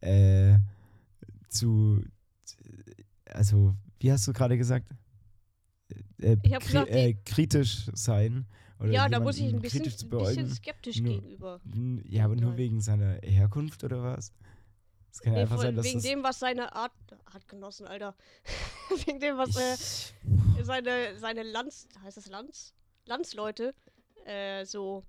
äh, 0.00 0.58
zu, 1.48 2.02
also 3.26 3.74
wie 4.00 4.10
hast 4.10 4.26
du 4.26 4.32
gerade 4.32 4.56
gesagt? 4.56 4.88
Äh, 6.22 6.36
gesagt, 6.36 6.88
äh, 6.90 7.14
kritisch 7.24 7.90
sein. 7.94 8.46
Oder 8.78 8.90
ja, 8.90 9.08
da 9.08 9.20
muss 9.20 9.38
ich 9.38 9.52
ein 9.52 9.60
bisschen, 9.60 9.82
bisschen 9.84 10.50
skeptisch 10.50 10.98
Nur- 11.00 11.14
gegenüber. 11.14 11.60
Ja, 12.04 12.24
aber 12.24 12.34
nur 12.36 12.50
Nein. 12.50 12.58
wegen 12.58 12.80
seiner 12.80 13.18
Herkunft 13.22 13.84
oder 13.84 14.02
was? 14.02 14.32
Es 15.12 15.20
kann 15.20 15.32
ja 15.34 15.38
Nee, 15.38 15.42
einfach 15.42 15.60
sein, 15.60 15.76
dass 15.76 15.84
wegen 15.84 15.98
das 15.98 16.02
dem, 16.04 16.22
was 16.24 16.38
seine 16.38 16.74
Art, 16.74 16.92
Artgenossen, 17.32 17.86
Alter. 17.86 18.14
wegen 19.06 19.20
dem, 19.20 19.36
was 19.36 19.54
äh, 19.56 20.62
seine, 20.64 21.18
seine 21.18 21.42
Lands, 21.42 21.86
heißt 22.02 22.16
das 22.16 22.26
Lands? 22.28 22.74
Landsleute 23.04 23.74
äh, 24.24 24.64
so, 24.64 25.04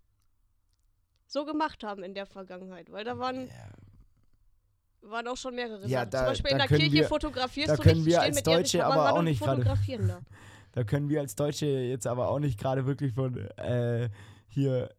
so 1.27 1.45
gemacht 1.45 1.83
haben 1.83 2.03
in 2.03 2.13
der 2.13 2.25
Vergangenheit. 2.25 2.91
Weil 2.91 3.05
da 3.05 3.17
waren, 3.17 3.47
Ja, 3.47 5.09
waren 5.09 5.27
auch 5.27 5.37
schon 5.37 5.55
mehrere 5.55 5.87
Ja, 5.87 5.99
Sachen. 6.01 6.09
da- 6.11 6.17
Zum 6.19 6.27
Beispiel 6.27 6.51
in 6.51 6.57
der 6.57 6.67
Kirche 6.67 6.91
wir- 6.91 7.07
fotografierst 7.07 7.69
da 7.69 7.75
du 7.77 7.81
können 7.83 8.05
wir 8.05 8.19
stehen 8.21 8.23
als 8.35 8.43
Deutsche 8.43 8.85
aber 8.85 9.13
auch 9.13 9.21
nicht 9.21 9.39
fotografieren 9.39 10.07
da. 10.07 10.21
Da 10.73 10.83
können 10.83 11.07
wir 11.09 11.21
als 11.21 11.35
Deutsche 11.35 11.65
jetzt 11.67 12.05
aber 12.07 12.29
auch 12.29 12.39
nicht 12.39 12.59
gerade 12.59 12.85
wirklich 12.85 13.13
von 13.13 13.37
äh, 13.57 14.09
hier 14.47 14.89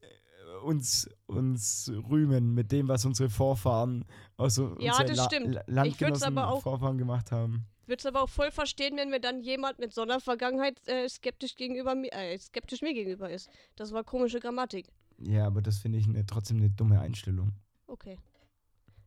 äh, 0.00 0.56
uns, 0.64 1.08
uns 1.26 1.90
rühmen 2.10 2.52
mit 2.54 2.70
dem, 2.72 2.88
was 2.88 3.04
unsere 3.06 3.30
Vorfahren 3.30 4.04
aus 4.36 4.56
so 4.56 4.76
Ja, 4.78 4.92
unseren 4.92 5.06
das 5.16 5.24
stimmt. 5.24 5.54
La 5.54 5.60
Ich 5.62 5.66
Landgenossen 5.68 6.38
auch- 6.38 6.62
Vorfahren 6.62 6.98
gemacht 6.98 7.32
haben. 7.32 7.66
Würde 7.86 7.98
es 8.00 8.06
aber 8.06 8.22
auch 8.22 8.28
voll 8.28 8.52
verstehen, 8.52 8.96
wenn 8.98 9.10
mir 9.10 9.18
dann 9.20 9.40
jemand 9.42 9.78
mit 9.80 9.92
so 9.92 10.02
einer 10.02 10.20
Vergangenheit 10.20 10.80
äh, 10.86 11.08
skeptisch 11.08 11.56
gegenüber 11.56 11.94
mir, 11.96 12.12
äh, 12.12 12.38
skeptisch 12.38 12.82
mir 12.82 12.94
gegenüber 12.94 13.30
ist. 13.30 13.48
Das 13.74 13.92
war 13.92 14.04
komische 14.04 14.38
Grammatik. 14.38 14.86
Ja, 15.18 15.46
aber 15.46 15.60
das 15.60 15.78
finde 15.78 15.98
ich 15.98 16.06
ne, 16.06 16.24
trotzdem 16.24 16.58
eine 16.58 16.70
dumme 16.70 17.00
Einstellung. 17.00 17.52
Okay. 17.88 18.16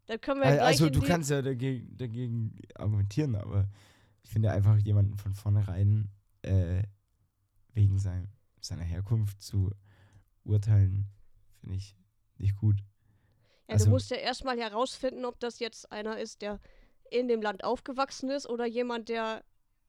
Dann 0.07 0.19
können 0.19 0.41
wir 0.41 0.47
Al- 0.47 0.53
gleich 0.55 0.67
Also 0.67 0.89
du 0.89 0.99
kannst 1.01 1.29
ja 1.29 1.41
dagegen, 1.41 1.95
dagegen 1.97 2.55
argumentieren, 2.75 3.35
aber 3.35 3.67
ich 4.23 4.29
finde 4.31 4.51
einfach 4.51 4.77
jemanden 4.77 5.17
von 5.17 5.33
vornherein 5.33 6.09
äh, 6.41 6.83
wegen 7.73 7.99
sein, 7.99 8.29
seiner 8.59 8.83
Herkunft 8.83 9.41
zu 9.41 9.71
urteilen, 10.43 11.07
finde 11.59 11.75
ich 11.75 11.95
nicht 12.37 12.55
gut. 12.57 12.79
Ja, 13.67 13.73
also- 13.73 13.85
du 13.85 13.91
musst 13.91 14.09
ja 14.11 14.17
erstmal 14.17 14.57
herausfinden, 14.59 15.25
ob 15.25 15.39
das 15.39 15.59
jetzt 15.59 15.91
einer 15.91 16.17
ist, 16.19 16.41
der 16.41 16.59
in 17.11 17.27
dem 17.27 17.41
Land 17.41 17.63
aufgewachsen 17.63 18.29
ist 18.29 18.47
oder 18.49 18.65
jemand, 18.65 19.09
der 19.09 19.43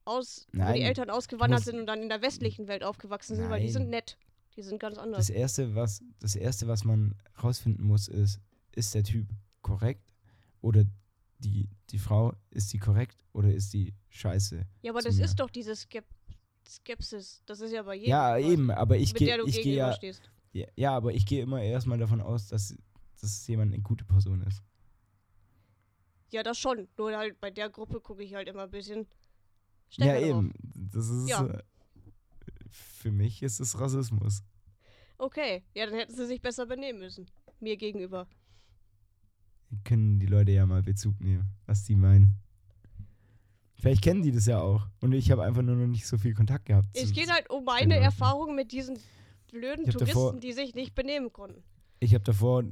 aus, 0.05 0.47
wo 0.53 0.59
Nein, 0.59 0.75
die 0.75 0.83
Eltern 0.83 1.09
ausgewandert 1.11 1.61
musst- 1.61 1.67
sind 1.67 1.79
und 1.81 1.87
dann 1.87 2.03
in 2.03 2.09
der 2.11 2.21
westlichen 2.21 2.69
Welt 2.69 2.85
aufgewachsen 2.85 3.37
sind, 3.37 3.49
weil 3.49 3.61
die 3.63 3.71
sind 3.71 3.85
Nein. 3.85 3.91
nett. 3.91 4.19
Die 4.57 4.63
sind 4.63 4.79
ganz 4.79 4.99
anders. 4.99 5.27
Das 5.27 5.31
erste, 5.31 5.75
was, 5.75 6.03
das 6.21 6.37
erste, 6.37 6.69
was 6.69 6.85
man 6.85 7.15
rausfinden 7.43 7.85
muss, 7.87 8.07
ist, 8.09 8.39
ist 8.73 8.95
der 8.95 9.03
Typ 9.03 9.27
korrekt 9.63 10.15
oder 10.61 10.85
die, 11.39 11.69
die 11.91 11.99
Frau, 11.99 12.35
ist 12.51 12.73
die 12.73 12.79
korrekt 12.79 13.24
oder 13.35 13.53
ist 13.53 13.75
die 13.75 13.95
scheiße? 14.09 14.67
Ja, 14.83 14.93
aber 14.93 15.03
das 15.03 15.17
mir. 15.17 15.25
ist 15.25 15.39
doch 15.39 15.51
diese 15.51 15.77
Skep 15.77 16.07
Skepsis. 16.67 17.43
Das 17.45 17.61
ist 17.61 17.73
ja 17.73 17.83
bei 17.83 17.95
jedem. 17.97 18.09
Ja, 18.11 18.37
was, 18.37 18.43
eben, 18.45 18.71
aber 18.71 18.97
ich 18.97 19.13
mit 19.13 19.19
gehe 19.19 19.29
der 19.29 19.39
du 19.39 19.47
ich 19.47 19.61
gehe 19.61 19.77
ja, 19.77 19.95
ja, 20.53 20.67
ja, 20.77 20.97
aber 20.97 21.13
ich 21.13 21.27
gehe 21.27 21.43
immer 21.43 21.61
erstmal 21.61 21.99
davon 21.99 22.23
aus, 22.23 22.49
dass, 22.49 22.75
dass 23.21 23.47
jemand 23.47 23.75
eine 23.75 23.83
gute 23.83 24.05
Person 24.07 24.41
ist. 24.43 24.63
Ja, 26.31 26.43
das 26.43 26.59
schon. 26.59 26.89
Nur 26.97 27.15
halt 27.17 27.39
bei 27.41 27.51
der 27.51 27.69
Gruppe 27.69 28.01
gucke 28.01 28.23
ich 28.23 28.35
halt 28.35 28.49
immer 28.49 28.63
ein 28.63 28.71
bisschen 28.71 29.01
Ja, 29.01 29.07
stärker 29.91 30.21
drauf. 30.21 30.29
eben. 30.31 30.53
Das 30.93 31.09
ist 31.11 31.29
Ja. 31.29 31.47
äh, 31.47 31.63
für 32.71 33.13
mich 33.13 33.43
ist 33.43 33.61
es 33.61 33.79
Rassismus. 33.79 34.43
Okay, 35.19 35.63
ja, 35.75 35.87
dann 35.87 35.95
hätten 35.95 36.15
sie 36.15 36.27
sich 36.27 36.41
besser 36.41 36.67
benehmen 36.67 36.99
müssen. 37.01 37.27
Mir 37.61 37.77
gegenüber. 37.77 38.27
Können 39.85 40.19
die 40.19 40.27
Leute 40.27 40.53
ja 40.53 40.67
mal 40.67 40.83
Bezug 40.83 41.21
nehmen, 41.21 41.45
was 41.67 41.85
die 41.85 41.95
meinen. 41.97 42.41
Vielleicht 43.77 44.03
kennen 44.03 44.23
die 44.23 44.33
das 44.33 44.47
ja 44.47 44.61
auch. 44.61 44.87
Und 45.01 45.13
ich 45.13 45.31
habe 45.31 45.43
einfach 45.43 45.63
nur 45.63 45.77
noch 45.77 45.87
nicht 45.87 46.07
so 46.07 46.17
viel 46.17 46.35
Kontakt 46.35 46.67
gehabt. 46.67 46.89
Es 46.95 47.13
geht 47.13 47.31
halt 47.31 47.51
um 47.51 47.65
meine. 47.65 47.97
Erfahrung 47.97 48.55
mit 48.55 48.73
diesen 48.73 48.99
blöden 49.51 49.85
Touristen, 49.85 50.07
davor- 50.07 50.41
die 50.41 50.53
sich 50.53 50.75
nicht 50.75 50.95
benehmen 50.95 51.33
konnten. 51.33 51.63
Ich 52.01 52.15
habe 52.15 52.25
davor 52.25 52.65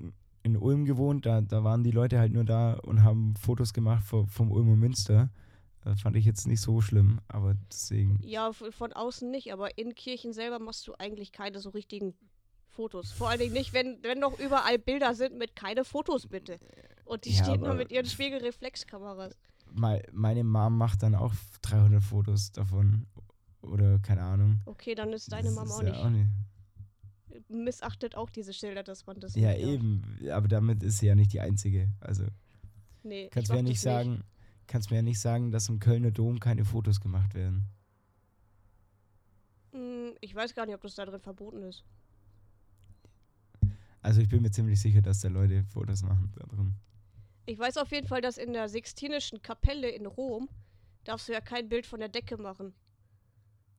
in 0.42 0.56
Ulm 0.56 0.84
gewohnt, 0.84 1.26
da, 1.26 1.40
da 1.40 1.62
waren 1.64 1.84
die 1.84 1.90
Leute 1.90 2.18
halt 2.18 2.32
nur 2.32 2.44
da 2.44 2.74
und 2.74 3.02
haben 3.04 3.34
Fotos 3.36 3.72
gemacht 3.72 4.04
vom, 4.04 4.26
vom 4.28 4.50
Ulmer 4.50 4.76
Münster. 4.76 5.30
Das 5.84 6.00
fand 6.00 6.16
ich 6.16 6.24
jetzt 6.24 6.46
nicht 6.46 6.60
so 6.60 6.80
schlimm, 6.80 7.20
aber 7.28 7.56
deswegen. 7.70 8.18
Ja, 8.22 8.52
von 8.52 8.92
außen 8.92 9.30
nicht, 9.30 9.52
aber 9.52 9.76
in 9.78 9.94
Kirchen 9.94 10.32
selber 10.32 10.58
machst 10.60 10.86
du 10.86 10.94
eigentlich 10.98 11.32
keine 11.32 11.58
so 11.58 11.70
richtigen 11.70 12.14
Fotos. 12.68 13.10
Vor 13.12 13.28
allen 13.28 13.40
Dingen 13.40 13.52
nicht, 13.52 13.72
wenn, 13.72 13.98
wenn 14.02 14.18
noch 14.18 14.38
überall 14.38 14.78
Bilder 14.78 15.14
sind 15.14 15.36
mit 15.36 15.56
keine 15.56 15.84
Fotos 15.84 16.26
bitte. 16.26 16.58
Und 17.04 17.24
die 17.24 17.32
Ja, 17.32 17.44
stehen 17.44 17.60
nur 17.60 17.74
mit 17.74 17.90
ihren 17.92 18.06
Spiegelreflexkameras. 18.06 19.36
Mei- 19.74 20.04
Meine 20.12 20.44
Mom 20.44 20.76
macht 20.78 21.02
dann 21.02 21.14
auch 21.14 21.34
300 21.62 22.02
Fotos 22.02 22.52
davon. 22.52 23.06
Oder 23.62 23.98
keine 24.00 24.22
Ahnung. 24.22 24.60
Okay, 24.64 24.94
dann 24.94 25.12
ist 25.12 25.30
deine 25.32 25.44
Das 25.48 25.54
Mama 25.54 25.70
ist 25.70 25.74
auch, 25.76 25.82
ja 25.82 25.90
nicht, 25.90 26.00
auch 26.00 26.10
nicht. 26.10 27.48
Missachtet 27.48 28.16
auch 28.16 28.28
diese 28.30 28.52
Schilder, 28.52 28.82
dass 28.82 29.06
man 29.06 29.20
das 29.20 29.34
Ja, 29.34 29.50
nicht 29.52 29.62
darf. 29.62 29.70
eben. 29.70 30.18
Aber 30.30 30.48
damit 30.48 30.82
ist 30.82 30.98
sie 30.98 31.06
ja 31.06 31.14
nicht 31.14 31.32
die 31.32 31.40
Einzige. 31.40 31.88
Also 32.00 32.24
Nee, 33.04 33.28
kannst 33.30 33.50
mir 33.50 33.56
ja 33.56 33.62
nicht 33.62 33.80
sagen, 33.80 34.22
kannst 34.66 34.90
mir 34.90 34.96
ja 34.96 35.02
nicht 35.02 35.20
sagen, 35.20 35.50
dass 35.50 35.68
im 35.68 35.78
Kölner 35.80 36.10
Dom 36.10 36.40
keine 36.40 36.64
Fotos 36.64 37.00
gemacht 37.00 37.34
werden. 37.34 37.66
Hm, 39.72 40.12
Ich 40.20 40.34
weiß 40.34 40.54
gar 40.54 40.66
nicht, 40.66 40.74
ob 40.74 40.82
das 40.82 40.94
da 40.94 41.04
drin 41.06 41.20
verboten 41.20 41.62
ist. 41.62 41.84
Also 44.02 44.20
ich 44.20 44.28
bin 44.28 44.42
mir 44.42 44.50
ziemlich 44.50 44.80
sicher, 44.80 45.00
dass 45.02 45.20
da 45.20 45.28
Leute 45.28 45.64
Fotos 45.64 46.02
machen 46.02 46.32
da 46.36 46.44
drin. 46.46 46.74
Ich 47.46 47.58
weiß 47.58 47.76
auf 47.78 47.90
jeden 47.90 48.06
Fall, 48.06 48.20
dass 48.20 48.38
in 48.38 48.52
der 48.52 48.68
Sixtinischen 48.68 49.42
Kapelle 49.42 49.88
in 49.90 50.06
Rom 50.06 50.48
darfst 51.04 51.28
du 51.28 51.32
ja 51.32 51.40
kein 51.40 51.68
Bild 51.68 51.86
von 51.86 51.98
der 52.00 52.08
Decke 52.08 52.36
machen. 52.36 52.74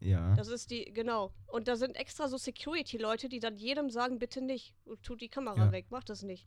Ja. 0.02 0.34
Das 0.36 0.50
ist 0.50 0.70
die, 0.70 0.86
genau. 0.94 1.32
Und 1.48 1.70
da 1.70 1.78
sind 1.78 1.96
extra 1.96 2.28
so 2.28 2.38
Security-Leute, 2.38 3.30
die 3.30 3.40
dann 3.40 3.56
jedem 3.56 3.90
sagen, 3.90 4.20
bitte 4.20 4.42
nicht. 4.42 4.74
Tut 5.02 5.22
die 5.22 5.30
Kamera 5.30 5.66
Ja. 5.68 5.72
weg, 5.72 5.86
mach 5.92 6.04
das 6.04 6.24
nicht. 6.24 6.46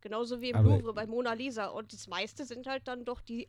Genauso 0.00 0.40
wie 0.40 0.50
im 0.50 0.56
Aber- 0.56 0.70
Louvre 0.70 0.94
bei 0.94 1.06
Mona 1.06 1.34
Lisa. 1.34 1.66
Und 1.66 1.92
das 1.92 2.06
meiste 2.08 2.46
sind 2.46 2.66
halt 2.66 2.88
dann 2.88 3.04
doch 3.04 3.20
die 3.20 3.48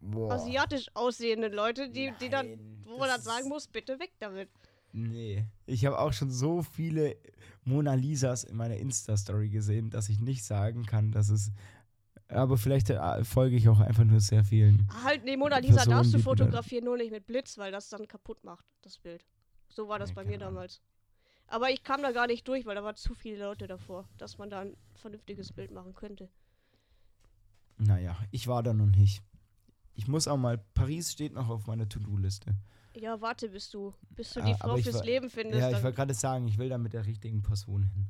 Boah. 0.00 0.32
asiatisch 0.32 0.86
aussehenden 0.94 1.52
Leute, 1.52 1.90
die, 1.90 2.12
die 2.20 2.30
dann, 2.30 2.46
Nein, 2.48 2.82
wo 2.86 2.98
man 2.98 3.08
dann 3.08 3.20
sagen 3.20 3.48
muss, 3.48 3.66
bitte 3.68 3.98
weg 3.98 4.12
damit. 4.20 4.48
Nee. 4.92 5.44
Ich 5.66 5.84
habe 5.84 5.98
auch 5.98 6.12
schon 6.14 6.30
so 6.30 6.62
viele 6.62 7.16
Mona 7.68 7.94
Lisas 7.94 8.44
in 8.44 8.56
meiner 8.56 8.76
Insta-Story 8.76 9.50
gesehen, 9.50 9.90
dass 9.90 10.08
ich 10.08 10.20
nicht 10.20 10.44
sagen 10.44 10.86
kann, 10.86 11.12
dass 11.12 11.28
es. 11.28 11.52
Aber 12.28 12.58
vielleicht 12.58 12.90
äh, 12.90 13.24
folge 13.24 13.56
ich 13.56 13.68
auch 13.68 13.80
einfach 13.80 14.04
nur 14.04 14.20
sehr 14.20 14.44
vielen. 14.44 14.86
Halt, 15.04 15.24
nee, 15.24 15.36
Mona 15.36 15.58
Lisa 15.58 15.76
Personen, 15.76 15.96
darfst 15.96 16.14
du 16.14 16.18
fotografieren, 16.18 16.84
nur 16.84 16.96
nicht 16.96 17.10
mit 17.10 17.26
Blitz, 17.26 17.56
weil 17.56 17.72
das 17.72 17.88
dann 17.88 18.06
kaputt 18.06 18.44
macht, 18.44 18.66
das 18.82 18.98
Bild. 18.98 19.24
So 19.68 19.88
war 19.88 19.98
das 19.98 20.10
Nee, 20.10 20.14
bei 20.16 20.24
mir 20.24 20.38
damals. 20.38 20.82
Aber 21.46 21.70
ich 21.70 21.82
kam 21.82 22.02
da 22.02 22.12
gar 22.12 22.26
nicht 22.26 22.46
durch, 22.46 22.66
weil 22.66 22.74
da 22.74 22.84
waren 22.84 22.96
zu 22.96 23.14
viele 23.14 23.44
Leute 23.44 23.66
davor, 23.66 24.06
dass 24.18 24.36
man 24.36 24.50
da 24.50 24.60
ein 24.60 24.76
vernünftiges 24.94 25.52
Bild 25.52 25.70
machen 25.70 25.94
könnte. 25.94 26.28
Naja, 27.78 28.16
ich 28.30 28.46
war 28.46 28.62
da 28.62 28.74
noch 28.74 28.86
nicht. 28.86 29.22
Ich 29.94 30.08
muss 30.08 30.28
auch 30.28 30.36
mal. 30.36 30.58
Paris 30.74 31.12
steht 31.12 31.32
noch 31.32 31.48
auf 31.48 31.66
meiner 31.66 31.88
To-Do-Liste. 31.88 32.54
Ja, 33.00 33.20
warte, 33.20 33.48
bis 33.48 33.70
du, 33.70 33.94
bis 34.10 34.32
du 34.32 34.40
Ah, 34.40 34.44
die 34.46 34.52
aber 34.52 34.74
Frau 34.74 34.76
fürs 34.82 34.96
war- 34.96 35.04
Leben 35.04 35.30
findest, 35.30 35.60
Ja, 35.60 35.70
ich 35.76 35.82
wollte 35.82 35.96
gerade 35.96 36.14
sagen, 36.14 36.48
ich 36.48 36.58
will 36.58 36.68
da 36.68 36.78
mit 36.78 36.92
der 36.92 37.06
richtigen 37.06 37.42
Person 37.42 37.82
hin. 37.84 38.08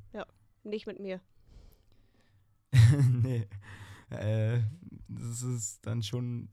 nicht 0.64 0.86
mit 0.86 0.98
mir. 1.00 1.20
nee. 3.22 3.46
Äh, 4.10 4.60
das 5.08 5.42
ist 5.42 5.84
dann 5.86 6.02
schon. 6.02 6.48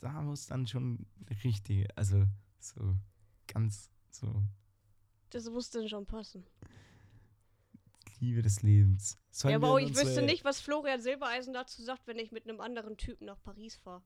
Da 0.00 0.22
muss 0.22 0.46
dann 0.46 0.66
schon 0.66 1.06
richtig. 1.44 1.86
Also, 1.96 2.24
so. 2.60 2.96
Ganz 3.46 3.90
so. 4.10 4.42
Das 5.30 5.48
muss 5.50 5.70
dann 5.70 5.88
schon 5.88 6.06
passen. 6.06 6.44
Liebe 8.20 8.42
des 8.42 8.62
Lebens. 8.62 9.16
Sollen 9.30 9.52
ja, 9.52 9.56
aber 9.58 9.80
ich 9.80 9.94
wüsste 9.96 10.22
nicht, 10.22 10.44
was 10.44 10.60
Florian 10.60 11.00
Silbereisen 11.00 11.52
dazu 11.54 11.82
sagt, 11.82 12.06
wenn 12.06 12.18
ich 12.18 12.32
mit 12.32 12.48
einem 12.48 12.60
anderen 12.60 12.96
Typen 12.96 13.26
nach 13.26 13.40
Paris 13.42 13.76
fahre. 13.76 14.02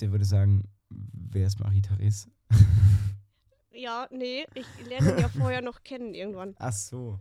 Der 0.00 0.10
würde 0.10 0.24
sagen, 0.24 0.68
wer 0.90 1.46
ist 1.46 1.58
Marie-Therese? 1.60 2.28
Ja, 3.72 4.08
nee, 4.10 4.44
ich 4.54 4.66
lerne 4.86 5.12
ihn 5.12 5.18
ja 5.20 5.28
vorher 5.28 5.62
noch 5.62 5.82
kennen 5.82 6.14
irgendwann. 6.14 6.54
Ach 6.58 6.72
so. 6.72 7.18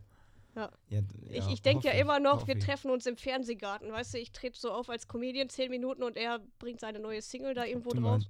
Ja. 0.55 0.69
d- 0.89 1.05
Ich, 1.29 1.45
ja, 1.45 1.49
ich 1.51 1.61
denke 1.61 1.87
ja 1.87 1.93
immer 1.93 2.19
noch, 2.19 2.47
wir 2.47 2.57
ich. 2.57 2.65
treffen 2.65 2.91
uns 2.91 3.05
im 3.05 3.15
Fernsehgarten. 3.15 3.91
Weißt 3.91 4.13
du, 4.13 4.17
ich 4.17 4.31
trete 4.31 4.59
so 4.59 4.71
auf 4.71 4.89
als 4.89 5.07
Comedian 5.07 5.47
10 5.47 5.69
Minuten 5.69 6.03
und 6.03 6.17
er 6.17 6.39
bringt 6.57 6.79
seine 6.81 6.99
neue 6.99 7.21
Single 7.21 7.53
da 7.53 7.63
irgendwo 7.65 7.91
Du, 7.91 8.01
drauf. 8.01 8.11
meinst, 8.11 8.29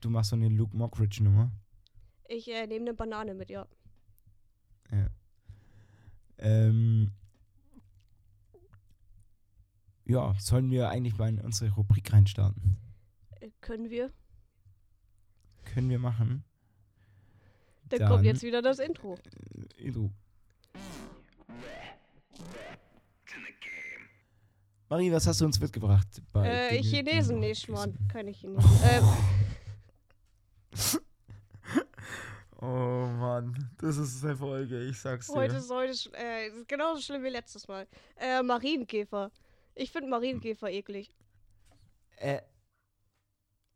du 0.00 0.10
machst 0.10 0.30
so 0.30 0.36
eine 0.36 0.48
Luke 0.48 0.76
Mockridge-Nummer. 0.76 1.52
Ich 2.28 2.48
äh, 2.50 2.66
nehme 2.66 2.86
eine 2.86 2.94
Banane 2.94 3.34
mit, 3.34 3.50
ja. 3.50 3.66
Ja. 4.90 5.06
Ähm, 6.38 7.12
ja, 10.06 10.34
sollen 10.40 10.70
wir 10.70 10.88
eigentlich 10.88 11.16
mal 11.18 11.28
in 11.28 11.40
unsere 11.40 11.70
Rubrik 11.74 12.12
reinstarten? 12.12 12.78
Äh, 13.40 13.50
können 13.60 13.90
wir? 13.90 14.10
Können 15.72 15.88
wir 15.90 15.98
machen. 15.98 16.44
Dann, 17.88 18.00
Dann- 18.00 18.08
kommt 18.10 18.24
jetzt 18.24 18.42
wieder 18.42 18.62
das 18.62 18.78
Intro. 18.78 19.16
Äh, 19.78 19.82
Intro. 19.84 20.10
Marie, 24.88 25.12
was 25.12 25.26
hast 25.26 25.40
du 25.40 25.44
uns 25.44 25.60
mitgebracht? 25.60 26.08
Bei 26.32 26.48
Äh, 26.72 26.82
Chinesen 26.82 27.36
Mann. 27.38 27.48
wissen? 27.48 28.08
Keine 28.08 28.32
Chinesen. 28.32 28.70
ähm, 28.84 29.04
Oh 32.62 33.06
Mann, 33.06 33.70
das 33.78 33.96
ist 33.96 34.22
eine 34.22 34.36
Folge, 34.36 34.82
ich 34.84 34.98
sag's 35.00 35.28
dir. 35.28 35.34
heute 35.34 35.56
ist 35.56 35.70
heute 35.70 35.92
sch- 35.94 36.12
äh, 36.14 36.48
es 36.48 36.54
ist 36.56 36.68
genauso 36.68 37.00
schlimm 37.00 37.24
wie 37.24 37.30
letztes 37.30 37.66
Mal. 37.68 37.86
Äh, 38.16 38.42
Marienkäfer. 38.42 39.30
Ich 39.74 39.90
finde 39.90 40.10
Marienkäfer 40.10 40.68
eklig. 40.70 41.10
Äh, 42.16 42.42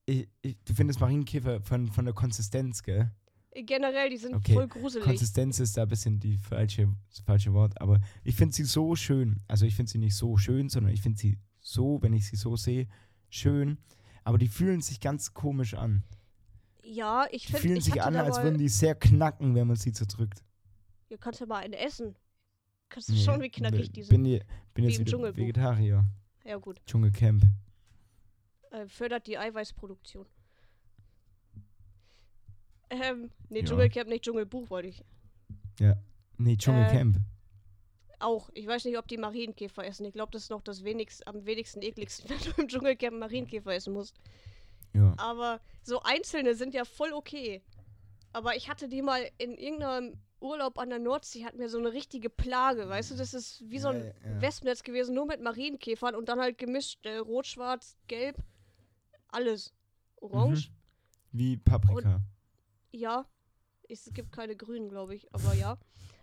ich, 0.06 0.28
ich, 0.42 0.56
du 0.64 0.74
findest 0.74 1.00
Marienkäfer 1.00 1.60
von, 1.62 1.90
von 1.90 2.04
der 2.04 2.14
Konsistenz, 2.14 2.82
gell? 2.82 3.10
Äh, 3.50 3.62
Generell, 3.62 4.10
die 4.10 4.16
sind 4.16 4.34
Okay, 4.34 4.54
voll 4.54 4.68
gruselig. 4.68 5.04
Konsistenz 5.04 5.60
ist 5.60 5.76
da 5.76 5.82
ein 5.82 5.88
bisschen 5.88 6.18
die 6.20 6.36
falsche, 6.36 6.88
das 7.10 7.20
falsche 7.20 7.52
Wort, 7.52 7.80
aber 7.80 8.00
ich 8.22 8.34
finde 8.36 8.54
sie 8.54 8.64
so 8.64 8.96
schön. 8.96 9.40
Also 9.48 9.64
ich 9.66 9.74
finde 9.74 9.90
sie 9.90 9.98
nicht 9.98 10.14
so 10.16 10.36
schön, 10.36 10.68
sondern 10.68 10.92
ich 10.92 11.02
finde 11.02 11.18
sie 11.18 11.38
so, 11.60 12.02
wenn 12.02 12.12
ich 12.12 12.26
sie 12.26 12.36
so 12.36 12.56
sehe, 12.56 12.88
schön. 13.30 13.78
Aber 14.24 14.38
die 14.38 14.48
fühlen 14.48 14.80
sich 14.80 15.00
ganz 15.00 15.34
komisch 15.34 15.74
an. 15.74 16.02
ja, 16.82 17.26
ich 17.30 17.42
Die 17.46 17.52
finde, 17.52 17.60
fühlen 17.60 17.76
ich 17.78 17.84
sich 17.84 18.02
an, 18.02 18.16
als 18.16 18.42
würden 18.42 18.58
die 18.58 18.68
sehr 18.68 18.94
knacken, 18.94 19.54
wenn 19.54 19.66
man 19.66 19.76
sie 19.76 19.92
zerdrückt. 19.92 20.42
Ihr 21.08 21.18
kannst 21.18 21.40
ja 21.40 21.46
mal 21.46 21.58
einen 21.62 21.74
essen. 21.74 22.14
Kannst 22.88 23.08
du 23.08 23.12
Nee, 23.12 23.20
schon, 23.20 23.40
wie 23.42 23.50
knackig 23.50 23.90
die 23.92 24.02
sind. 24.02 24.22
Bin, 24.22 24.40
bin 24.74 24.84
jetzt 24.84 24.94
im 24.98 25.00
wieder 25.00 25.10
Dschungelbuch. 25.10 25.38
Vegetarier. 25.38 26.04
Ja, 26.44 26.56
gut. 26.56 26.80
Dschungelcamp. 26.86 27.44
Äh, 28.74 28.86
fördert 28.88 29.26
die 29.26 29.38
Eiweißproduktion. 29.38 30.26
Ähm, 32.90 33.30
nee, 33.48 33.60
Ja. 33.60 33.64
Dschungelcamp, 33.66 34.08
nicht 34.08 34.24
Dschungelbuch, 34.24 34.68
wollte 34.70 34.88
ich. 34.88 35.04
Nee, 36.36 36.56
Dschungelcamp. 36.56 37.16
Auch. 38.18 38.50
Ich 38.54 38.66
weiß 38.66 38.84
nicht, 38.86 38.98
ob 38.98 39.06
die 39.06 39.16
Marienkäfer 39.18 39.84
essen. 39.84 40.04
Ich 40.06 40.12
glaube, 40.12 40.32
das 40.32 40.44
ist 40.44 40.50
noch 40.50 40.62
das 40.62 40.82
wenigst, 40.84 41.26
am 41.28 41.46
wenigsten 41.46 41.82
ekligsten, 41.82 42.28
wenn 42.30 42.38
du 42.38 42.62
im 42.62 42.68
Dschungelcamp 42.68 43.16
Marienkäfer 43.18 43.72
essen 43.74 43.92
musst. 43.92 44.16
ja. 44.92 45.14
Aber 45.16 45.60
so 45.82 46.00
einzelne 46.02 46.54
sind 46.54 46.74
ja 46.74 46.84
voll 46.84 47.12
okay. 47.12 47.62
Aber 48.32 48.56
ich 48.56 48.68
hatte 48.68 48.88
die 48.88 49.02
mal 49.02 49.30
in 49.38 49.56
irgendeinem 49.56 50.14
Urlaub 50.40 50.78
an 50.78 50.90
der 50.90 50.98
Nordsee, 50.98 51.44
hatten 51.44 51.58
wir 51.60 51.68
so 51.68 51.78
eine 51.78 51.92
richtige 51.92 52.28
Plage, 52.28 52.88
weißt 52.88 53.12
du? 53.12 53.14
Das 53.16 53.32
ist 53.32 53.62
wie 53.70 53.78
so 53.78 53.88
ein 53.88 54.00
Ja, 54.24 54.30
ja. 54.30 54.40
Wespennetz 54.42 54.82
gewesen, 54.82 55.14
nur 55.14 55.26
mit 55.26 55.40
Marienkäfern 55.40 56.14
und 56.16 56.28
dann 56.28 56.40
halt 56.40 56.58
gemischt, 56.58 57.06
äh, 57.06 57.16
rot, 57.18 57.46
schwarz, 57.46 57.96
gelb, 58.08 58.36
alles. 59.34 59.74
Orange, 60.16 60.70
Wie 61.32 61.56
Paprika. 61.56 62.20
ja. 62.92 63.26
Es 63.86 64.08
gibt 64.14 64.32
keine 64.32 64.56
grünen, 64.56 64.88
glaube 64.88 65.14
ich, 65.14 65.32
aber 65.34 65.52
ja. 65.54 65.78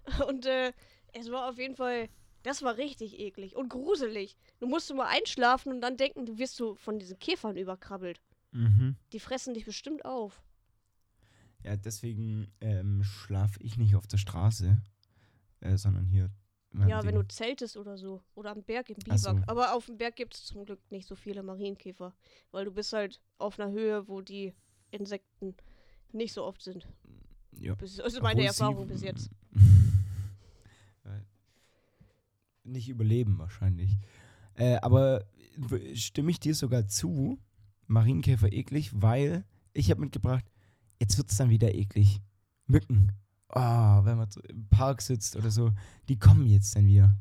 Und 0.27 0.47
äh, 0.47 0.73
es 1.13 1.29
war 1.29 1.47
auf 1.47 1.59
jeden 1.59 1.75
Fall, 1.75 2.09
das 2.41 2.63
war 2.63 2.77
richtig 2.77 3.19
eklig 3.19 3.55
und 3.55 3.69
gruselig. 3.69 4.35
Du 4.59 4.67
musst 4.67 4.91
mal 4.95 5.07
einschlafen 5.07 5.71
und 5.71 5.81
dann 5.81 5.95
denken, 5.95 6.25
du 6.25 6.39
wirst 6.39 6.55
so 6.55 6.73
von 6.73 6.97
diesen 6.97 7.19
Käfern 7.19 7.57
überkrabbelt. 7.57 8.19
Mhm. 8.51 8.95
Die 9.13 9.19
fressen 9.19 9.53
dich 9.53 9.65
bestimmt 9.65 10.05
auf. 10.05 10.41
Ja, 11.63 11.75
deswegen 11.77 12.51
ähm, 12.61 13.03
schlafe 13.03 13.61
ich 13.61 13.77
nicht 13.77 13.95
auf 13.95 14.07
der 14.07 14.17
Straße, 14.17 14.81
äh, 15.59 15.77
sondern 15.77 16.07
hier. 16.07 16.31
Ja, 16.87 17.03
wenn 17.03 17.15
du 17.15 17.27
zeltest 17.27 17.75
oder 17.75 17.97
so. 17.97 18.21
Oder 18.33 18.51
am 18.51 18.63
Berg 18.63 18.89
im 18.89 18.95
Ach 19.09 19.17
so. 19.17 19.31
Biwak. 19.31 19.49
Aber 19.49 19.75
auf 19.75 19.87
dem 19.87 19.97
Berg 19.97 20.15
gibt 20.15 20.35
es 20.35 20.45
zum 20.45 20.65
Glück 20.65 20.79
nicht 20.89 21.07
so 21.07 21.15
viele 21.15 21.43
Marienkäfer. 21.43 22.13
Weil 22.51 22.65
du 22.65 22.71
bist 22.71 22.93
halt 22.93 23.19
auf 23.37 23.59
einer 23.59 23.71
Höhe, 23.71 24.07
wo 24.07 24.21
die 24.21 24.53
Insekten 24.91 25.55
nicht 26.13 26.33
so 26.33 26.45
oft 26.45 26.61
sind. 26.61 26.87
Ja. 27.57 27.75
Das 27.75 27.91
ist 27.91 28.01
also 28.01 28.21
meine 28.21 28.41
Obwohl 28.41 28.47
Erfahrung 28.47 28.87
bis 28.87 29.01
jetzt. 29.01 29.29
nicht 32.63 32.89
überleben 32.89 33.37
wahrscheinlich. 33.37 33.97
Äh, 34.55 34.77
aber 34.81 35.25
stimme 35.93 36.31
ich 36.31 36.39
dir 36.39 36.55
sogar 36.55 36.87
zu, 36.87 37.39
Marienkäfer 37.87 38.51
eklig, 38.51 38.91
weil 38.93 39.43
ich 39.73 39.91
habe 39.91 40.01
mitgebracht, 40.01 40.45
jetzt 40.99 41.17
wird 41.17 41.31
es 41.31 41.37
dann 41.37 41.49
wieder 41.49 41.73
eklig. 41.73 42.21
Mücken. 42.67 43.11
Ah, 43.53 44.03
wenn 44.05 44.17
man 44.17 44.29
im 44.49 44.67
Park 44.69 45.01
sitzt 45.01 45.35
oder 45.35 45.51
so, 45.51 45.71
die 46.09 46.17
kommen 46.19 46.45
jetzt 46.47 46.75
dann 46.75 46.85
wieder. 46.85 47.15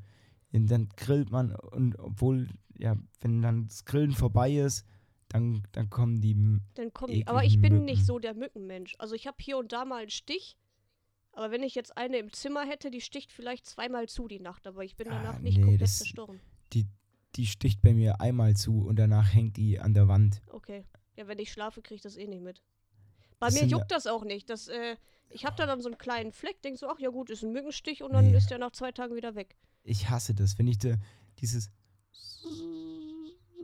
Und 0.53 0.71
dann 0.71 0.89
grillt 0.97 1.31
man 1.31 1.55
und 1.55 1.99
obwohl, 1.99 2.49
ja, 2.79 2.97
wenn 3.21 3.43
dann 3.43 3.69
das 3.69 3.85
Grillen 3.85 4.13
vorbei 4.13 4.53
ist, 4.57 4.85
dann, 5.29 5.63
dann 5.73 5.91
kommen 5.91 6.21
die. 6.21 6.35
Dann 6.75 6.93
kommen 6.93 7.13
die. 7.13 7.27
Aber 7.27 7.45
ich 7.45 7.61
bin 7.61 7.75
Mücken. 7.75 7.85
nicht 7.85 8.05
so 8.05 8.19
der 8.19 8.35
Mückenmensch. 8.35 8.95
Also 8.99 9.15
ich 9.15 9.27
habe 9.29 9.37
hier 9.41 9.59
und 9.59 9.73
da 9.73 9.85
mal 9.85 10.01
einen 10.03 10.11
Stich. 10.11 10.57
Aber 11.33 11.53
wenn 11.53 11.63
ich 11.63 11.77
jetzt 11.77 11.97
eine 11.97 12.19
im 12.19 12.33
Zimmer 12.33 12.65
hätte, 12.67 12.91
die 12.91 13.01
sticht 13.01 13.31
vielleicht 13.31 13.65
zweimal 13.67 14.09
zu 14.09 14.27
die 14.27 14.41
Nacht. 14.41 14.67
Aber 14.67 14.83
ich 14.85 14.97
bin 14.97 15.07
Ah, 15.09 15.23
danach 15.23 15.39
nicht 15.39 15.59
nee, 15.59 15.63
komplett 15.63 15.83
das- 15.83 15.99
zerstochen. 15.99 16.41
Die 17.37 17.47
sticht 17.47 17.81
bei 17.81 17.95
mir 17.95 18.21
einmal 18.21 18.57
zu 18.57 18.85
und 18.85 18.97
danach 18.99 19.33
hängt 19.33 19.57
die 19.57 19.79
an 19.79 19.95
der 19.95 20.09
Wand. 20.09 20.43
Okay. 20.51 20.85
Ja, 21.15 21.29
wenn 21.29 21.39
ich 21.39 21.53
schlafe, 21.53 21.81
kriege 21.81 21.95
ich 21.95 22.01
das 22.03 22.17
eh 22.17 22.27
nicht 22.27 22.43
mit. 22.43 22.61
Bei 23.41 23.47
Das 23.47 23.55
mir 23.55 23.61
sind 23.61 23.71
ja- 23.71 23.79
juckt 23.79 23.91
das 23.91 24.07
auch 24.07 24.25
nicht. 24.25 24.49
Das, 24.51 24.69
äh, 24.69 24.97
ich 25.31 25.45
habe 25.45 25.57
da 25.57 25.67
dann 25.67 25.81
so 25.81 25.89
einen 25.89 25.99
kleinen 25.99 26.31
Fleck, 26.33 26.63
denk 26.63 26.79
so, 26.79 26.89
ach 26.89 26.99
ja 27.01 27.09
gut, 27.11 27.31
ist 27.31 27.43
ein 27.43 27.53
Mückenstich 27.53 28.03
und 28.03 28.13
dann 28.13 28.31
Nee. 28.31 28.37
ist 28.37 28.51
der 28.51 28.59
nach 28.59 28.71
zwei 28.73 28.93
Tagen 28.93 29.17
wieder 29.17 29.35
weg. 29.35 29.57
Ich 29.83 30.09
hasse 30.11 30.35
das, 30.35 30.59
wenn 30.59 30.67
ich 30.69 30.79
da 30.79 30.95
dieses. 31.41 31.71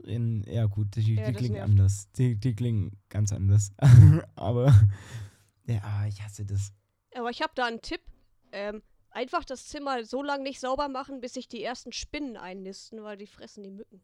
In, 0.05 0.45
ja, 0.45 0.66
gut, 0.66 0.95
die, 0.95 1.14
Ja, 1.16 1.27
die 1.27 1.33
klingen 1.35 1.61
anders. 1.62 2.09
Die, 2.12 2.37
die 2.37 2.55
klingen 2.55 2.97
ganz 3.09 3.33
anders. 3.33 3.72
Aber. 4.37 4.72
Ja, 5.66 5.81
ah, 5.83 6.07
ich 6.07 6.22
hasse 6.22 6.45
das. 6.47 6.72
Aber 7.14 7.31
ich 7.31 7.43
habe 7.43 7.53
da 7.57 7.66
einen 7.66 7.81
Tipp. 7.83 8.01
Ähm, 8.53 8.83
einfach 9.11 9.45
das 9.45 9.66
Zimmer 9.66 10.05
so 10.05 10.22
lange 10.22 10.45
nicht 10.45 10.61
sauber 10.61 10.89
machen, 10.89 11.20
bis 11.20 11.35
sich 11.35 11.49
die 11.49 11.62
ersten 11.62 11.93
Spinnen 11.93 12.37
einnisten, 12.37 13.03
weil 13.03 13.16
die 13.16 13.27
fressen 13.27 13.64
die 13.64 13.70
Mücken. 13.72 14.01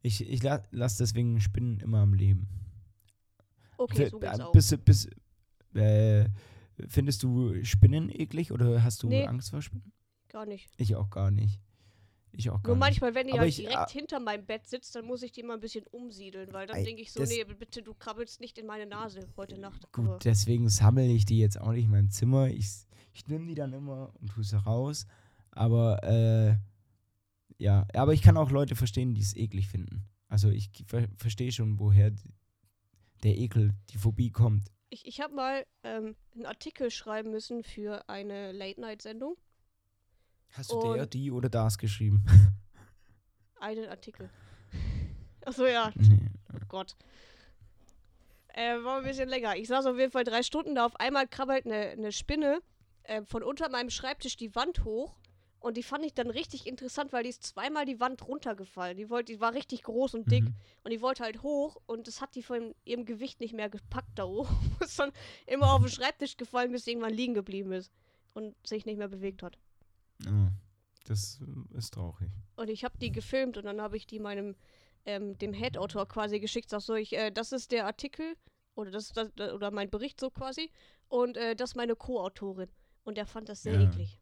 Ich, 0.00 0.26
ich 0.26 0.42
la, 0.42 0.62
lasse 0.70 0.98
deswegen 1.04 1.38
Spinnen 1.40 1.80
immer 1.80 1.98
am 2.00 2.14
Leben. 2.14 2.48
Okay, 3.80 4.08
so 4.10 4.18
geht's 4.18 4.38
äh, 4.38 4.42
auch. 4.42 4.52
Bis, 4.52 4.76
bis, 4.84 5.08
äh, 5.74 6.26
findest 6.88 7.22
du 7.22 7.64
Spinnen 7.64 8.10
eklig 8.10 8.52
oder 8.52 8.82
hast 8.82 9.02
du 9.02 9.08
Nee. 9.08 9.26
Angst 9.26 9.50
vor 9.50 9.62
Spinnen? 9.62 9.92
Gar 10.28 10.46
nicht. 10.46 10.68
Ich 10.76 10.94
auch 10.96 11.10
gar 11.10 11.30
nicht. 11.30 11.60
Ich 12.32 12.48
auch 12.50 12.62
gar 12.62 12.68
Nur 12.70 12.76
manchmal, 12.76 13.14
wenn 13.14 13.26
die 13.26 13.32
halt 13.38 13.48
ich- 13.48 13.56
direkt 13.56 13.76
ah- 13.76 13.88
hinter 13.90 14.20
meinem 14.20 14.46
Bett 14.46 14.66
sitzt, 14.66 14.94
dann 14.94 15.04
muss 15.04 15.22
ich 15.22 15.32
die 15.32 15.42
mal 15.42 15.54
ein 15.54 15.60
bisschen 15.60 15.84
umsiedeln, 15.90 16.52
weil 16.52 16.66
dann 16.68 16.84
denke 16.84 17.02
ich 17.02 17.10
so, 17.12 17.24
nee, 17.24 17.42
bitte, 17.42 17.82
du 17.82 17.92
krabbelst 17.94 18.40
nicht 18.40 18.56
in 18.58 18.66
meine 18.66 18.86
Nase 18.86 19.26
heute 19.36 19.58
Nacht. 19.58 19.90
Gut, 19.92 20.06
Aber 20.06 20.18
deswegen 20.18 20.68
sammle 20.68 21.06
ich 21.10 21.24
die 21.24 21.38
jetzt 21.38 21.60
auch 21.60 21.72
nicht 21.72 21.86
in 21.86 21.90
meinem 21.90 22.10
Zimmer. 22.10 22.46
Ich, 22.48 22.68
ich 23.12 23.26
nehme 23.26 23.46
die 23.46 23.56
dann 23.56 23.72
immer 23.72 24.12
und 24.20 24.28
tue 24.30 24.44
sie 24.44 24.56
raus. 24.62 25.06
Aber 25.50 26.04
äh, 26.04 26.54
ja, 27.58 27.86
aber 27.94 28.14
ich 28.14 28.22
kann 28.22 28.36
auch 28.36 28.50
Leute 28.52 28.76
verstehen, 28.76 29.14
die 29.14 29.22
es 29.22 29.34
eklig 29.34 29.66
finden. 29.68 30.04
Also 30.28 30.50
ich 30.50 30.70
ver 30.86 31.08
verstehe 31.16 31.50
schon, 31.50 31.80
woher 31.80 32.12
der 33.22 33.36
Ekel, 33.36 33.74
die 33.90 33.98
Phobie 33.98 34.30
kommt. 34.30 34.70
ich, 34.90 35.06
ich 35.06 35.20
habe 35.20 35.34
mal 35.34 35.66
ähm, 35.84 36.16
einen 36.34 36.46
Artikel 36.46 36.90
schreiben 36.90 37.30
müssen 37.30 37.62
für 37.62 38.08
eine 38.08 38.52
Late-Night-Sendung. 38.52 39.36
Hast 40.52 40.72
du 40.72 40.80
der, 40.94 41.02
Und- 41.02 41.14
die 41.14 41.30
oder 41.30 41.48
das 41.48 41.78
geschrieben? 41.78 42.24
Einen 43.60 43.88
Artikel. 43.88 44.30
Achso, 45.44 45.66
ja, 45.66 45.92
nee. 45.94 46.30
oh 46.54 46.58
Gott. 46.68 46.96
Äh, 48.48 48.82
war 48.82 48.98
ein 48.98 49.04
bisschen 49.04 49.28
länger. 49.28 49.54
Ich 49.56 49.68
saß 49.68 49.86
auf 49.86 49.96
jeden 49.98 50.10
Fall 50.10 50.24
drei 50.24 50.42
Stunden 50.42 50.74
da. 50.74 50.86
Auf 50.86 50.96
einmal 50.96 51.28
krabbelt 51.28 51.66
eine, 51.66 51.90
eine 51.90 52.10
Spinne 52.10 52.60
äh, 53.04 53.22
von 53.22 53.42
unter 53.42 53.68
meinem 53.68 53.90
Schreibtisch 53.90 54.36
die 54.36 54.54
Wand 54.54 54.84
hoch. 54.84 55.14
Und 55.60 55.76
die 55.76 55.82
fand 55.82 56.04
ich 56.06 56.14
dann 56.14 56.30
richtig 56.30 56.66
interessant, 56.66 57.12
weil 57.12 57.22
die 57.22 57.28
ist 57.28 57.42
zweimal 57.44 57.84
die 57.84 58.00
Wand 58.00 58.26
runtergefallen. 58.26 58.96
Die, 58.96 59.10
wollte, 59.10 59.34
die 59.34 59.40
war 59.40 59.52
richtig 59.52 59.82
groß 59.82 60.14
und 60.14 60.30
dick. 60.30 60.44
Mhm. 60.44 60.54
Und 60.84 60.90
die 60.90 61.02
wollte 61.02 61.22
halt 61.22 61.42
hoch 61.42 61.76
und 61.86 62.06
das 62.08 62.22
hat 62.22 62.34
die 62.34 62.42
von 62.42 62.74
ihrem 62.86 63.04
Gewicht 63.04 63.40
nicht 63.40 63.52
mehr 63.52 63.68
gepackt 63.68 64.18
da 64.18 64.24
oben. 64.24 64.48
ist 64.80 64.98
dann 64.98 65.12
immer 65.46 65.74
auf 65.74 65.82
den 65.82 65.90
Schreibtisch 65.90 66.38
gefallen, 66.38 66.72
bis 66.72 66.84
sie 66.84 66.92
irgendwann 66.92 67.12
liegen 67.12 67.34
geblieben 67.34 67.72
ist. 67.72 67.92
Und 68.32 68.54
sich 68.66 68.86
nicht 68.86 68.96
mehr 68.96 69.08
bewegt 69.08 69.42
hat. 69.42 69.58
Oh, 70.26 70.48
das 71.04 71.40
äh, 71.42 71.76
ist 71.76 71.92
traurig. 71.94 72.30
Und 72.56 72.70
ich 72.70 72.84
habe 72.84 72.96
die 72.98 73.12
gefilmt 73.12 73.56
und 73.58 73.64
dann 73.66 73.80
habe 73.82 73.96
ich 73.98 74.06
die 74.06 74.18
meinem, 74.18 74.54
ähm, 75.04 75.36
dem 75.38 75.52
Head-Autor 75.52 76.06
quasi 76.08 76.40
geschickt. 76.40 76.70
Sag 76.70 76.80
so, 76.80 76.94
ich, 76.94 77.12
äh, 77.14 77.30
das 77.30 77.52
ist 77.52 77.70
der 77.70 77.86
Artikel 77.86 78.34
oder 78.76 78.90
das, 78.90 79.12
das 79.12 79.28
oder 79.52 79.70
mein 79.72 79.90
Bericht 79.90 80.20
so 80.20 80.30
quasi. 80.30 80.70
Und 81.08 81.36
äh, 81.36 81.54
das 81.54 81.70
ist 81.70 81.76
meine 81.76 81.96
Co-Autorin. 81.96 82.70
Und 83.04 83.18
der 83.18 83.26
fand 83.26 83.48
das 83.50 83.62
sehr 83.62 83.74
Ja. 83.74 83.88
eklig. 83.88 84.18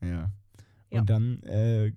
Ja. 0.00 0.30
Ja. 0.92 1.00
Und 1.00 1.10
dann 1.10 1.42
äh, 1.44 1.92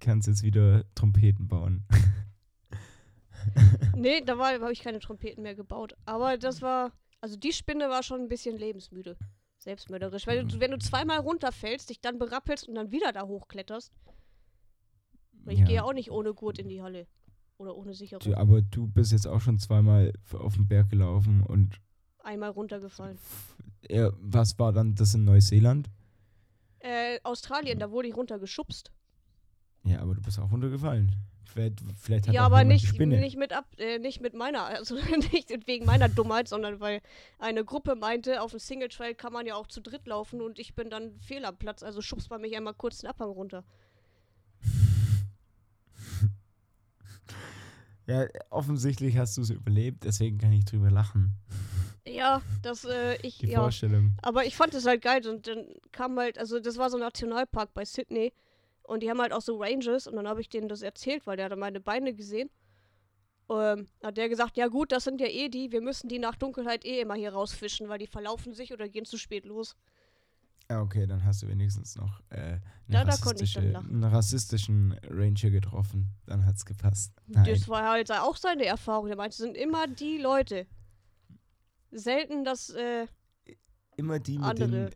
kannst 0.00 0.26
du 0.26 0.30
jetzt 0.32 0.42
wieder 0.42 0.84
Trompeten 0.94 1.48
bauen. 1.48 1.84
nee, 3.96 4.20
da 4.24 4.36
habe 4.38 4.72
ich 4.72 4.80
keine 4.80 5.00
Trompeten 5.00 5.42
mehr 5.42 5.54
gebaut. 5.54 5.94
Aber 6.06 6.36
das 6.38 6.62
war, 6.62 6.92
also 7.20 7.36
die 7.36 7.52
Spinne 7.52 7.88
war 7.88 8.02
schon 8.02 8.20
ein 8.22 8.28
bisschen 8.28 8.56
lebensmüde. 8.56 9.16
Selbstmörderisch. 9.58 10.26
Weil 10.26 10.44
du, 10.44 10.60
wenn 10.60 10.70
du 10.72 10.78
zweimal 10.78 11.18
runterfällst, 11.18 11.90
dich 11.90 12.00
dann 12.00 12.18
berappelst 12.18 12.68
und 12.68 12.74
dann 12.74 12.90
wieder 12.90 13.12
da 13.12 13.22
hochkletterst. 13.26 13.92
Weil 15.44 15.54
ich 15.54 15.60
Ja. 15.60 15.66
gehe 15.66 15.74
ja 15.76 15.82
auch 15.84 15.92
nicht 15.92 16.10
ohne 16.10 16.34
Gurt 16.34 16.58
in 16.58 16.68
die 16.68 16.82
Halle. 16.82 17.06
Oder 17.58 17.76
ohne 17.76 17.94
Sicherung. 17.94 18.24
Du, 18.24 18.36
aber 18.36 18.60
du 18.62 18.88
bist 18.88 19.12
jetzt 19.12 19.26
auch 19.26 19.40
schon 19.40 19.58
zweimal 19.60 20.12
auf 20.32 20.54
den 20.54 20.66
Berg 20.66 20.88
gelaufen 20.90 21.42
und 21.44 21.80
Einmal 22.24 22.50
runtergefallen. 22.50 23.18
ja, 23.88 24.10
was 24.20 24.58
war 24.58 24.72
dann 24.72 24.94
das 24.94 25.14
in 25.14 25.24
Neuseeland? 25.24 25.90
Äh, 26.82 27.20
Australien, 27.22 27.78
da 27.78 27.90
wurde 27.90 28.08
ich 28.08 28.16
runtergeschubst. 28.16 28.90
Ja, 29.84 30.00
aber 30.00 30.14
du 30.14 30.22
bist 30.22 30.38
auch 30.38 30.50
runtergefallen. 30.50 31.12
Vielleicht, 31.44 31.80
vielleicht 32.00 32.28
hat 32.28 32.34
ja, 32.34 32.44
aber 32.44 32.64
nicht, 32.64 32.98
nicht 32.98 33.36
mit 33.36 33.52
ab, 33.52 33.66
äh, 33.76 33.98
nicht 33.98 34.20
mit 34.20 34.34
meiner, 34.34 34.64
also 34.64 34.94
nicht 35.32 35.50
wegen 35.66 35.84
meiner 35.84 36.08
Dummheit, 36.08 36.48
sondern 36.48 36.80
weil 36.80 37.00
eine 37.38 37.64
Gruppe 37.64 37.94
meinte, 37.94 38.40
auf 38.40 38.52
dem 38.52 38.60
Single 38.60 38.88
Trail 38.88 39.14
kann 39.14 39.32
man 39.32 39.46
ja 39.46 39.54
auch 39.54 39.66
zu 39.66 39.80
dritt 39.80 40.06
laufen 40.06 40.40
und 40.40 40.58
ich 40.58 40.74
bin 40.74 40.88
dann 40.88 41.20
fehl 41.20 41.44
am 41.44 41.56
Platz, 41.56 41.82
also 41.82 42.00
schubst 42.00 42.30
man 42.30 42.40
mich 42.40 42.56
einmal 42.56 42.74
kurz 42.74 42.98
den 42.98 43.10
Abhang 43.10 43.30
runter. 43.30 43.64
Ja, 48.08 48.26
offensichtlich 48.50 49.16
hast 49.16 49.36
du 49.36 49.42
es 49.42 49.50
überlebt, 49.50 50.02
deswegen 50.02 50.36
kann 50.36 50.52
ich 50.52 50.64
drüber 50.64 50.90
lachen. 50.90 51.36
Ja, 52.06 52.42
das, 52.62 52.84
äh, 52.84 53.16
ich, 53.22 53.38
Die 53.38 53.46
ja. 53.48 53.60
Vorstellung. 53.60 54.12
Aber 54.22 54.44
ich 54.44 54.56
fand 54.56 54.74
es 54.74 54.86
halt 54.86 55.02
geil 55.02 55.26
und 55.28 55.46
dann 55.46 55.66
kam 55.92 56.18
halt, 56.18 56.36
also 56.38 56.58
das 56.58 56.76
war 56.76 56.90
so 56.90 56.96
ein 56.96 57.00
Nationalpark 57.02 57.72
bei 57.74 57.84
Sydney 57.84 58.32
und 58.82 59.02
die 59.02 59.10
haben 59.10 59.20
halt 59.20 59.32
auch 59.32 59.40
so 59.40 59.56
Ranges 59.62 60.06
und 60.08 60.16
dann 60.16 60.26
habe 60.26 60.40
ich 60.40 60.48
denen 60.48 60.68
das 60.68 60.82
erzählt, 60.82 61.26
weil 61.26 61.36
der 61.36 61.48
hat 61.50 61.56
meine 61.58 61.80
Beine 61.80 62.12
gesehen. 62.12 62.50
Ähm, 63.50 63.88
hat 64.02 64.16
der 64.16 64.28
gesagt, 64.28 64.56
ja 64.56 64.66
gut, 64.68 64.90
das 64.92 65.04
sind 65.04 65.20
ja 65.20 65.26
eh 65.28 65.48
die, 65.48 65.70
wir 65.72 65.80
müssen 65.80 66.08
die 66.08 66.18
nach 66.18 66.34
Dunkelheit 66.36 66.84
eh 66.84 67.00
immer 67.00 67.14
hier 67.14 67.32
rausfischen, 67.32 67.88
weil 67.88 67.98
die 67.98 68.06
verlaufen 68.06 68.52
sich 68.54 68.72
oder 68.72 68.88
gehen 68.88 69.04
zu 69.04 69.18
spät 69.18 69.44
los. 69.44 69.76
Ja, 70.70 70.80
okay, 70.80 71.06
dann 71.06 71.24
hast 71.24 71.42
du 71.42 71.48
wenigstens 71.48 71.96
noch 71.96 72.20
äh, 72.30 72.36
eine 72.36 72.60
Da- 72.88 73.04
da 73.04 73.12
rassistische- 73.12 73.60
lachen. 73.60 73.90
einen 74.02 74.04
rassistischen 74.04 74.98
Ranger 75.08 75.50
getroffen. 75.50 76.06
Dann 76.26 76.46
hat's 76.46 76.64
gepasst. 76.64 77.12
Nein. 77.26 77.44
Das 77.44 77.68
war 77.68 77.88
halt 77.90 78.10
auch 78.10 78.36
seine 78.36 78.64
Erfahrung. 78.64 79.06
Der 79.08 79.16
meinte, 79.16 79.32
es 79.32 79.38
sind 79.38 79.56
immer 79.56 79.86
die 79.86 80.18
Leute. 80.18 80.66
Selten 81.92 82.44
das, 82.44 82.70
äh, 82.70 83.06
Immer 83.96 84.18
die 84.18 84.38
mit 84.38 84.46
andere. 84.48 84.68
den. 84.70 84.86
Äh, 84.88 84.92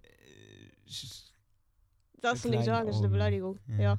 das 2.21 2.45
nicht 2.45 2.65
sagen, 2.65 2.89
ist 2.89 2.97
eine 2.97 3.05
Augen. 3.05 3.13
Beleidigung. 3.13 3.59
Ja. 3.69 3.79
ja. 3.79 3.99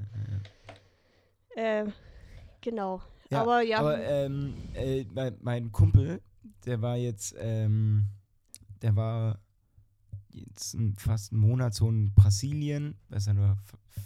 Ähm, 1.56 1.94
genau. 2.62 3.02
Ja, 3.30 3.42
aber 3.42 3.62
ja, 3.62 3.80
Aber 3.80 4.00
ähm, 4.00 4.54
äh, 4.74 5.06
mein, 5.14 5.38
mein 5.42 5.72
Kumpel, 5.72 6.22
der 6.66 6.82
war 6.82 6.98
jetzt, 6.98 7.36
ähm, 7.38 8.08
der 8.82 8.96
war 8.96 9.40
jetzt 10.32 10.78
fast 10.98 11.32
einen 11.32 11.42
Monat 11.42 11.74
so 11.74 11.90
in 11.90 12.14
Brasilien, 12.14 12.98
bei 13.10 13.20
seiner 13.20 13.58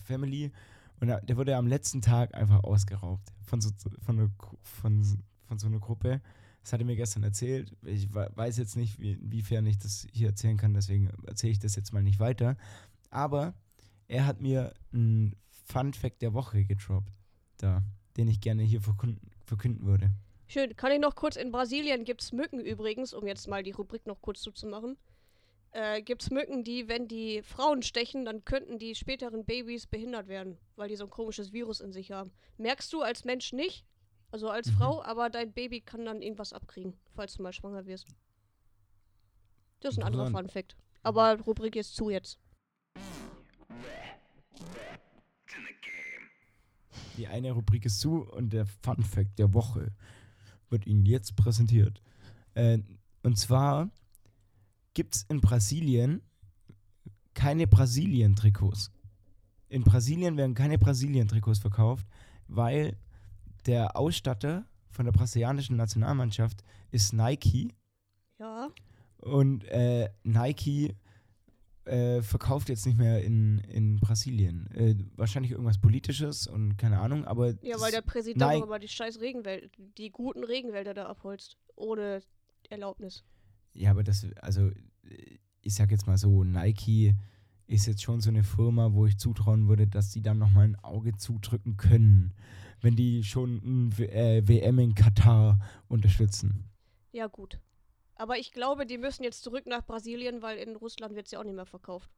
Family. 0.05 0.51
Und 0.99 1.07
da, 1.07 1.19
der 1.19 1.37
wurde 1.37 1.55
am 1.55 1.67
letzten 1.67 2.01
Tag 2.01 2.33
einfach 2.35 2.63
ausgeraubt 2.63 3.27
von 3.43 3.59
so, 3.61 3.69
von, 4.01 4.19
einer, 4.19 4.29
Gru- 4.37 4.57
von, 4.61 5.03
von 5.47 5.57
so 5.57 5.67
einer 5.67 5.79
Gruppe. 5.79 6.21
Das 6.61 6.73
hat 6.73 6.79
er 6.79 6.85
mir 6.85 6.95
gestern 6.95 7.23
erzählt. 7.23 7.75
Ich 7.83 8.13
we- 8.13 8.31
weiß 8.35 8.57
jetzt 8.57 8.75
nicht, 8.77 8.99
wie, 8.99 9.13
inwiefern 9.13 9.65
ich 9.65 9.77
das 9.79 10.07
hier 10.13 10.27
erzählen 10.27 10.57
kann, 10.57 10.73
deswegen 10.73 11.09
erzähle 11.25 11.53
ich 11.53 11.59
das 11.59 11.75
jetzt 11.75 11.91
mal 11.91 12.03
nicht 12.03 12.19
weiter. 12.19 12.55
Aber 13.09 13.53
er 14.07 14.25
hat 14.25 14.41
mir 14.41 14.73
einen 14.93 15.35
Fun 15.65 15.93
Fact 15.93 16.21
der 16.21 16.33
Woche 16.33 16.63
gedroppt, 16.65 17.11
da, 17.57 17.81
den 18.17 18.27
ich 18.27 18.41
gerne 18.41 18.63
hier 18.63 18.81
verkünden, 18.81 19.31
verkünden 19.45 19.85
würde. 19.85 20.11
Schön. 20.47 20.75
Kann 20.75 20.91
ich 20.91 20.99
noch 20.99 21.15
kurz, 21.15 21.35
in 21.37 21.51
Brasilien 21.51 22.03
gibt 22.03 22.21
es 22.21 22.31
Mücken 22.33 22.59
übrigens, 22.59 23.13
um 23.13 23.25
jetzt 23.25 23.47
mal 23.47 23.63
die 23.63 23.71
Rubrik 23.71 24.05
noch 24.05 24.21
kurz 24.21 24.41
zuzumachen. 24.41 24.97
Äh, 25.71 26.01
gibt 26.01 26.21
es 26.23 26.29
Mücken, 26.29 26.65
die, 26.65 26.89
wenn 26.89 27.07
die 27.07 27.41
Frauen 27.41 27.81
stechen, 27.81 28.25
dann 28.25 28.43
könnten 28.43 28.77
die 28.77 28.93
späteren 28.93 29.45
Babys 29.45 29.87
behindert 29.87 30.27
werden, 30.27 30.57
weil 30.75 30.89
die 30.89 30.97
so 30.97 31.05
ein 31.05 31.09
komisches 31.09 31.53
Virus 31.53 31.79
in 31.79 31.93
sich 31.93 32.11
haben. 32.11 32.31
Merkst 32.57 32.91
du 32.91 33.01
als 33.01 33.23
Mensch 33.23 33.53
nicht, 33.53 33.85
also 34.31 34.49
als 34.49 34.67
Mhm. 34.67 34.75
Frau, 34.77 35.03
aber 35.03 35.29
dein 35.29 35.51
Baby 35.51 35.81
kann 35.81 36.05
dann 36.05 36.21
irgendwas 36.21 36.53
abkriegen, 36.53 36.93
falls 37.13 37.35
du 37.35 37.43
mal 37.43 37.53
schwanger 37.53 37.85
wirst. 37.85 38.07
Das 39.81 39.93
ist 39.93 39.97
ein 39.99 40.05
anderer. 40.05 40.29
Fun 40.29 40.47
Fact. 40.49 40.75
Aber 41.03 41.39
Rubrik 41.39 41.75
ist 41.75 41.95
zu 41.95 42.09
jetzt. 42.09 42.39
Die 47.17 47.27
eine 47.27 47.51
Rubrik 47.51 47.85
ist 47.85 47.99
zu 47.99 48.23
und 48.31 48.53
der 48.53 48.65
Fun 48.65 49.03
Fact 49.03 49.37
der 49.37 49.53
Woche 49.53 49.91
wird 50.69 50.87
Ihnen 50.87 51.05
jetzt 51.05 51.35
präsentiert. 51.35 52.01
Äh, 52.53 52.79
und 53.23 53.37
zwar 53.37 53.89
gibt 54.93 55.15
es 55.15 55.23
in 55.23 55.41
Brasilien 55.41 56.21
keine 57.33 57.67
Brasilien-Trikots. 57.67 58.91
In 59.69 59.83
Brasilien 59.83 60.37
werden 60.37 60.53
keine 60.55 60.77
Brasilien-Trikots 60.77 61.59
verkauft, 61.59 62.05
weil 62.47 62.97
der 63.65 63.95
Ausstatter 63.95 64.65
von 64.89 65.05
der 65.05 65.11
brasilianischen 65.11 65.75
Nationalmannschaft 65.77 66.63
ist 66.91 67.13
Nike 67.13 67.73
Ja. 68.39 68.69
und 69.21 69.63
äh, 69.65 70.09
Nike 70.23 70.95
äh, 71.85 72.21
verkauft 72.21 72.69
jetzt 72.69 72.85
nicht 72.85 72.97
mehr 72.97 73.23
in, 73.23 73.57
in 73.59 73.99
Brasilien. 73.99 74.69
Äh, 74.71 74.95
wahrscheinlich 75.15 75.51
irgendwas 75.51 75.79
Politisches 75.79 76.45
und 76.47 76.77
keine 76.77 76.99
Ahnung, 76.99 77.25
aber. 77.25 77.55
Ja, 77.63 77.79
weil 77.79 77.91
der 77.91 78.01
Präsident 78.01 78.43
auch 78.43 78.63
immer 78.65 78.79
die 78.79 78.87
scheiß 78.87 79.19
Regenwälder, 79.19 79.67
die 79.97 80.11
guten 80.11 80.43
Regenwälder 80.43 80.93
da 80.93 81.07
abholzt. 81.07 81.57
Ohne 81.75 82.21
Erlaubnis. 82.69 83.23
Ja, 83.73 83.91
aber 83.91 84.03
das, 84.03 84.27
also, 84.41 84.69
ich 85.61 85.73
sag 85.73 85.89
jetzt 85.91 86.05
mal 86.05 86.17
so, 86.17 86.43
Nike 86.43 87.15
ist 87.65 87.87
jetzt 87.87 88.03
schon 88.03 88.21
so 88.21 88.29
eine 88.29 88.43
Firma, 88.43 88.93
wo 88.93 89.05
ich 89.07 89.17
zutrauen 89.17 89.67
würde, 89.67 89.87
dass 89.87 90.11
die 90.11 90.21
dann 90.21 90.37
nochmal 90.37 90.65
ein 90.65 90.75
Auge 90.83 91.15
zudrücken 91.15 91.77
können, 91.77 92.33
wenn 92.81 92.95
die 92.95 93.23
schon 93.23 93.55
ein 93.63 93.97
w 93.97 94.05
äh, 94.05 94.47
WM 94.47 94.79
in 94.79 94.95
Katar 94.95 95.59
unterstützen. 95.87 96.69
Ja, 97.11 97.27
gut. 97.27 97.59
Aber 98.15 98.37
ich 98.37 98.51
glaube, 98.51 98.85
die 98.85 98.97
müssen 98.97 99.23
jetzt 99.23 99.43
zurück 99.43 99.65
nach 99.65 99.85
Brasilien, 99.85 100.41
weil 100.41 100.57
in 100.57 100.75
Russland 100.75 101.15
wird 101.15 101.27
sie 101.27 101.37
auch 101.37 101.43
nicht 101.43 101.55
mehr 101.55 101.65
verkauft. 101.65 102.09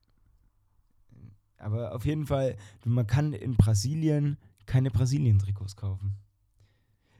Aber 1.58 1.96
auf 1.96 2.06
jeden 2.06 2.26
Fall, 2.28 2.58
man 2.84 3.08
kann 3.08 3.34
in 3.34 3.56
Brasilien 3.56 4.38
keine 4.66 4.92
Brasilien-Trikots 4.92 5.76
kaufen. 5.76 6.18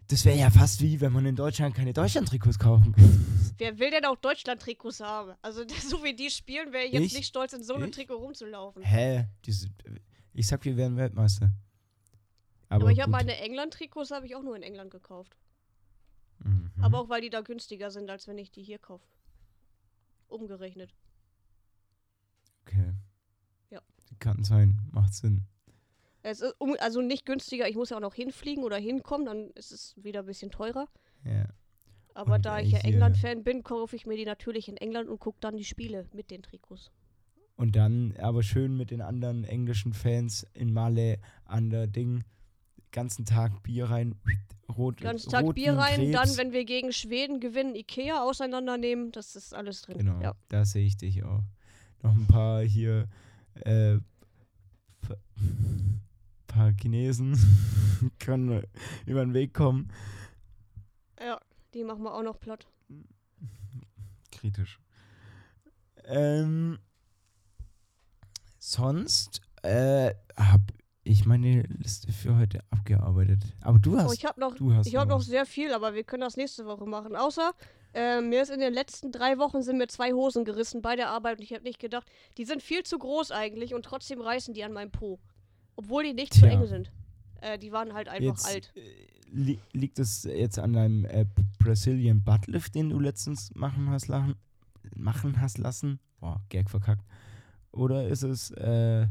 Das 0.08 0.26
wäre 0.26 0.38
ja 0.38 0.50
fast 0.50 0.82
wie, 0.82 1.00
wenn 1.00 1.14
man 1.14 1.26
in 1.26 1.36
Deutschland 1.36 1.76
keine 1.76 1.94
Deutschland-Trikots 1.94 2.60
kaufen 2.60 2.92
kann. 2.92 3.54
Wer 3.58 3.80
will 3.80 3.90
denn 3.90 4.06
auch 4.06 4.18
Deutschland-Trikots 4.18 5.00
haben? 5.00 5.34
Also, 5.42 5.64
so 5.90 6.04
wie 6.04 6.14
die 6.14 6.30
spielen, 6.30 6.74
wäre 6.74 6.86
ich 6.86 6.92
jetzt 6.94 7.06
Ich? 7.06 7.14
nicht 7.14 7.28
stolz, 7.28 7.54
in 7.54 7.64
so 7.64 7.76
einem 7.76 7.86
Ich? 7.86 7.92
Trikot 7.96 8.16
rumzulaufen. 8.16 8.84
Hä? 8.84 9.28
Ich 10.34 10.48
sag, 10.48 10.66
wir 10.66 10.76
werden 10.76 10.98
Weltmeister. 10.98 11.54
Aber, 12.82 12.92
ich 12.92 13.00
habe 13.00 13.12
meine 13.12 13.38
England-Trikots 13.38 14.12
habe 14.12 14.26
ich 14.26 14.36
auch 14.36 14.44
nur 14.44 14.56
in 14.56 14.64
England 14.64 14.92
gekauft. 14.92 15.38
Mhm. 16.40 16.72
Aber 16.82 17.00
auch 17.00 17.10
weil 17.10 17.22
die 17.22 17.30
da 17.30 17.42
günstiger 17.42 17.92
sind, 17.92 18.10
als 18.10 18.28
wenn 18.28 18.38
ich 18.38 18.52
die 18.52 18.64
hier 18.64 18.80
kaufe. 18.80 19.06
Umgerechnet. 20.28 20.94
Okay. 22.66 22.94
Ja. 23.70 23.82
Kann 24.20 24.44
sein, 24.44 24.80
macht 24.92 25.14
Sinn. 25.14 25.46
Es 26.24 26.42
ist 26.42 26.56
um, 26.58 26.76
also 26.80 27.02
nicht 27.02 27.26
günstiger, 27.26 27.68
ich 27.68 27.76
muss 27.76 27.90
ja 27.90 27.98
auch 27.98 28.02
noch 28.02 28.16
hinfliegen 28.16 28.64
oder 28.64 28.78
hinkommen, 28.78 29.26
dann 29.26 29.50
ist 29.52 29.72
es 29.72 29.94
wieder 30.02 30.22
ein 30.22 30.26
bisschen 30.26 30.52
teurer. 30.52 30.88
Ja. 31.26 31.48
Aber 32.14 32.36
Und, 32.36 32.46
da 32.46 32.60
ich 32.60 32.72
ja 32.72 32.80
England-Fan 32.80 33.44
bin, 33.44 33.64
kaufe 33.64 33.96
ich 33.96 34.06
mir 34.06 34.16
die 34.16 34.26
natürlich 34.26 34.70
in 34.70 34.78
England 34.78 35.10
und 35.10 35.20
gucke 35.20 35.40
dann 35.42 35.58
die 35.58 35.66
Spiele 35.66 36.08
mit 36.14 36.32
den 36.32 36.42
Trikots. 36.42 36.92
Und 37.56 37.76
dann 37.76 38.16
aber 38.18 38.42
schön 38.42 38.78
mit 38.78 38.92
den 38.92 39.02
anderen 39.02 39.44
englischen 39.44 39.94
Fans 39.94 40.48
in 40.54 40.74
Malle 40.74 41.20
an 41.46 41.70
der 41.70 41.88
Ding, 41.88 42.24
ganzen 42.94 43.26
Tag 43.26 43.62
Bier 43.64 43.90
rein, 43.90 44.16
rot, 44.78 45.02
Ganz 45.02 45.26
Tag 45.26 45.44
rot 45.44 45.56
Bier 45.56 45.74
ein 45.74 45.80
rein, 45.80 46.12
dann, 46.14 46.24
Krebs. 46.24 46.38
wenn 46.38 46.54
wir 46.54 46.64
gegen 46.64 46.94
Schweden 46.94 47.42
gewinnen, 47.42 47.76
Ikea 47.76 48.24
auseinandernehmen, 48.24 49.12
das 49.12 49.36
ist 49.36 49.54
alles 49.54 49.82
drin. 49.82 49.98
Genau, 49.98 50.22
Ja. 50.22 50.34
da 50.48 50.64
sehe 50.64 50.86
ich 50.86 50.96
dich 50.96 51.24
auch. 51.26 51.44
Noch 52.02 52.16
ein 52.16 52.28
paar 52.28 52.62
hier, 52.62 53.08
äh, 53.56 53.98
pa- 55.02 55.18
paar 56.48 56.72
Chinesen 56.80 57.34
können 58.20 58.64
über 59.06 59.26
den 59.26 59.34
Weg 59.34 59.54
kommen. 59.54 59.92
ja, 61.20 61.40
die 61.74 61.84
machen 61.84 62.04
wir 62.04 62.14
auch 62.14 62.24
noch 62.24 62.40
platt. 62.40 62.68
Kritisch. 64.32 64.80
Ähm, 66.06 66.80
sonst 68.60 69.42
äh, 69.64 70.14
habe 70.38 70.64
ich 71.04 71.26
meine 71.26 71.64
Liste 71.64 72.12
für 72.12 72.38
heute 72.38 72.62
abgearbeitet. 72.70 73.44
Aber 73.62 73.80
du 73.80 73.98
hast, 73.98 74.10
Oh, 74.10 74.14
ich 74.14 74.26
habe 74.26 74.40
noch, 74.40 74.56
du 74.56 74.74
hast 74.74 74.88
ich 74.88 74.96
habe 74.96 75.10
noch 75.10 75.22
sehr 75.22 75.46
viel, 75.46 75.74
aber 75.74 75.94
wir 75.94 76.04
können 76.04 76.22
das 76.22 76.38
nächste 76.38 76.66
Woche 76.66 76.86
machen. 76.86 77.16
Außer, 77.16 77.52
äh, 77.94 78.22
mir 78.22 78.42
ist 78.42 78.50
in 78.50 78.60
den 78.60 78.74
letzten 78.74 79.12
drei 79.12 79.38
Wochen 79.38 79.62
sind 79.62 79.78
mir 79.78 79.88
zwei 79.88 80.14
Hosen 80.14 80.46
gerissen 80.46 80.82
bei 80.82 80.96
der 80.96 81.10
Arbeit 81.10 81.40
und 81.40 81.44
ich 81.44 81.54
habe 81.54 81.64
nicht 81.64 81.80
gedacht, 81.80 82.10
die 82.38 82.46
sind 82.46 82.62
viel 82.62 82.84
zu 82.84 82.98
groß 82.98 83.32
eigentlich 83.32 83.74
und 83.74 83.84
trotzdem 83.84 84.22
reißen 84.22 84.54
die 84.54 84.64
an 84.64 84.74
meinem 84.74 84.92
Po. 84.92 85.20
Obwohl 85.76 86.04
die 86.04 86.14
nicht 86.14 86.34
zu 86.34 86.42
Tja. 86.42 86.52
eng 86.52 86.68
sind. 86.68 86.92
Äh, 87.42 87.60
die 87.60 87.72
waren 87.72 87.94
halt 87.94 88.08
einfach 88.08 88.24
jetzt, 88.24 88.48
alt. 88.48 88.72
Äh, 88.76 88.82
li 89.30 89.60
liegt 89.74 90.00
es 90.00 90.24
jetzt 90.24 90.58
an 90.60 90.74
deinem 90.74 91.06
äh, 91.06 91.26
Brazilian 91.60 92.24
Buttlift, 92.24 92.76
den 92.76 92.90
du 92.90 93.00
letztens 93.00 93.54
machen 93.56 93.90
hast, 93.90 94.08
lachen, 94.08 94.36
machen 94.96 95.42
hast 95.42 95.58
lassen? 95.58 96.00
Boah, 96.20 96.42
Gag 96.50 96.70
verkackt. 96.70 97.04
Oder 97.72 98.08
ist 98.08 98.24
es, 98.24 98.52
äh, 98.52 99.08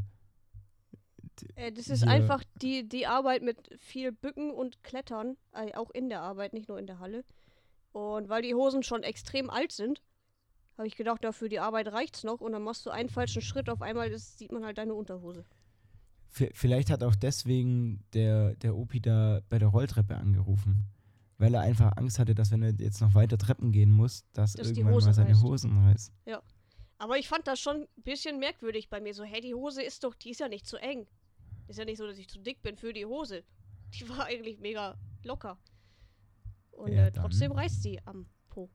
Äh, 1.55 1.71
das 1.71 1.87
ist 1.89 2.03
einfach 2.07 2.43
die, 2.61 2.87
die 2.87 3.07
Arbeit 3.07 3.41
mit 3.41 3.57
viel 3.79 4.11
Bücken 4.11 4.51
und 4.51 4.83
Klettern, 4.83 5.37
äh, 5.53 5.73
auch 5.75 5.89
in 5.91 6.09
der 6.09 6.21
Arbeit, 6.21 6.53
nicht 6.53 6.67
nur 6.69 6.79
in 6.79 6.87
der 6.87 6.99
Halle. 6.99 7.23
Und 7.91 8.29
weil 8.29 8.41
die 8.41 8.55
Hosen 8.55 8.83
schon 8.83 9.03
extrem 9.03 9.49
alt 9.49 9.71
sind, 9.71 10.01
habe 10.77 10.87
ich 10.87 10.95
gedacht, 10.95 11.23
dafür 11.23 11.49
die 11.49 11.59
Arbeit 11.59 11.87
reicht's 11.89 12.23
noch 12.23 12.41
und 12.41 12.51
dann 12.51 12.63
machst 12.63 12.85
du 12.85 12.89
einen 12.89 13.09
falschen 13.09 13.41
Schritt, 13.41 13.69
auf 13.69 13.81
einmal 13.81 14.09
ist, 14.11 14.37
sieht 14.39 14.51
man 14.51 14.65
halt 14.65 14.77
deine 14.77 14.95
Unterhose. 14.95 15.45
v- 16.29 16.49
vielleicht 16.53 16.89
hat 16.89 17.03
auch 17.03 17.15
deswegen 17.15 18.03
der, 18.13 18.55
der 18.55 18.75
Opi 18.75 18.99
da 18.99 19.41
bei 19.49 19.59
der 19.59 19.67
Rolltreppe 19.67 20.15
angerufen. 20.15 20.87
Weil 21.39 21.55
er 21.55 21.61
einfach 21.61 21.97
Angst 21.97 22.19
hatte, 22.19 22.35
dass 22.35 22.51
wenn 22.51 22.63
er 22.63 22.73
jetzt 22.79 23.01
noch 23.01 23.15
weiter 23.15 23.37
Treppen 23.37 23.71
gehen 23.71 23.91
muss, 23.91 24.23
dass, 24.33 24.53
Dass 24.53 24.69
irgendwann 24.69 24.93
Hose 24.93 25.07
mal 25.07 25.13
seine 25.13 25.29
reißt. 25.29 25.43
Hosen 25.43 25.77
reißt. 25.85 26.11
Aber 26.99 27.17
ich 27.17 27.27
fand 27.27 27.47
das 27.47 27.59
schon 27.59 27.81
ein 27.81 28.03
bisschen 28.03 28.39
merkwürdig 28.39 28.87
bei 28.89 29.01
mir. 29.01 29.13
So, 29.13 29.23
hey, 29.23 29.41
die 29.41 29.53
Hose 29.53 29.83
ist 29.83 30.03
doch, 30.05 30.15
die 30.15 30.29
ist 30.29 30.39
ja 30.39 30.47
nicht 30.47 30.65
zu 30.65 30.77
eng. 30.77 31.05
Ist 31.67 31.79
ja 31.79 31.85
nicht 31.85 31.97
so, 31.97 32.05
dass 32.07 32.17
ich 32.17 32.27
zu 32.27 32.39
dick 32.39 32.61
bin 32.61 32.75
für 32.77 32.93
die 32.93 33.05
Hose. 33.05 33.43
Die 33.93 34.07
war 34.09 34.25
eigentlich 34.25 34.59
mega 34.59 34.97
locker. 35.23 35.57
Und 36.71 36.91
Ja, 36.93 37.07
äh, 37.07 37.11
trotzdem 37.11 37.51
reißt 37.51 37.83
sie 37.83 37.99
am 38.05 38.25
Po. 38.49 38.69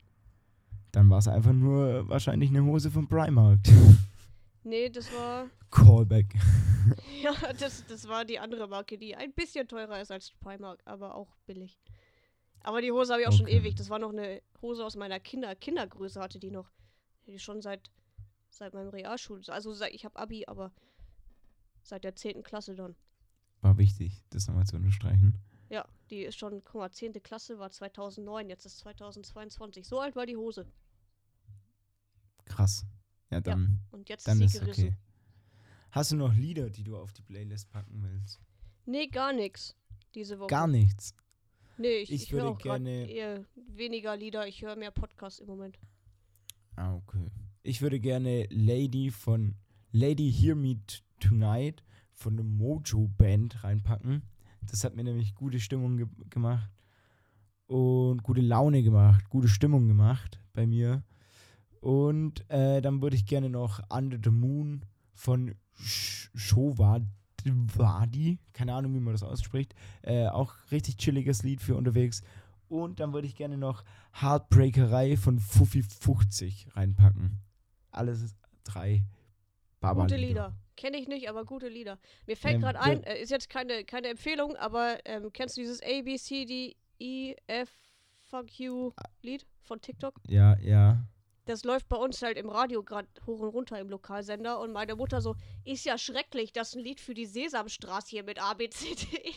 Dann 0.91 1.09
war 1.09 1.19
es 1.19 1.27
einfach 1.27 1.53
nur 1.53 2.07
wahrscheinlich 2.09 2.49
eine 2.49 2.63
Hose 2.63 2.89
vom 2.89 3.07
Primark. 3.07 3.59
Nee, 4.63 4.89
das 4.89 5.11
war. 5.13 5.47
Callback. 5.71 6.33
Ja, 7.21 7.33
das, 7.59 7.85
das 7.85 8.07
war 8.07 8.23
die 8.25 8.39
andere 8.39 8.67
Marke, 8.67 8.97
die 8.97 9.13
ein 9.15 9.33
bisschen 9.33 9.67
teurer 9.67 10.01
ist 10.01 10.09
als 10.11 10.31
Primark, 10.39 10.81
aber 10.85 11.13
auch 11.15 11.35
billig. 11.45 11.77
Aber 12.61 12.81
die 12.81 12.91
Hose 12.91 13.11
habe 13.11 13.21
ich 13.21 13.27
auch 13.27 13.33
schon 13.33 13.45
Okay. 13.45 13.57
ewig. 13.57 13.75
Das 13.75 13.89
war 13.89 13.99
noch 13.99 14.11
eine 14.11 14.41
Hose 14.61 14.83
aus 14.85 14.95
meiner 14.95 15.19
Kinder 15.19 15.53
Kindergröße 15.55 16.19
hatte 16.19 16.39
die 16.39 16.49
noch. 16.51 16.71
Die 17.27 17.37
schon 17.37 17.61
seit 17.61 17.91
seit 18.49 18.73
meinem 18.73 18.89
Realschul, 18.89 19.41
also 19.49 19.73
ich 19.91 20.03
habe 20.05 20.17
Abi, 20.17 20.45
aber 20.47 20.71
seit 21.83 22.03
der 22.03 22.15
10. 22.15 22.43
Klasse 22.43 22.75
dann. 22.75 22.95
War 23.61 23.77
wichtig, 23.77 24.23
das 24.29 24.47
nochmal 24.47 24.65
zu 24.65 24.75
unterstreichen. 24.77 25.37
Ja, 25.69 25.85
die 26.09 26.21
ist 26.23 26.37
schon, 26.39 26.63
guck 26.63 26.75
mal, 26.81 26.91
10. 26.91 27.13
Klasse 27.21 27.59
war 27.59 27.69
2009, 27.71 28.49
jetzt 28.49 28.65
ist 28.65 28.79
2022. 28.79 29.85
So 29.87 29.99
alt 29.99 30.15
war 30.15 30.25
die 30.25 30.37
Hose. 30.37 30.65
Krass. 32.45 32.85
Ja, 33.29 33.41
dann, 33.41 33.79
Und 33.91 34.09
jetzt 34.09 34.27
dann 34.27 34.39
ist 34.41 34.45
ist 34.47 34.53
sie 34.53 34.59
gerissen. 34.61 34.83
okay. 34.87 34.97
Hast 35.91 36.11
du 36.11 36.15
noch 36.15 36.33
Lieder, 36.33 36.69
die 36.69 36.83
du 36.83 36.97
auf 36.97 37.13
die 37.13 37.21
Playlist 37.21 37.69
packen 37.69 38.01
willst? 38.03 38.39
Nee, 38.85 39.07
gar 39.07 39.33
nichts 39.33 39.75
diese 40.15 40.39
Woche. 40.39 40.47
Gar 40.49 40.67
nichts. 40.67 41.13
Nee, 41.77 41.97
ich, 41.97 42.11
Ich 42.11 42.23
ich, 42.23 42.31
höre 42.31 42.55
gerne- 42.57 43.09
eher 43.09 43.45
weniger 43.55 44.15
Lieder, 44.17 44.47
ich 44.47 44.61
höre 44.63 44.75
mehr 44.75 44.91
Podcasts 44.91 45.39
im 45.39 45.47
Moment. 45.47 45.77
Ah, 46.75 46.95
okay. 46.95 47.29
ich 47.63 47.81
würde 47.81 47.99
gerne 47.99 48.47
Lady 48.49 49.11
von 49.11 49.55
Lady 49.91 50.31
Hear 50.31 50.55
Me 50.55 50.77
Tonight 51.19 51.83
von 52.11 52.35
der 52.35 52.45
Mojo 52.45 53.07
Band 53.17 53.63
reinpacken. 53.63 54.23
Das 54.69 54.83
hat 54.83 54.95
mir 54.95 55.03
nämlich 55.03 55.35
gute 55.35 55.59
Stimmung 55.59 55.97
ge 55.97 56.07
gemacht 56.29 56.69
und 57.67 58.23
gute 58.23 58.41
Laune 58.41 58.83
gemacht, 58.83 59.29
gute 59.29 59.47
Stimmung 59.47 59.87
gemacht 59.87 60.39
bei 60.53 60.67
mir. 60.67 61.03
Und 61.81 62.49
äh, 62.49 62.81
dann 62.81 63.01
würde 63.01 63.15
ich 63.15 63.25
gerne 63.25 63.49
noch 63.49 63.79
Under 63.89 64.19
the 64.21 64.31
Moon 64.31 64.83
von 65.13 65.55
Sh- 65.77 66.29
Shovadi, 66.35 67.07
keine 68.53 68.73
Ahnung, 68.73 68.93
wie 68.95 68.99
man 68.99 69.13
das 69.13 69.23
ausspricht, 69.23 69.73
äh, 70.01 70.27
auch 70.27 70.53
richtig 70.71 70.97
chilliges 70.97 71.43
Lied 71.43 71.61
für 71.61 71.75
unterwegs. 71.75 72.21
Und 72.67 72.99
dann 72.99 73.13
würde 73.13 73.27
ich 73.27 73.35
gerne 73.35 73.57
noch 73.57 73.83
Heartbreakerei 74.13 75.15
von 75.17 75.39
Fuffi 75.39 75.81
50 75.83 76.75
reinpacken. 76.75 77.39
Alles 77.91 78.35
drei 78.63 79.05
baba 79.79 80.03
Gute 80.03 80.15
Lieder. 80.17 80.55
Kenne 80.75 80.97
ich 80.97 81.07
nicht, 81.07 81.29
aber 81.29 81.43
gute 81.45 81.67
Lieder. 81.67 81.99
Mir 82.25 82.37
fällt 82.37 82.55
Ähm, 82.55 82.61
gerade 82.61 82.79
ein, 82.81 83.03
äh, 83.03 83.21
ist 83.21 83.31
jetzt 83.31 83.49
keine, 83.49 83.83
keine 83.83 84.07
Empfehlung, 84.07 84.55
aber 84.55 84.97
ähm, 85.05 85.31
kennst 85.33 85.57
du 85.57 85.61
dieses 85.61 85.81
A, 85.81 86.01
B, 86.03 86.17
C, 86.17 86.45
D, 86.45 86.75
E, 86.99 87.35
F, 87.47 87.69
Fuck 88.29 88.59
You 88.59 88.91
Lied 89.21 89.45
von 89.61 89.81
TikTok? 89.81 90.15
Ja, 90.27 90.57
ja. 90.59 91.03
Das 91.45 91.63
läuft 91.63 91.89
bei 91.89 91.97
uns 91.97 92.21
halt 92.21 92.37
im 92.37 92.47
Radio 92.47 92.83
gerade 92.83 93.07
hoch 93.25 93.39
und 93.39 93.49
runter 93.49 93.79
im 93.79 93.89
Lokalsender 93.89 94.59
und 94.59 94.71
meine 94.71 94.95
Mutter 94.95 95.19
so, 95.19 95.35
ist 95.65 95.83
ja 95.83 95.97
schrecklich, 95.97 96.53
das 96.53 96.69
ist 96.69 96.75
ein 96.75 96.83
Lied 96.83 96.99
für 97.01 97.13
die 97.15 97.25
Sesamstraße 97.25 98.09
hier 98.09 98.23
mit 98.23 98.39
A, 98.41 98.53
B, 98.53 98.69
C, 98.69 98.93
D. 98.95 99.17
E. 99.17 99.33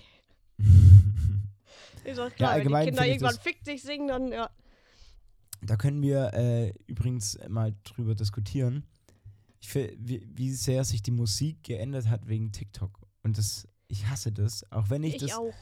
Ist 2.05 2.19
doch 2.19 2.35
klar, 2.35 2.51
wenn 2.51 2.59
allgemein 2.61 2.85
die 2.85 2.91
Kinder 2.91 3.07
irgendwann 3.07 3.35
das- 3.35 3.43
fick 3.43 3.63
dich 3.65 3.83
singen, 3.83 4.09
dann 4.09 4.29
ja. 4.33 4.51
Da 5.65 5.77
können 5.77 6.03
wir 6.03 6.35
äh, 6.35 6.73
übrigens 6.89 7.39
mal 7.49 7.73
drüber 7.85 8.15
diskutieren, 8.17 8.85
ich, 9.63 9.75
wie, 9.75 10.27
wie 10.35 10.51
sehr 10.51 10.85
sich 10.85 11.03
die 11.03 11.13
Musik 11.13 11.63
geändert 11.63 12.09
hat 12.09 12.27
wegen 12.27 12.53
TikTok. 12.53 13.01
Und 13.23 13.39
das, 13.39 13.69
ich 13.89 14.09
hasse 14.09 14.33
das, 14.33 14.71
auch 14.73 14.91
wenn 14.91 15.05
ich, 15.05 15.15
Ich, 15.15 15.21
das 15.23 15.33
auch. 15.33 15.53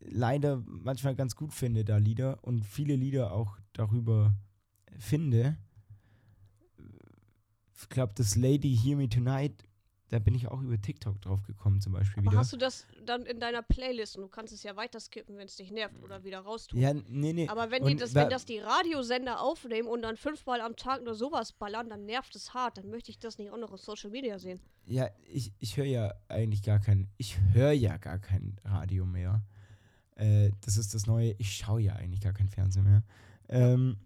leider 0.00 0.62
manchmal 0.66 1.14
ganz 1.14 1.36
gut 1.36 1.52
finde, 1.52 1.84
da 1.84 1.98
Lieder 1.98 2.42
und 2.42 2.64
viele 2.64 2.96
Lieder 2.96 3.32
auch 3.32 3.58
darüber 3.74 4.34
finde. 4.98 5.56
Ich 7.76 7.88
glaube, 7.90 8.14
das 8.16 8.36
Lady 8.36 8.74
Hear 8.76 8.96
Me 8.96 9.08
Tonight, 9.08 9.64
da 10.10 10.18
bin 10.18 10.34
ich 10.34 10.46
auch 10.48 10.60
über 10.60 10.80
TikTok 10.80 11.20
drauf 11.22 11.42
gekommen, 11.44 11.80
zum 11.80 11.92
Beispiel 11.94 12.22
Aber 12.22 12.30
wieder. 12.32 12.38
hast 12.40 12.52
du 12.52 12.56
das 12.56 12.86
dann 13.04 13.24
in 13.26 13.40
deiner 13.40 13.62
Playlist 13.62 14.16
und 14.16 14.22
du 14.22 14.28
kannst 14.28 14.52
es 14.52 14.62
ja 14.62 14.76
weiter 14.76 15.00
skippen, 15.00 15.36
wenn 15.38 15.46
es 15.46 15.56
dich 15.56 15.72
nervt 15.72 15.96
oder 16.02 16.22
wieder 16.24 16.40
raustun. 16.40 16.78
ja, 16.78 16.92
nee, 16.92 17.32
nee. 17.32 17.48
Aber 17.48 17.70
wenn, 17.70 17.84
die 17.84 17.92
Und 17.92 18.00
das, 18.00 18.12
da- 18.12 18.22
wenn 18.22 18.30
das 18.30 18.44
die 18.44 18.58
Radiosender 18.58 19.40
aufnehmen 19.40 19.88
und 19.88 20.02
dann 20.02 20.16
fünfmal 20.16 20.60
am 20.60 20.76
Tag 20.76 21.02
nur 21.02 21.14
sowas 21.14 21.52
ballern, 21.52 21.88
dann 21.88 22.04
nervt 22.04 22.36
es 22.36 22.52
hart. 22.54 22.76
Dann 22.78 22.90
möchte 22.90 23.10
ich 23.10 23.18
das 23.18 23.38
nicht 23.38 23.50
auch 23.50 23.56
noch 23.56 23.72
auf 23.72 23.80
Social 23.80 24.10
Media 24.10 24.38
sehen. 24.38 24.60
Ja, 24.86 25.08
ich, 25.32 25.52
ich 25.58 25.76
höre 25.78 25.86
ja 25.86 26.12
eigentlich 26.28 26.62
gar 26.62 26.78
kein, 26.80 27.08
ich 27.16 27.40
höre 27.52 27.72
ja 27.72 27.96
gar 27.96 28.18
kein 28.18 28.60
Radio 28.64 29.06
mehr. 29.06 29.42
Äh, 30.16 30.50
das 30.60 30.76
ist 30.76 30.94
das 30.94 31.06
Neue, 31.06 31.34
ich 31.38 31.56
schaue 31.56 31.80
ja 31.80 31.94
eigentlich 31.94 32.20
gar 32.20 32.34
kein 32.34 32.48
Fernsehen 32.50 32.84
mehr. 32.84 33.02
Ähm, 33.48 33.96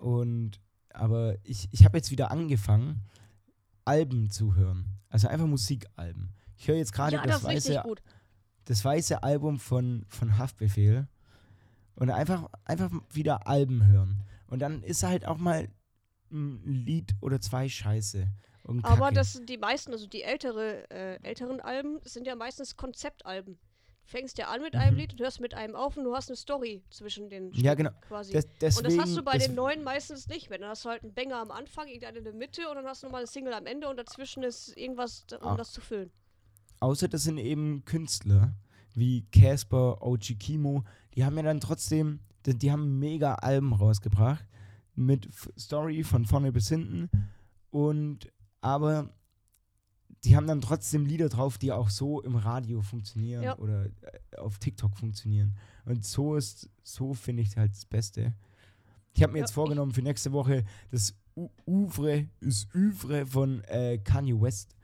und, 0.00 0.60
aber 0.92 1.36
ich, 1.44 1.68
ich 1.70 1.84
habe 1.84 1.96
jetzt 1.98 2.10
wieder 2.10 2.30
angefangen, 2.30 3.02
Alben 3.90 4.30
zu 4.30 4.54
hören. 4.54 5.00
Also 5.08 5.26
einfach 5.26 5.46
Musikalben. 5.46 6.32
Ich 6.56 6.68
höre 6.68 6.76
jetzt 6.76 6.92
gerade 6.92 7.16
ja, 7.16 7.22
das, 7.26 7.42
das 7.42 7.44
weiße, 7.44 7.82
das 8.64 8.84
weiße 8.84 9.22
Album 9.24 9.58
von, 9.58 10.04
von 10.08 10.38
Haftbefehl. 10.38 11.08
Und 11.96 12.10
einfach, 12.10 12.48
einfach 12.64 12.88
wieder 13.10 13.48
Alben 13.48 13.84
hören. 13.88 14.22
Und 14.46 14.60
dann 14.60 14.84
ist 14.84 15.02
halt 15.02 15.26
auch 15.26 15.38
mal 15.38 15.68
ein 16.30 16.62
Lied 16.64 17.16
oder 17.20 17.40
zwei 17.40 17.68
scheiße. 17.68 18.28
Aber 18.82 19.10
das 19.10 19.32
sind 19.32 19.48
die 19.48 19.58
meisten, 19.58 19.90
also 19.90 20.06
die 20.06 20.22
ältere, 20.22 20.88
äh, 20.90 21.18
älteren 21.22 21.60
Alben, 21.60 21.98
sind 22.04 22.28
ja 22.28 22.36
meistens 22.36 22.76
Konzeptalben. 22.76 23.58
Fängst 24.04 24.38
ja 24.38 24.48
an 24.48 24.60
mit 24.62 24.74
einem 24.74 24.94
Mhm. 24.94 25.00
Lied 25.00 25.12
und 25.12 25.20
hörst 25.20 25.40
mit 25.40 25.54
einem 25.54 25.76
auf 25.76 25.96
und 25.96 26.04
du 26.04 26.14
hast 26.14 26.28
eine 26.28 26.36
Story 26.36 26.82
zwischen 26.90 27.28
den 27.30 27.52
Ja, 27.52 27.72
Stücken 27.72 27.76
genau. 27.76 27.90
quasi. 28.00 28.32
Des, 28.32 28.46
deswegen, 28.60 28.86
und 28.88 28.96
das 28.98 29.06
hast 29.06 29.16
du 29.16 29.22
bei 29.22 29.38
den 29.38 29.54
neuen 29.54 29.84
meistens 29.84 30.26
nicht 30.26 30.50
mehr. 30.50 30.58
Dann 30.58 30.70
hast 30.70 30.84
du 30.84 30.88
halt 30.88 31.02
einen 31.04 31.14
Banger 31.14 31.36
am 31.36 31.50
Anfang, 31.52 31.86
irgendeinen 31.86 32.16
in 32.18 32.24
der 32.24 32.32
Mitte 32.34 32.68
und 32.68 32.74
dann 32.76 32.86
hast 32.86 33.02
du 33.02 33.06
nochmal 33.06 33.20
eine 33.20 33.28
Single 33.28 33.52
am 33.52 33.66
Ende 33.66 33.88
und 33.88 33.96
dazwischen 33.98 34.42
ist 34.42 34.76
irgendwas, 34.76 35.26
um 35.40 35.46
Ah. 35.48 35.56
das 35.56 35.72
zu 35.72 35.80
füllen. 35.80 36.10
Außer 36.80 37.08
das 37.08 37.22
sind 37.24 37.38
eben 37.38 37.84
Künstler 37.84 38.54
wie 38.94 39.24
Casper, 39.30 40.02
OG 40.02 40.34
Kimo, 40.40 40.82
die 41.14 41.24
haben 41.24 41.36
ja 41.36 41.42
dann 41.44 41.60
trotzdem, 41.60 42.20
die, 42.46 42.58
die 42.58 42.72
haben 42.72 42.98
mega 42.98 43.34
Alben 43.36 43.72
rausgebracht 43.72 44.44
mit 44.96 45.28
Story 45.56 46.02
von 46.02 46.24
vorne 46.24 46.50
bis 46.50 46.68
hinten 46.68 47.08
und 47.70 48.32
aber 48.60 49.10
die 50.24 50.36
haben 50.36 50.46
dann 50.46 50.60
trotzdem 50.60 51.06
Lieder 51.06 51.28
drauf, 51.28 51.56
die 51.58 51.72
auch 51.72 51.88
so 51.90 52.20
im 52.20 52.36
Radio 52.36 52.82
funktionieren 52.82 53.42
Ja. 53.42 53.58
oder 53.58 53.86
äh, 53.86 54.36
auf 54.38 54.58
TikTok 54.58 54.96
funktionieren. 54.96 55.56
Und 55.86 56.04
so 56.04 56.36
ist, 56.36 56.68
so 56.82 57.14
finde 57.14 57.42
ich 57.42 57.56
halt 57.56 57.72
das 57.72 57.86
Beste. 57.86 58.34
Ich 59.14 59.22
habe 59.22 59.32
mir 59.32 59.38
Ja, 59.38 59.44
jetzt 59.44 59.52
vorgenommen 59.52 59.92
für 59.92 60.02
nächste 60.02 60.32
Woche 60.32 60.64
das 60.90 61.14
U 61.36 61.48
Ouvre, 61.66 62.26
das 62.40 62.68
Ouvre 62.74 63.24
von 63.26 63.62
äh, 63.64 63.98
Kanye 63.98 64.38
West 64.40 64.76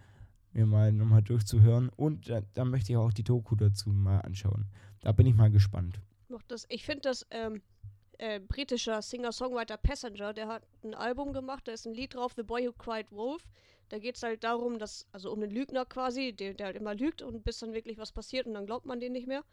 mir 0.53 0.65
mal 0.67 0.91
nochmal 0.93 1.23
durchzuhören. 1.23 1.91
Und 1.91 2.29
da, 2.31 2.41
da 2.55 2.65
möchte 2.65 2.93
ich 2.93 2.97
auch 2.97 3.13
die 3.13 3.25
Doku 3.25 3.57
dazu 3.57 3.91
mal 3.91 4.21
anschauen. 4.21 4.65
Da 5.01 5.13
bin 5.13 5.27
ich 5.27 5.35
mal 5.35 5.51
gespannt. 5.51 6.01
Ich 6.69 6.85
finde 6.85 7.03
das 7.03 7.27
ähm, 7.31 7.61
äh, 8.19 8.41
britischer 8.41 9.03
Singer-Songwriter 9.03 9.77
Passenger, 9.77 10.33
der 10.33 10.49
hat 10.49 10.63
ein 10.83 10.95
Album 10.95 11.33
gemacht, 11.33 11.67
da 11.69 11.73
ist 11.73 11.87
ein 11.87 11.95
Lied 11.95 12.15
drauf, 12.15 12.33
The 12.37 12.43
Boy 12.43 12.69
Who 12.69 12.73
Cried 12.73 13.13
Wolf. 13.13 13.47
Da 13.89 13.99
geht 13.99 14.17
es 14.17 14.23
halt 14.23 14.43
darum, 14.43 14.79
dass, 14.79 15.07
also 15.13 15.33
um 15.33 15.41
den 15.41 15.51
Lügner 15.51 15.85
quasi, 15.85 16.33
der, 16.33 16.55
der 16.55 16.67
halt 16.67 16.77
immer 16.77 16.95
lügt 16.95 17.23
und 17.23 17.45
bis 17.45 17.61
dann 17.61 17.73
wirklich 17.73 17.99
was 17.99 18.13
passiert 18.13 18.47
und 18.47 18.55
dann 18.55 18.67
glaubt 18.67 18.85
man 18.85 18.99
den 18.99 19.13
nicht 19.13 19.29
mehr. 19.29 19.45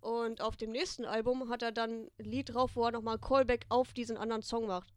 Und 0.00 0.40
auf 0.40 0.56
dem 0.56 0.70
nächsten 0.70 1.04
Album 1.04 1.48
hat 1.48 1.62
er 1.62 1.72
dann 1.72 2.08
ein 2.18 2.24
Lied 2.24 2.54
drauf, 2.54 2.76
wo 2.76 2.84
er 2.84 2.92
nochmal 2.92 3.16
ein 3.16 3.20
Callback 3.20 3.66
auf 3.68 3.92
diesen 3.92 4.16
anderen 4.16 4.42
Song 4.42 4.66
macht. 4.66 4.92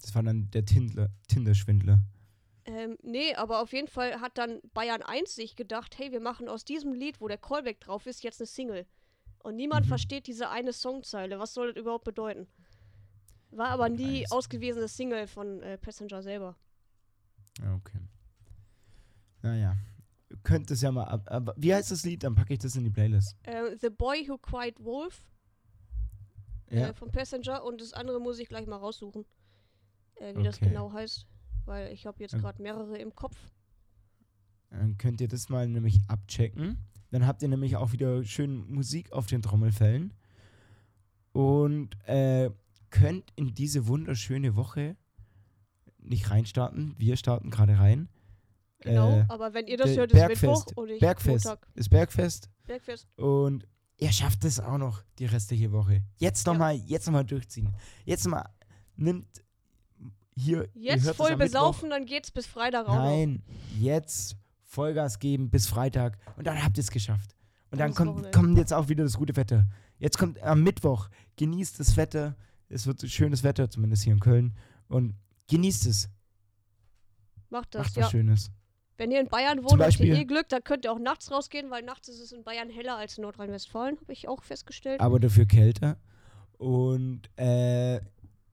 Das 0.00 0.14
war 0.14 0.22
dann 0.22 0.50
der 0.50 0.64
Tindler, 0.64 1.08
Tinder-Schwindler. 1.28 2.00
Ähm, 2.64 2.98
nee, 3.02 3.34
aber 3.34 3.60
auf 3.62 3.72
jeden 3.72 3.88
Fall 3.88 4.20
hat 4.20 4.36
dann 4.38 4.60
Bayern 4.74 5.02
1 5.02 5.34
sich 5.34 5.56
gedacht, 5.56 5.98
hey, 5.98 6.12
wir 6.12 6.20
machen 6.20 6.48
aus 6.48 6.64
diesem 6.64 6.92
Lied, 6.92 7.20
wo 7.20 7.28
der 7.28 7.38
Callback 7.38 7.80
drauf 7.80 8.06
ist, 8.06 8.22
jetzt 8.22 8.40
eine 8.40 8.46
Single. 8.46 8.86
Und 9.42 9.56
niemand 9.56 9.86
Mhm. 9.86 9.88
versteht 9.90 10.26
diese 10.26 10.50
eine 10.50 10.72
Songzeile. 10.72 11.38
Was 11.38 11.54
soll 11.54 11.72
das 11.72 11.80
überhaupt 11.80 12.04
bedeuten? 12.04 12.46
War 13.50 13.68
aber 13.70 13.88
nie 13.88 14.20
Nice. 14.20 14.30
ausgewiesene 14.32 14.86
Single 14.88 15.26
von 15.26 15.62
äh, 15.62 15.76
Passenger 15.78 16.22
selber. 16.22 16.56
Okay. 17.74 18.00
Naja. 19.42 19.76
Könnte 20.44 20.74
es 20.74 20.82
ja 20.82 20.92
mal 20.92 21.04
ab. 21.04 21.26
Aber 21.26 21.54
wie 21.56 21.74
heißt 21.74 21.90
das 21.90 22.04
Lied? 22.04 22.22
Dann 22.22 22.34
packe 22.36 22.52
ich 22.52 22.60
das 22.60 22.76
in 22.76 22.84
die 22.84 22.90
Playlist. 22.90 23.36
Äh, 23.42 23.76
The 23.80 23.90
Boy 23.90 24.28
Who 24.28 24.38
Cried 24.38 24.78
Wolf 24.84 25.26
Ja. 26.70 26.88
äh, 26.88 26.94
von 26.94 27.10
Passenger 27.10 27.64
und 27.64 27.80
das 27.80 27.92
andere 27.92 28.20
muss 28.20 28.38
ich 28.38 28.48
gleich 28.48 28.66
mal 28.66 28.76
raussuchen, 28.76 29.24
äh, 30.16 30.36
wie 30.36 30.44
das 30.44 30.56
Okay. 30.56 30.68
genau 30.68 30.92
heißt. 30.92 31.26
Weil 31.64 31.92
ich 31.92 32.06
habe 32.06 32.22
jetzt 32.22 32.36
gerade 32.38 32.62
mehrere 32.62 32.96
im 32.98 33.14
Kopf. 33.14 33.36
Dann 34.70 34.96
könnt 34.98 35.20
ihr 35.20 35.28
das 35.28 35.48
mal 35.48 35.66
nämlich 35.66 35.98
abchecken. 36.08 36.78
Dann 37.10 37.26
habt 37.26 37.42
ihr 37.42 37.48
nämlich 37.48 37.76
auch 37.76 37.92
wieder 37.92 38.22
schön 38.24 38.70
Musik 38.72 39.12
auf 39.12 39.26
den 39.26 39.42
Trommelfällen. 39.42 40.12
Und 41.32 41.90
äh, 42.08 42.50
könnt 42.90 43.30
in 43.36 43.54
diese 43.54 43.86
wunderschöne 43.86 44.56
Woche 44.56 44.96
nicht 45.98 46.30
reinstarten. 46.30 46.94
Wir 46.98 47.16
starten 47.16 47.50
gerade 47.50 47.78
rein. 47.78 48.08
Genau, 48.80 49.18
Äh, 49.18 49.24
aber 49.28 49.52
wenn 49.54 49.66
ihr 49.66 49.76
das 49.76 49.90
hört, 49.96 50.12
ist 50.12 50.14
Mittwoch 50.28 50.64
Bergfest. 50.64 50.76
und 50.76 50.88
ich 50.90 51.00
Bergfest. 51.00 51.44
Montag. 51.46 51.66
Das 51.74 51.88
Bergfest. 51.88 52.50
Bergfest. 52.66 53.08
Und 53.16 53.66
ihr 53.98 54.10
schafft 54.12 54.44
es 54.44 54.58
auch 54.58 54.78
noch 54.78 55.02
die 55.18 55.26
restliche 55.26 55.70
Woche. 55.72 56.02
Jetzt 56.16 56.46
Ja. 56.46 56.52
nochmal, 56.52 56.76
jetzt 56.76 57.06
noch 57.06 57.12
mal 57.12 57.24
durchziehen. 57.24 57.74
Jetzt 58.06 58.24
nochmal, 58.24 58.48
nimmt 58.96 59.26
hier. 60.34 60.68
Jetzt 60.74 61.10
voll 61.10 61.32
am 61.32 61.38
Mittwoch. 61.38 61.44
besaufen, 61.52 61.90
dann 61.90 62.06
geht's 62.06 62.30
bis 62.30 62.46
Freitag 62.46 62.86
noch. 62.88 62.94
Nein, 62.94 63.42
jetzt 63.78 64.36
Vollgas 64.70 65.18
geben 65.18 65.50
bis 65.50 65.66
Freitag 65.66 66.16
und 66.36 66.46
dann 66.46 66.62
habt 66.62 66.78
ihr 66.78 66.82
es 66.82 66.92
geschafft. 66.92 67.34
Und 67.72 67.78
dann 67.78 67.92
kommt, 67.92 68.32
kommt 68.32 68.56
jetzt 68.56 68.72
auch 68.72 68.88
wieder 68.88 69.02
das 69.02 69.16
gute 69.16 69.34
Wetter. 69.34 69.66
Jetzt 69.98 70.16
kommt 70.16 70.40
am 70.42 70.62
Mittwoch, 70.62 71.08
genießt 71.36 71.80
das 71.80 71.96
Wetter. 71.96 72.36
Es 72.68 72.86
wird 72.86 73.02
schönes 73.10 73.42
Wetter, 73.42 73.68
zumindest 73.68 74.04
hier 74.04 74.12
in 74.12 74.20
Köln. 74.20 74.54
Und 74.88 75.16
genießt 75.48 75.86
es. 75.86 76.08
Macht 77.48 77.74
das, 77.74 77.86
Macht 77.86 77.96
ja. 77.96 78.04
was 78.04 78.10
Schönes. 78.12 78.52
Wenn 78.96 79.10
ihr 79.10 79.20
in 79.20 79.28
Bayern 79.28 79.64
wohnt, 79.64 79.82
habt 79.82 79.98
ihr 79.98 80.14
eh 80.14 80.24
Glück, 80.24 80.48
dann 80.50 80.62
könnt 80.62 80.84
ihr 80.84 80.92
auch 80.92 81.00
nachts 81.00 81.32
rausgehen, 81.32 81.70
weil 81.70 81.82
nachts 81.82 82.08
ist 82.08 82.20
es 82.20 82.30
in 82.30 82.44
Bayern 82.44 82.70
heller 82.70 82.96
als 82.96 83.18
in 83.18 83.22
Nordrhein-Westfalen, 83.22 83.98
habe 84.00 84.12
ich 84.12 84.28
auch 84.28 84.44
festgestellt. 84.44 85.00
Aber 85.00 85.18
dafür 85.18 85.46
kälter. 85.46 85.96
Und, 86.58 87.22
äh, 87.36 88.00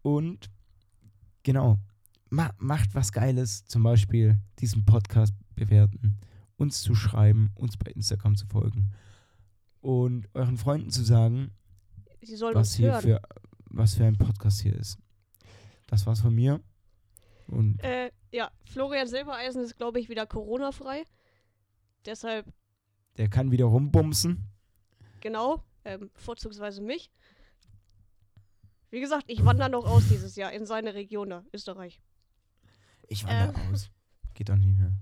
und, 0.01 0.49
genau. 1.43 1.77
Ma 2.29 2.49
macht 2.57 2.95
was 2.95 3.11
Geiles. 3.11 3.65
Zum 3.65 3.83
Beispiel 3.83 4.39
diesen 4.59 4.83
Podcast 4.83 5.33
bewerten, 5.57 6.17
uns 6.55 6.81
zu 6.81 6.95
schreiben, 6.95 7.51
uns 7.55 7.75
bei 7.75 7.91
Instagram 7.91 8.35
zu 8.37 8.47
folgen. 8.47 8.91
Und 9.81 10.29
euren 10.33 10.57
Freunden 10.57 10.89
zu 10.89 11.03
sagen, 11.03 11.51
was 12.53 12.75
hier 12.75 12.93
hören. 12.93 13.01
für 13.01 13.21
was 13.69 13.95
für 13.95 14.05
ein 14.05 14.17
Podcast 14.17 14.61
hier 14.61 14.75
ist. 14.75 14.97
Das 15.87 16.05
war's 16.05 16.21
von 16.21 16.33
mir. 16.33 16.61
Und 17.47 17.81
Äh, 17.83 18.11
ja, 18.31 18.51
Florian 18.65 19.07
Silbereisen 19.07 19.63
ist, 19.63 19.77
glaube 19.77 19.99
ich, 19.99 20.09
wieder 20.09 20.25
Corona-frei. 20.25 21.03
Deshalb, 22.05 22.45
der 23.17 23.29
kann 23.29 23.51
wieder 23.51 23.65
rumbumsen. 23.65 24.45
genau, 25.21 25.63
ähm, 25.85 26.09
vorzugsweise 26.15 26.81
mich. 26.81 27.11
Wie 28.89 28.99
gesagt, 29.01 29.25
ich 29.27 29.43
wandere 29.43 29.69
noch 29.69 29.85
aus 29.85 30.07
dieses 30.07 30.35
Jahr 30.35 30.51
in 30.53 30.65
seine 30.65 30.93
Region 30.93 31.29
da, 31.29 31.43
Österreich. 31.53 32.01
Ich 33.09 33.25
wandere 33.25 33.53
aus. 33.71 33.89
Geht 34.33 34.49
doch 34.49 34.55
nicht 34.55 34.77
mehr. 34.77 34.93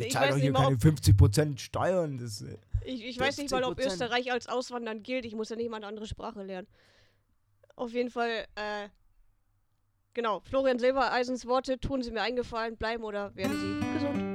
Ich, 0.00 0.06
Ich 0.06 0.12
zahle 0.12 0.28
weiß 0.28 0.34
doch 0.34 0.40
hier 0.40 0.52
mal, 0.52 0.64
keine 0.64 0.76
50% 0.76 1.58
Steuern. 1.58 2.18
Das, 2.18 2.44
Ich, 2.84 3.04
ich 3.04 3.18
weiß 3.18 3.38
nicht 3.38 3.50
mal, 3.50 3.64
ob 3.64 3.78
15%. 3.78 3.86
Österreich 3.86 4.32
als 4.32 4.48
Auswandern 4.48 5.02
gilt. 5.02 5.24
Ich 5.24 5.34
muss 5.34 5.48
ja 5.48 5.56
nicht 5.56 5.70
mal 5.70 5.76
eine 5.76 5.86
andere 5.86 6.06
Sprache 6.06 6.42
lernen. 6.42 6.66
Auf 7.76 7.92
jeden 7.92 8.10
Fall, 8.10 8.46
äh, 8.56 8.88
genau. 10.14 10.40
Florian 10.40 10.78
Silbereisens 10.78 11.46
Worte, 11.46 11.78
tun 11.78 12.02
Sie 12.02 12.10
mir 12.10 12.22
eingefallen, 12.22 12.76
bleiben 12.76 13.04
oder 13.04 13.34
werden 13.34 13.58
Sie 13.58 13.80
gesund. 13.94 14.30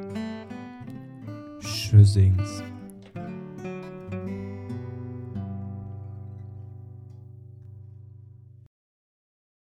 Tschüssings. 1.61 2.63